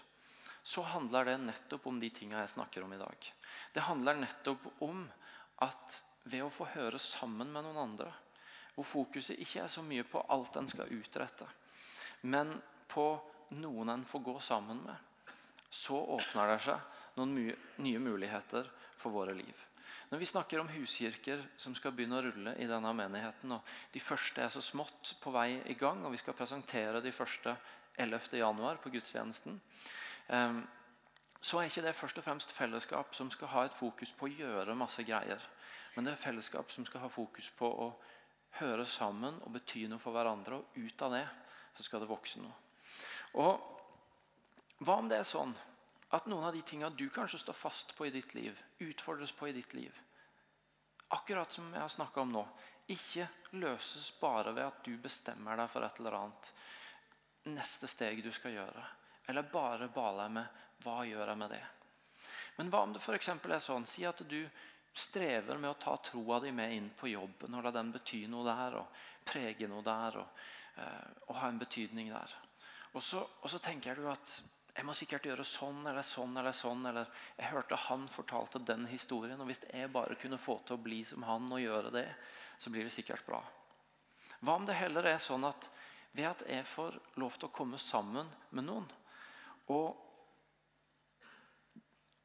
så 0.64 0.84
handler 0.94 1.28
det 1.28 1.38
nettopp 1.44 1.88
om 1.88 2.00
de 2.00 2.10
tingene 2.12 2.44
jeg 2.44 2.54
snakker 2.56 2.84
om 2.84 2.92
i 2.96 3.00
dag. 3.00 3.30
Det 3.74 3.86
handler 3.88 4.20
nettopp 4.20 4.68
om 4.84 5.06
at 5.64 6.02
ved 6.28 6.44
å 6.44 6.52
få 6.52 6.68
høre 6.76 7.00
sammen 7.00 7.52
med 7.52 7.66
noen 7.66 7.82
andre, 7.84 8.12
hvor 8.76 8.88
fokuset 8.88 9.40
ikke 9.40 9.64
er 9.64 9.72
så 9.72 9.84
mye 9.86 10.06
på 10.08 10.24
alt 10.34 10.56
en 10.60 10.68
skal 10.68 10.92
utrette, 10.92 11.48
men 12.28 12.56
på 12.92 13.08
noen 13.60 13.92
en 13.94 14.08
får 14.08 14.24
gå 14.24 14.40
sammen 14.44 14.80
med, 14.84 14.96
så 15.70 15.96
åpner 16.16 16.54
det 16.54 16.64
seg 16.68 17.20
noen 17.20 17.36
nye 17.84 18.02
muligheter 18.04 18.68
for 19.00 19.16
våre 19.16 19.36
liv. 19.38 19.70
Når 20.13 20.19
vi 20.21 20.26
snakker 20.30 20.60
om 20.62 20.67
huskirker 20.69 21.39
som 21.58 21.73
skal 21.73 21.95
begynne 21.97 22.19
å 22.19 22.21
rulle 22.21 22.52
i 22.62 22.67
denne 22.69 22.91
menigheten, 22.93 23.56
og 23.56 23.69
de 23.95 24.02
første 24.04 24.43
er 24.43 24.52
så 24.54 24.62
smått 24.62 25.15
på 25.23 25.32
vei 25.34 25.56
i 25.71 25.73
gang, 25.73 26.04
og 26.06 26.13
vi 26.13 26.19
skal 26.21 26.36
presentere 26.38 27.02
de 27.02 27.10
første 27.10 27.56
11. 27.97 28.36
januar 28.38 28.78
på 28.84 28.91
gudstjenesten, 28.93 29.58
ehm, 30.38 30.60
så 31.41 31.58
er 31.63 31.71
ikke 31.71 31.86
det 31.88 31.95
først 31.97 32.21
og 32.21 32.28
fremst 32.28 32.54
fellesskap 32.54 33.17
som 33.17 33.34
skal 33.34 33.52
ha 33.56 33.65
et 33.65 33.80
fokus 33.80 34.13
på 34.13 34.30
å 34.30 34.36
gjøre 34.38 34.78
masse 34.78 35.02
greier. 35.02 35.41
Men 35.95 36.06
det 36.06 36.13
er 36.13 36.23
fellesskap 36.28 36.69
som 36.71 36.86
skal 36.86 37.08
ha 37.08 37.10
fokus 37.10 37.49
på 37.58 37.73
å 37.73 37.89
høre 38.62 38.86
sammen 38.86 39.41
og 39.41 39.58
bety 39.58 39.88
noe 39.89 39.97
for 39.97 40.13
hverandre. 40.13 40.62
Og 40.62 40.78
ut 40.78 41.08
av 41.10 41.17
det 41.17 41.26
så 41.73 41.89
skal 41.89 42.06
det 42.06 42.13
vokse 42.13 42.38
noe. 42.38 42.54
Og 43.41 43.69
Hva 44.84 45.02
om 45.02 45.10
det 45.10 45.23
er 45.23 45.26
sånn 45.26 45.58
at 46.13 46.28
noen 46.30 46.45
av 46.45 46.54
de 46.54 46.62
tingene 46.62 46.93
du 46.97 47.08
kanskje 47.10 47.41
står 47.41 47.58
fast 47.58 47.95
på 47.97 48.06
i 48.08 48.13
ditt 48.13 48.36
liv, 48.38 48.58
utfordres 48.86 49.32
på 49.34 49.49
i 49.49 49.56
ditt 49.56 49.73
liv, 49.73 49.93
akkurat 51.13 51.52
som 51.52 51.71
jeg 51.73 51.82
har 51.82 51.93
snakka 51.93 52.21
om 52.21 52.34
nå, 52.34 52.43
ikke 52.93 53.28
løses 53.58 54.10
bare 54.19 54.52
ved 54.54 54.65
at 54.67 54.84
du 54.86 54.97
bestemmer 55.02 55.58
deg 55.58 55.71
for 55.71 55.86
et 55.86 55.99
eller 56.02 56.17
annet 56.19 56.52
neste 57.54 57.88
steg 57.88 58.21
du 58.23 58.32
skal 58.34 58.58
gjøre. 58.58 58.84
Eller 59.32 59.47
bare 59.52 59.88
baler 59.93 60.32
med 60.32 60.62
hva 60.84 61.04
gjør 61.08 61.32
jeg 61.32 61.39
med 61.39 61.54
det. 61.54 61.63
Men 62.58 62.69
hva 62.69 62.84
om 62.84 62.93
det 62.93 63.02
f.eks. 63.02 63.30
er 63.30 63.60
sånn 63.63 63.88
Si 63.89 64.04
at 64.06 64.21
du 64.30 64.41
strever 64.93 65.58
med 65.58 65.71
å 65.71 65.80
ta 65.80 65.95
troa 65.97 66.39
di 66.43 66.52
med 66.54 66.73
inn 66.76 66.89
på 66.97 67.10
jobben 67.10 67.56
og 67.58 67.63
la 67.65 67.71
den 67.73 67.91
bety 67.93 68.26
noe 68.30 68.45
der 68.45 68.76
og 68.78 69.06
prege 69.26 69.67
noe 69.67 69.82
der 69.86 70.19
og, 70.21 70.43
uh, 70.78 71.08
og 71.30 71.39
ha 71.39 71.49
en 71.49 71.62
betydning 71.62 72.12
der. 72.13 72.36
Og 72.93 73.02
så, 73.02 73.23
og 73.23 73.49
så 73.49 73.58
tenker 73.63 73.97
du 73.97 74.06
at 74.12 74.36
jeg 74.74 74.86
må 74.88 74.94
sikkert 74.98 75.28
gjøre 75.30 75.46
sånn 75.46 75.84
eller 75.86 76.06
sånn 76.06 76.38
eller 76.40 76.56
sånn. 76.58 76.86
Eller 76.90 77.10
jeg 77.38 77.52
hørte 77.52 77.78
han 77.86 78.08
fortalte 78.10 78.62
den 78.66 78.88
historien, 78.90 79.40
og 79.42 79.50
hvis 79.50 79.62
jeg 79.70 79.92
bare 79.94 80.18
kunne 80.20 80.42
få 80.42 80.58
til 80.66 80.78
å 80.78 80.82
bli 80.82 81.04
som 81.06 81.26
han 81.28 81.46
og 81.52 81.62
gjøre 81.62 81.92
det, 81.94 82.08
så 82.58 82.74
blir 82.74 82.88
det 82.88 82.96
sikkert 82.96 83.26
bra. 83.28 83.42
Hva 84.44 84.58
om 84.58 84.66
det 84.66 84.80
heller 84.80 85.06
er 85.08 85.22
sånn 85.22 85.46
at 85.48 85.70
ved 86.14 86.30
at 86.30 86.42
jeg 86.50 86.66
får 86.70 86.98
lov 87.22 87.38
til 87.38 87.50
å 87.50 87.54
komme 87.54 87.80
sammen 87.82 88.28
med 88.54 88.68
noen 88.68 88.90
og 89.74 90.00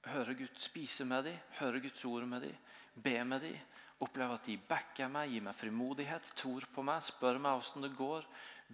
høre 0.09 0.35
Gud 0.37 0.59
spise 0.61 1.05
med 1.09 1.29
dem, 1.29 1.39
høre 1.61 1.81
Guds 1.85 2.05
ord 2.09 2.27
med 2.29 2.43
dem, 2.47 2.57
be 2.97 3.17
med 3.25 3.45
dem, 3.45 3.59
oppleve 4.03 4.39
at 4.39 4.47
de 4.49 4.57
backer 4.69 5.11
meg, 5.11 5.33
gir 5.33 5.45
meg 5.45 5.57
frimodighet, 5.59 6.33
tror 6.39 6.67
på 6.75 6.85
meg, 6.87 7.05
spør 7.05 7.41
meg 7.43 7.61
åssen 7.61 7.85
det 7.85 7.93
går, 7.99 8.27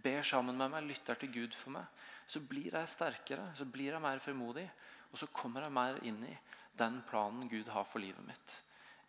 ber 0.03 0.23
sammen 0.27 0.59
med 0.59 0.73
meg, 0.73 0.89
lytter 0.89 1.19
til 1.19 1.33
Gud 1.33 1.57
for 1.57 1.77
meg, 1.77 2.05
så 2.27 2.41
blir 2.41 2.75
jeg 2.75 2.91
sterkere, 2.91 3.51
så 3.55 3.67
blir 3.69 3.93
jeg 3.93 4.03
mer 4.03 4.23
frimodig. 4.23 4.67
Og 5.13 5.21
så 5.21 5.29
kommer 5.31 5.63
jeg 5.63 5.75
mer 5.75 6.01
inn 6.03 6.19
i 6.27 6.35
den 6.75 6.99
planen 7.07 7.49
Gud 7.49 7.69
har 7.71 7.87
for 7.87 8.03
livet 8.03 8.25
mitt. 8.27 8.55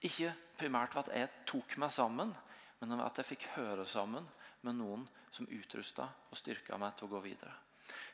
Ikke 0.05 0.35
primært 0.59 0.93
ved 0.93 1.07
at 1.07 1.15
jeg 1.17 1.45
tok 1.49 1.77
meg 1.81 1.93
sammen, 1.93 2.33
men 2.79 2.93
ved 2.93 3.05
at 3.05 3.21
jeg 3.21 3.29
fikk 3.31 3.45
høre 3.55 3.87
sammen 3.89 4.27
med 4.65 4.77
noen 4.77 5.05
som 5.33 5.47
utrusta 5.49 6.05
og 6.29 6.37
styrka 6.37 6.77
meg 6.79 6.93
til 6.97 7.07
å 7.07 7.15
gå 7.15 7.21
videre. 7.23 7.55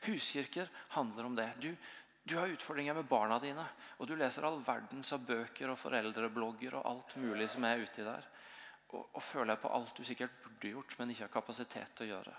Huskirker 0.06 0.70
handler 0.96 1.28
om 1.28 1.36
det. 1.36 1.48
Du, 1.60 1.68
du 2.24 2.36
har 2.38 2.50
utfordringer 2.52 2.96
med 2.96 3.08
barna 3.10 3.38
dine, 3.42 3.64
og 3.98 4.08
du 4.08 4.14
leser 4.16 4.46
all 4.48 4.60
verdens 4.64 5.12
av 5.12 5.26
bøker 5.26 5.72
og 5.72 5.80
foreldreblogger 5.80 6.78
og 6.78 6.88
alt 6.88 7.16
mulig 7.20 7.50
som 7.52 7.66
er 7.68 7.84
uti 7.84 8.06
der. 8.06 8.28
Og, 8.92 9.04
og 9.04 9.20
føler 9.24 9.60
på 9.60 9.72
alt 9.72 9.96
du 9.96 10.04
sikkert 10.06 10.40
burde 10.44 10.72
gjort, 10.74 10.96
men 10.98 11.12
ikke 11.12 11.26
har 11.26 11.36
kapasitet 11.36 11.94
til 11.96 12.08
å 12.08 12.14
gjøre. 12.16 12.34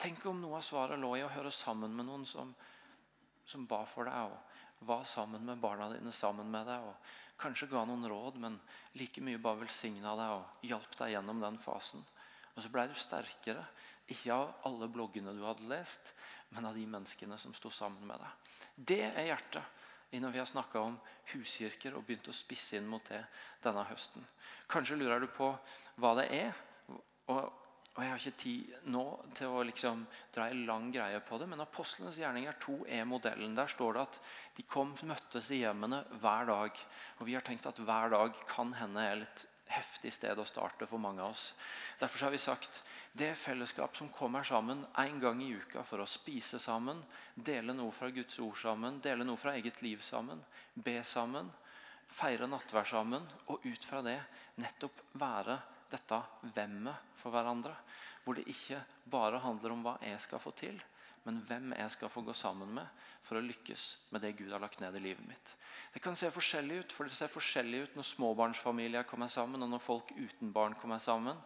Tenk 0.00 0.24
om 0.26 0.38
noe 0.40 0.56
av 0.56 0.64
svaret 0.64 0.96
lå 0.96 1.10
i 1.18 1.24
å 1.26 1.28
høre 1.28 1.50
sammen 1.52 1.92
med 1.92 2.06
noen 2.08 2.22
som, 2.24 2.54
som 3.44 3.66
ba 3.68 3.82
for 3.84 4.08
deg, 4.08 4.32
og 4.32 4.86
var 4.88 5.04
sammen 5.04 5.44
med 5.44 5.60
barna 5.60 5.90
dine 5.92 6.12
sammen 6.16 6.48
med 6.48 6.70
deg, 6.70 6.86
og 6.88 7.40
kanskje 7.40 7.68
ga 7.68 7.82
noen 7.84 8.08
råd, 8.08 8.38
men 8.40 8.56
like 8.96 9.20
mye 9.20 9.40
bare 9.42 9.60
velsigna 9.66 10.14
deg 10.16 10.32
og 10.38 10.64
hjalp 10.70 10.96
deg 11.02 11.12
gjennom 11.12 11.44
den 11.44 11.60
fasen. 11.60 12.06
Og 12.54 12.64
så 12.64 12.72
blei 12.72 12.86
du 12.88 12.96
sterkere, 12.96 13.66
ikke 14.10 14.34
av 14.34 14.64
alle 14.70 14.88
bloggene 14.88 15.36
du 15.36 15.44
hadde 15.44 15.68
lest, 15.68 16.14
men 16.56 16.66
av 16.66 16.80
de 16.80 16.86
menneskene 16.88 17.36
som 17.38 17.52
sto 17.54 17.68
sammen 17.68 18.08
med 18.08 18.24
deg. 18.24 18.56
Det 18.74 19.02
er 19.10 19.28
hjertet 19.28 20.16
når 20.16 20.32
vi 20.32 20.40
har 20.40 20.48
snakka 20.48 20.80
om 20.82 20.96
huskirker 21.34 21.94
og 21.94 22.08
begynt 22.08 22.32
å 22.32 22.34
spisse 22.34 22.80
inn 22.80 22.88
mot 22.90 23.04
det 23.12 23.20
denne 23.62 23.84
høsten. 23.86 24.24
Kanskje 24.66 24.96
lurer 24.96 25.20
du 25.22 25.28
på 25.30 25.52
hva 26.00 26.16
det 26.18 26.30
er. 26.40 26.56
og 27.30 27.52
og 28.00 28.06
Jeg 28.06 28.12
har 28.14 28.22
ikke 28.22 28.40
tid 28.40 28.76
nå 28.88 29.02
til 29.36 29.52
å 29.52 29.62
liksom 29.68 30.06
dra 30.32 30.46
en 30.48 30.62
lang 30.64 30.86
greie 30.88 31.18
på 31.20 31.36
det, 31.36 31.44
men 31.50 31.60
Apostlenes 31.60 32.16
gjerninger 32.16 32.56
2 32.62 32.76
er 32.96 33.04
modellen. 33.04 33.52
Der 33.58 33.68
står 33.68 33.92
det 33.92 34.04
at 34.06 34.18
de 34.56 34.64
kom 34.64 34.94
møttes 35.04 35.50
i 35.52 35.58
hjemmene 35.60 35.98
hver 36.22 36.48
dag. 36.48 36.78
Og 37.18 37.26
Vi 37.28 37.34
har 37.36 37.44
tenkt 37.44 37.68
at 37.68 37.76
hver 37.76 38.08
dag 38.14 38.38
kan 38.48 38.72
hende 38.78 39.04
er 39.04 39.24
et 39.26 39.44
heftig 39.68 40.14
sted 40.16 40.40
å 40.40 40.46
starte 40.48 40.88
for 40.88 40.96
mange 41.02 41.20
av 41.20 41.34
oss. 41.34 41.50
Derfor 42.00 42.24
har 42.24 42.32
vi 42.32 42.40
sagt 42.40 42.80
det 43.12 43.34
fellesskap 43.36 43.98
som 43.98 44.08
kommer 44.08 44.48
sammen 44.48 44.80
en 44.96 45.20
gang 45.20 45.42
i 45.44 45.52
uka 45.52 45.84
for 45.84 46.00
å 46.00 46.08
spise 46.08 46.58
sammen, 46.58 47.02
dele 47.36 47.74
noe 47.76 47.92
fra 47.92 48.08
Guds 48.08 48.38
ord 48.40 48.56
sammen, 48.62 48.96
dele 49.04 49.28
noe 49.28 49.36
fra 49.36 49.52
eget 49.60 49.82
liv 49.84 50.00
sammen, 50.00 50.40
be 50.72 51.02
sammen, 51.04 51.52
feire 52.08 52.48
nattvær 52.48 52.88
sammen, 52.88 53.28
og 53.52 53.60
ut 53.68 53.84
fra 53.84 54.00
det 54.08 54.16
nettopp 54.56 55.04
være 55.20 55.58
dette 55.92 56.20
hvemmet 56.54 57.16
for 57.20 57.34
hverandre. 57.34 57.74
Hvor 58.24 58.36
det 58.36 58.48
ikke 58.52 58.80
bare 59.10 59.40
handler 59.42 59.74
om 59.74 59.84
hva 59.84 59.96
jeg 60.04 60.20
skal 60.22 60.42
få 60.42 60.52
til, 60.56 60.80
men 61.26 61.40
hvem 61.48 61.74
jeg 61.76 61.92
skal 61.92 62.12
få 62.12 62.22
gå 62.24 62.32
sammen 62.36 62.70
med 62.78 63.08
for 63.26 63.36
å 63.36 63.44
lykkes 63.44 63.86
med 64.14 64.22
det 64.24 64.32
Gud 64.38 64.52
har 64.54 64.62
lagt 64.62 64.80
ned 64.80 64.96
i 64.96 65.02
livet 65.04 65.26
mitt. 65.28 65.54
Det 65.92 66.00
kan 66.00 66.16
se 66.16 66.30
forskjellig 66.32 66.78
ut, 66.80 66.92
for 66.94 67.08
det 67.08 67.16
ser 67.18 67.32
forskjellig 67.32 67.82
ut 67.82 67.96
når 67.98 68.06
småbarnsfamilier 68.08 69.06
kommer 69.08 69.28
sammen, 69.32 69.60
og 69.62 69.72
når 69.72 69.82
folk 69.82 70.12
uten 70.16 70.52
barn 70.54 70.76
kommer 70.78 71.02
sammen. 71.02 71.38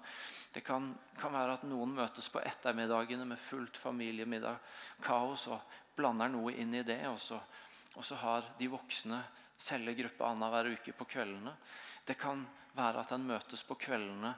Det 0.55 0.63
kan, 0.67 0.93
kan 1.19 1.33
være 1.35 1.57
at 1.59 1.65
noen 1.67 1.95
møtes 1.97 2.29
på 2.31 2.43
ettermiddagene 2.45 3.27
med 3.27 3.41
fullt 3.41 3.81
familiemiddag, 3.81 4.61
kaos, 5.03 5.49
og 5.49 5.65
blander 5.97 6.31
noe 6.31 6.55
inn 6.61 6.77
i 6.77 6.85
det. 6.87 7.01
Og 7.09 7.19
så, 7.23 7.41
og 7.97 8.05
så 8.07 8.21
har 8.21 8.53
de 8.59 8.71
voksne 8.71 9.23
cellegruppe 9.65 10.29
annenhver 10.29 10.75
uke 10.75 10.95
på 10.95 11.09
kveldene. 11.17 11.57
Det 12.05 12.19
kan 12.21 12.45
være 12.77 13.05
at 13.05 13.15
en 13.15 13.27
møtes 13.29 13.63
på 13.67 13.77
kveldene 13.81 14.35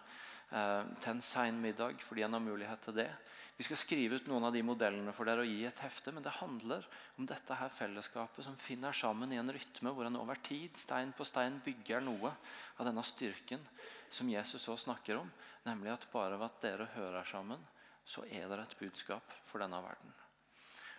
eh, 0.53 0.85
til 1.03 1.13
en 1.13 1.25
sein 1.25 1.59
middag 1.61 1.99
fordi 2.05 2.27
en 2.27 2.37
har 2.37 2.45
mulighet 2.45 2.85
til 2.87 2.99
det. 3.01 3.11
Vi 3.57 3.65
skal 3.65 3.79
skrive 3.81 4.19
ut 4.19 4.27
noen 4.29 4.45
av 4.45 4.53
de 4.53 4.61
modellene 4.67 5.15
for 5.17 5.29
dere 5.29 5.47
og 5.47 5.49
gi 5.49 5.63
et 5.65 5.79
hefte. 5.81 6.13
Men 6.13 6.25
det 6.25 6.35
handler 6.43 6.85
om 7.17 7.29
dette 7.29 7.57
her 7.57 7.73
fellesskapet 7.73 8.45
som 8.45 8.59
finner 8.61 8.93
sammen 8.93 9.33
i 9.33 9.41
en 9.41 9.53
rytme 9.53 9.93
hvor 9.97 10.09
en 10.09 10.19
over 10.21 10.37
tid, 10.45 10.77
stein 10.77 11.15
på 11.17 11.25
stein, 11.25 11.57
bygger 11.65 12.05
noe 12.05 12.35
av 12.77 12.85
denne 12.85 13.05
styrken 13.07 13.65
som 14.13 14.29
Jesus 14.29 14.69
også 14.69 14.91
snakker 14.91 15.23
om. 15.23 15.31
Nemlig 15.65 15.95
at 15.95 16.09
bare 16.13 16.37
ved 16.37 16.51
at 16.51 16.61
dere 16.63 16.91
hører 16.95 17.25
sammen, 17.27 17.65
så 18.07 18.27
er 18.29 18.45
det 18.51 18.61
et 18.61 18.77
budskap 18.79 19.33
for 19.49 19.65
denne 19.65 19.81
verden. 19.83 20.13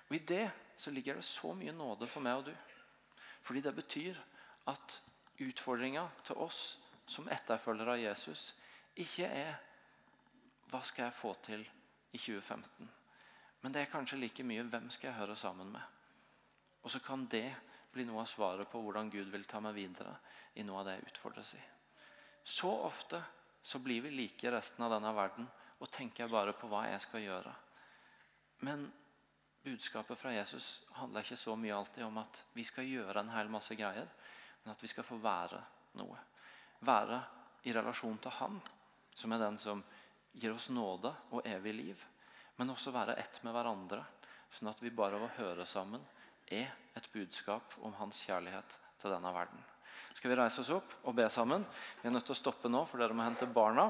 Og 0.10 0.18
I 0.18 0.24
det 0.26 0.48
så 0.80 0.92
ligger 0.92 1.20
det 1.20 1.28
så 1.28 1.54
mye 1.56 1.76
nåde 1.76 2.10
for 2.10 2.26
meg 2.26 2.42
og 2.42 2.50
du. 2.50 2.56
Fordi 3.46 3.62
det 3.64 3.76
betyr 3.78 4.18
at 4.68 4.98
utfordringa 5.38 6.08
til 6.26 6.39
oss 6.43 6.62
som 7.08 7.30
etterfølgere 7.32 7.95
av 7.95 8.02
Jesus 8.02 8.52
ikke 8.97 9.30
er 9.30 9.58
hva 10.71 10.82
skal 10.84 11.08
jeg 11.08 11.15
få 11.15 11.34
til 11.45 11.62
i 11.63 12.19
2015? 12.19 12.89
Men 13.62 13.73
det 13.73 13.84
er 13.84 13.91
kanskje 13.91 14.19
like 14.19 14.43
mye 14.45 14.65
hvem 14.67 14.89
skal 14.93 15.12
jeg 15.12 15.19
høre 15.19 15.36
sammen 15.39 15.71
med? 15.71 15.82
Og 16.84 16.91
så 16.91 17.00
kan 17.04 17.26
det 17.32 17.50
bli 17.93 18.06
noe 18.08 18.21
av 18.23 18.30
svaret 18.30 18.69
på 18.71 18.82
hvordan 18.84 19.10
Gud 19.12 19.32
vil 19.34 19.47
ta 19.47 19.62
meg 19.63 19.78
videre 19.78 20.17
i 20.56 20.65
noe 20.65 20.82
av 20.82 20.88
det 20.88 20.97
jeg 20.97 21.12
utfordres 21.12 21.54
i. 21.58 21.63
Så 22.43 22.69
ofte 22.71 23.21
så 23.67 23.80
blir 23.84 24.04
vi 24.06 24.13
like 24.13 24.52
resten 24.52 24.86
av 24.86 24.93
denne 24.93 25.12
verden 25.15 25.47
og 25.78 25.91
tenker 25.91 26.30
bare 26.32 26.54
på 26.56 26.69
hva 26.71 26.86
jeg 26.88 27.02
skal 27.04 27.23
gjøre. 27.23 27.54
Men 28.63 28.88
budskapet 29.63 30.17
fra 30.17 30.32
Jesus 30.32 30.84
handler 30.97 31.26
ikke 31.26 31.39
så 31.39 31.56
mye 31.60 31.76
alltid 31.76 32.06
om 32.06 32.21
at 32.21 32.43
vi 32.56 32.63
skal 32.67 32.88
gjøre 32.88 33.19
en 33.21 33.34
hel 33.34 33.52
masse 33.52 33.76
greier, 33.76 34.08
men 34.68 34.76
at 34.76 34.82
vi 34.84 34.90
skal 34.92 35.06
få 35.08 35.16
være 35.24 35.62
noe 35.96 36.18
være 36.84 37.22
i 37.64 37.72
relasjon 37.72 38.18
til 38.20 38.34
Han, 38.42 38.58
som 39.16 39.32
er 39.32 39.40
den 39.40 39.56
som 39.64 39.80
gir 40.36 40.52
oss 40.52 40.68
nåde 40.76 41.14
og 41.32 41.46
evig 41.48 41.72
liv. 41.78 42.02
Men 42.60 42.74
også 42.74 42.92
være 42.92 43.16
ett 43.16 43.40
med 43.48 43.56
hverandre, 43.56 44.02
sånn 44.52 44.68
at 44.68 44.82
vi 44.84 44.92
bare 44.92 45.16
av 45.16 45.24
å 45.24 45.32
høre 45.38 45.64
sammen 45.64 46.04
er 46.52 46.68
et 47.00 47.08
budskap 47.14 47.78
om 47.80 47.96
Hans 48.02 48.20
kjærlighet 48.28 48.76
til 49.00 49.15
denne 49.15 49.32
verden. 49.32 49.63
Skal 50.18 50.34
vi 50.34 50.40
reise 50.42 50.60
oss 50.65 50.72
opp 50.76 50.98
og 51.08 51.15
be 51.15 51.30
sammen? 51.32 51.63
Vi 52.02 52.10
er 52.10 52.18
nødt 52.18 52.28
til 52.28 52.36
å 52.36 52.42
stoppe 52.42 52.68
nå, 52.68 52.84
for 52.90 53.00
dere 53.00 53.15
må 53.15 53.24
hente 53.24 53.48
barna. 53.48 53.86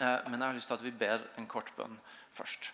Eh, 0.00 0.26
men 0.26 0.40
jeg 0.40 0.48
har 0.48 0.58
lyst 0.58 0.72
til 0.72 0.78
at 0.80 0.84
vi 0.88 0.96
ber 1.04 1.22
en 1.38 1.46
kort 1.46 1.70
bønn 1.78 1.94
først. 2.34 2.72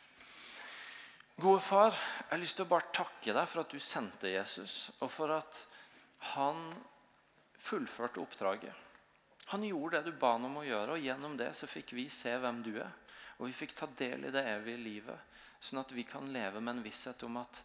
Gode 1.36 1.60
far, 1.68 1.92
jeg 1.92 2.32
har 2.32 2.40
lyst 2.40 2.56
til 2.56 2.64
å 2.64 2.72
bare 2.72 2.94
takke 2.96 3.36
deg 3.36 3.52
for 3.52 3.60
at 3.60 3.76
du 3.76 3.84
sendte 3.84 4.32
Jesus, 4.32 4.86
og 5.04 5.12
for 5.12 5.36
at 5.36 5.66
han 6.34 6.70
fullførte 7.60 8.22
oppdraget. 8.22 8.74
Han 9.50 9.64
gjorde 9.66 9.98
det 9.98 10.12
du 10.12 10.18
ba 10.18 10.36
ham 10.36 10.46
om 10.46 10.60
å 10.60 10.66
gjøre, 10.66 10.94
og 10.94 11.04
gjennom 11.04 11.36
det 11.38 11.50
så 11.58 11.66
fikk 11.66 11.94
vi 11.98 12.06
se 12.12 12.36
hvem 12.38 12.62
du 12.62 12.74
er. 12.78 12.92
Og 13.40 13.48
vi 13.48 13.56
fikk 13.56 13.74
ta 13.78 13.88
del 13.98 14.28
i 14.28 14.32
det 14.34 14.42
evige 14.46 14.78
livet, 14.78 15.38
sånn 15.60 15.80
at 15.82 15.92
vi 15.96 16.04
kan 16.06 16.28
leve 16.32 16.60
med 16.60 16.76
en 16.76 16.84
visshet 16.84 17.24
om 17.26 17.40
at 17.40 17.62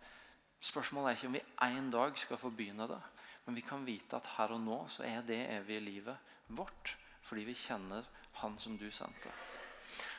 spørsmålet 0.63 1.11
er 1.11 1.19
ikke 1.19 1.29
om 1.29 1.37
vi 1.37 1.43
en 1.67 1.91
dag 1.93 2.17
skal 2.19 2.39
få 2.41 2.51
begynne 2.55 2.87
det, 2.89 3.01
men 3.45 3.57
vi 3.59 3.63
kan 3.65 3.85
vite 3.85 4.17
at 4.17 4.31
her 4.37 4.55
og 4.55 4.63
nå 4.63 4.79
så 4.89 5.05
er 5.05 5.21
det 5.27 5.43
evige 5.59 5.83
livet 5.83 6.33
vårt, 6.47 6.95
fordi 7.25 7.45
vi 7.45 7.57
kjenner 7.57 8.07
Han 8.41 8.57
som 8.59 8.73
du 8.75 8.89
sendte. 8.91 9.29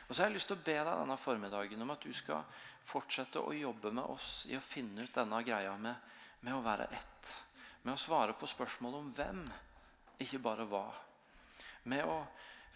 Og 0.07 0.15
så 0.15 0.23
har 0.23 0.31
jeg 0.31 0.39
lyst 0.39 0.47
til 0.49 0.57
å 0.57 0.63
be 0.63 0.73
deg 0.73 0.87
denne 0.89 1.17
formiddagen 1.21 1.83
om 1.83 1.91
at 1.93 2.01
du 2.01 2.13
skal 2.15 2.47
fortsette 2.87 3.43
å 3.43 3.53
jobbe 3.53 3.91
med 3.91 4.07
oss 4.09 4.45
i 4.49 4.55
å 4.57 4.63
finne 4.63 5.03
ut 5.03 5.13
denne 5.13 5.41
greia 5.45 5.75
med, 5.77 5.95
med 6.41 6.55
å 6.55 6.63
være 6.65 6.87
ett. 6.95 7.33
Med 7.83 7.93
å 7.93 8.01
svare 8.01 8.33
på 8.33 8.49
spørsmål 8.49 8.95
om 9.01 9.11
hvem, 9.13 9.43
ikke 10.23 10.41
bare 10.41 10.65
hva 10.69 10.85
med 11.87 12.03
å 12.05 12.19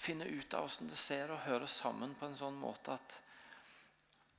finne 0.02 0.26
ut 0.26 0.54
av 0.58 0.68
hvordan 0.68 0.92
det 0.92 1.00
ser 1.00 1.32
og 1.34 1.44
høres 1.46 1.76
sammen 1.84 2.16
på 2.18 2.28
en 2.28 2.38
sånn 2.40 2.58
måte 2.58 2.96
at, 2.96 3.18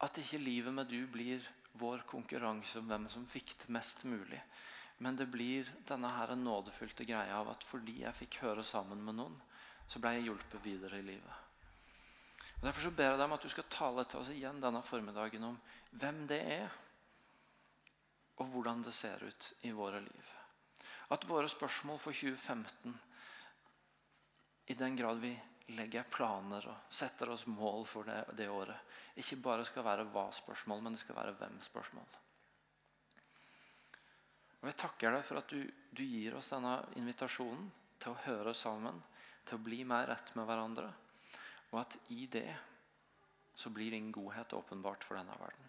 at 0.06 0.18
ikke 0.18 0.40
livet 0.42 0.74
med 0.74 0.90
du 0.90 1.04
blir 1.10 1.44
vår 1.80 2.04
konkurranse 2.08 2.80
om 2.80 2.88
hvem 2.90 3.08
som 3.12 3.28
fikk 3.28 3.54
det 3.62 3.72
mest 3.72 4.04
mulig. 4.08 4.40
Men 5.02 5.16
det 5.18 5.28
blir 5.32 5.68
denne 5.88 6.10
her 6.14 6.34
nådefylte 6.36 7.06
greia 7.08 7.38
av 7.40 7.52
at 7.54 7.64
fordi 7.66 8.02
jeg 8.02 8.18
fikk 8.18 8.42
høre 8.42 8.64
sammen 8.66 9.00
med 9.04 9.18
noen, 9.18 9.38
så 9.88 10.00
ble 10.00 10.14
jeg 10.16 10.28
hjulpet 10.28 10.64
videre 10.64 11.00
i 11.00 11.06
livet. 11.06 11.48
Og 12.60 12.68
Derfor 12.68 12.86
så 12.86 12.92
ber 12.94 13.10
jeg 13.10 13.18
deg 13.18 13.26
om 13.26 13.34
at 13.36 13.46
du 13.46 13.50
skal 13.50 13.72
tale 13.72 14.04
til 14.06 14.20
oss 14.20 14.30
igjen 14.32 14.60
denne 14.62 14.84
formiddagen 14.86 15.48
om 15.48 15.58
hvem 15.98 16.22
det 16.30 16.38
er, 16.60 16.76
og 18.38 18.52
hvordan 18.52 18.84
det 18.86 18.94
ser 18.96 19.24
ut 19.26 19.50
i 19.66 19.72
våre 19.74 20.00
liv. 20.04 20.30
At 21.12 21.26
våre 21.28 21.48
spørsmål 21.50 21.98
for 22.00 22.16
2015, 22.16 22.94
i 24.72 24.74
den 24.78 24.96
grad 24.96 25.20
vi 25.20 25.32
legger 25.76 26.08
planer 26.08 26.66
og 26.70 26.92
setter 26.92 27.32
oss 27.34 27.44
mål 27.50 27.84
for 27.88 28.08
det, 28.08 28.18
det 28.38 28.48
året, 28.50 28.96
ikke 29.20 29.40
bare 29.44 29.66
skal 29.68 29.84
være 29.86 30.08
hva-spørsmål, 30.14 30.82
men 30.82 30.96
det 30.96 31.02
skal 31.02 31.18
være 31.18 31.36
hvem-spørsmål. 31.38 32.18
Og 34.62 34.68
Jeg 34.70 34.78
takker 34.78 35.10
deg 35.10 35.24
for 35.26 35.40
at 35.42 35.50
du, 35.50 35.62
du 35.90 36.02
gir 36.06 36.36
oss 36.38 36.52
denne 36.52 36.76
invitasjonen 37.00 37.66
til 38.02 38.12
å 38.12 38.20
høre 38.26 38.54
sammen, 38.54 39.00
til 39.44 39.58
å 39.58 39.64
bli 39.64 39.82
mer 39.84 40.06
rett 40.10 40.30
med 40.38 40.46
hverandre. 40.46 40.86
Og 41.72 41.80
at 41.82 41.96
i 42.14 42.26
det 42.30 42.48
så 43.58 43.70
blir 43.74 43.90
din 43.90 44.12
godhet 44.14 44.54
åpenbart 44.54 45.04
for 45.04 45.18
denne 45.18 45.34
verden. 45.40 45.68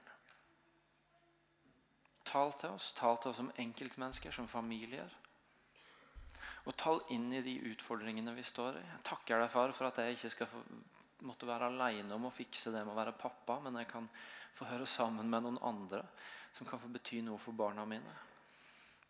Tal 2.23 2.53
til 2.57 2.77
oss, 2.77 2.93
tal 2.97 3.19
til 3.21 3.33
oss 3.33 3.39
som 3.41 3.51
enkeltmennesker, 3.61 4.31
som 4.33 4.47
familier. 4.49 5.09
Og 6.63 6.75
tal 6.79 7.01
inn 7.11 7.27
i 7.35 7.41
de 7.43 7.57
utfordringene 7.73 8.33
vi 8.37 8.43
står 8.47 8.77
i. 8.79 8.83
Jeg 8.87 9.03
takker 9.09 9.41
deg, 9.41 9.51
far, 9.51 9.73
for 9.75 9.89
at 9.89 9.99
jeg 9.99 10.15
ikke 10.15 10.31
skal 10.31 10.49
få, 10.51 10.61
måtte 11.27 11.47
være 11.47 11.67
alene 11.71 12.15
om 12.15 12.29
å 12.29 12.35
fikse 12.35 12.71
det 12.71 12.83
med 12.85 12.93
å 12.93 12.99
være 12.99 13.17
pappa, 13.19 13.59
men 13.63 13.81
jeg 13.81 13.89
kan 13.91 14.07
få 14.55 14.67
høre 14.69 14.87
sammen 14.87 15.29
med 15.31 15.43
noen 15.43 15.59
andre 15.65 16.03
som 16.53 16.67
kan 16.69 16.79
få 16.79 16.91
bety 16.93 17.21
noe 17.25 17.41
for 17.41 17.57
barna 17.57 17.85
mine. 17.89 18.15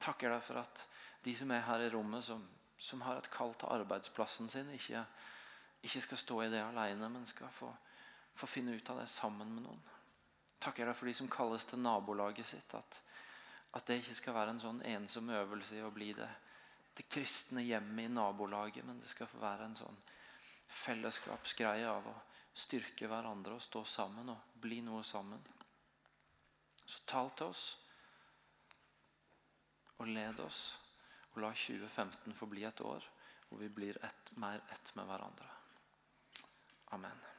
Takker 0.01 0.33
deg 0.33 0.43
for 0.43 0.61
at 0.63 0.85
de 1.23 1.33
som 1.37 1.51
er 1.53 1.65
her 1.67 1.85
i 1.85 1.89
rommet, 1.93 2.25
som, 2.25 2.41
som 2.79 3.03
har 3.05 3.19
et 3.19 3.31
kall 3.31 3.53
til 3.59 3.71
arbeidsplassen 3.75 4.49
sin, 4.51 4.69
ikke, 4.73 5.03
ikke, 5.83 6.01
skal 6.07 6.21
stå 6.23 6.39
i 6.43 6.51
det 6.53 6.63
alene, 6.63 7.09
men 7.11 7.27
skal 7.29 7.51
få, 7.53 7.69
få 8.39 8.49
finne 8.49 8.75
ut 8.75 8.89
av 8.89 9.03
det 9.03 9.09
sammen 9.11 9.51
med 9.53 9.67
noen. 9.67 9.83
Takker 10.63 10.87
deg 10.87 10.97
for 10.97 11.11
de 11.11 11.15
som 11.19 11.29
kalles 11.31 11.67
til 11.67 11.83
nabolaget 11.83 12.47
sitt. 12.47 12.75
At, 12.75 12.99
at 13.75 13.87
det 13.87 13.99
ikke 13.99 14.15
skal 14.15 14.37
være 14.37 14.55
en 14.55 14.63
sånn 14.63 14.81
ensom 14.87 15.31
øvelse 15.35 15.77
i 15.77 15.83
å 15.83 15.91
bli 15.93 16.13
det 16.15 16.29
det 16.93 17.07
kristne 17.09 17.63
hjemmet 17.65 18.05
i 18.05 18.13
nabolaget, 18.13 18.85
men 18.85 18.99
det 19.01 19.09
skal 19.09 19.29
få 19.29 19.41
være 19.41 19.69
en 19.69 19.77
sånn 19.77 19.99
fellesskapsgreie 20.83 21.89
av 21.89 22.07
å 22.09 22.15
styrke 22.53 23.09
hverandre 23.09 23.57
og 23.57 23.65
stå 23.65 23.83
sammen 23.89 24.29
og 24.33 24.59
bli 24.61 24.81
noe 24.85 25.03
sammen. 25.07 25.41
Så 26.85 27.01
tal 27.09 27.31
til 27.37 27.49
oss 27.53 27.65
og 29.97 30.09
led 30.09 30.39
oss, 30.43 30.63
og 31.33 31.41
la 31.41 31.53
2015 31.55 32.37
få 32.37 32.49
bli 32.49 32.65
et 32.67 32.81
år 32.85 33.05
hvor 33.49 33.61
vi 33.61 33.69
blir 33.69 33.97
ett, 34.05 34.33
mer 34.37 34.61
ett 34.73 34.95
med 34.95 35.05
hverandre. 35.09 35.49
Amen. 36.93 37.32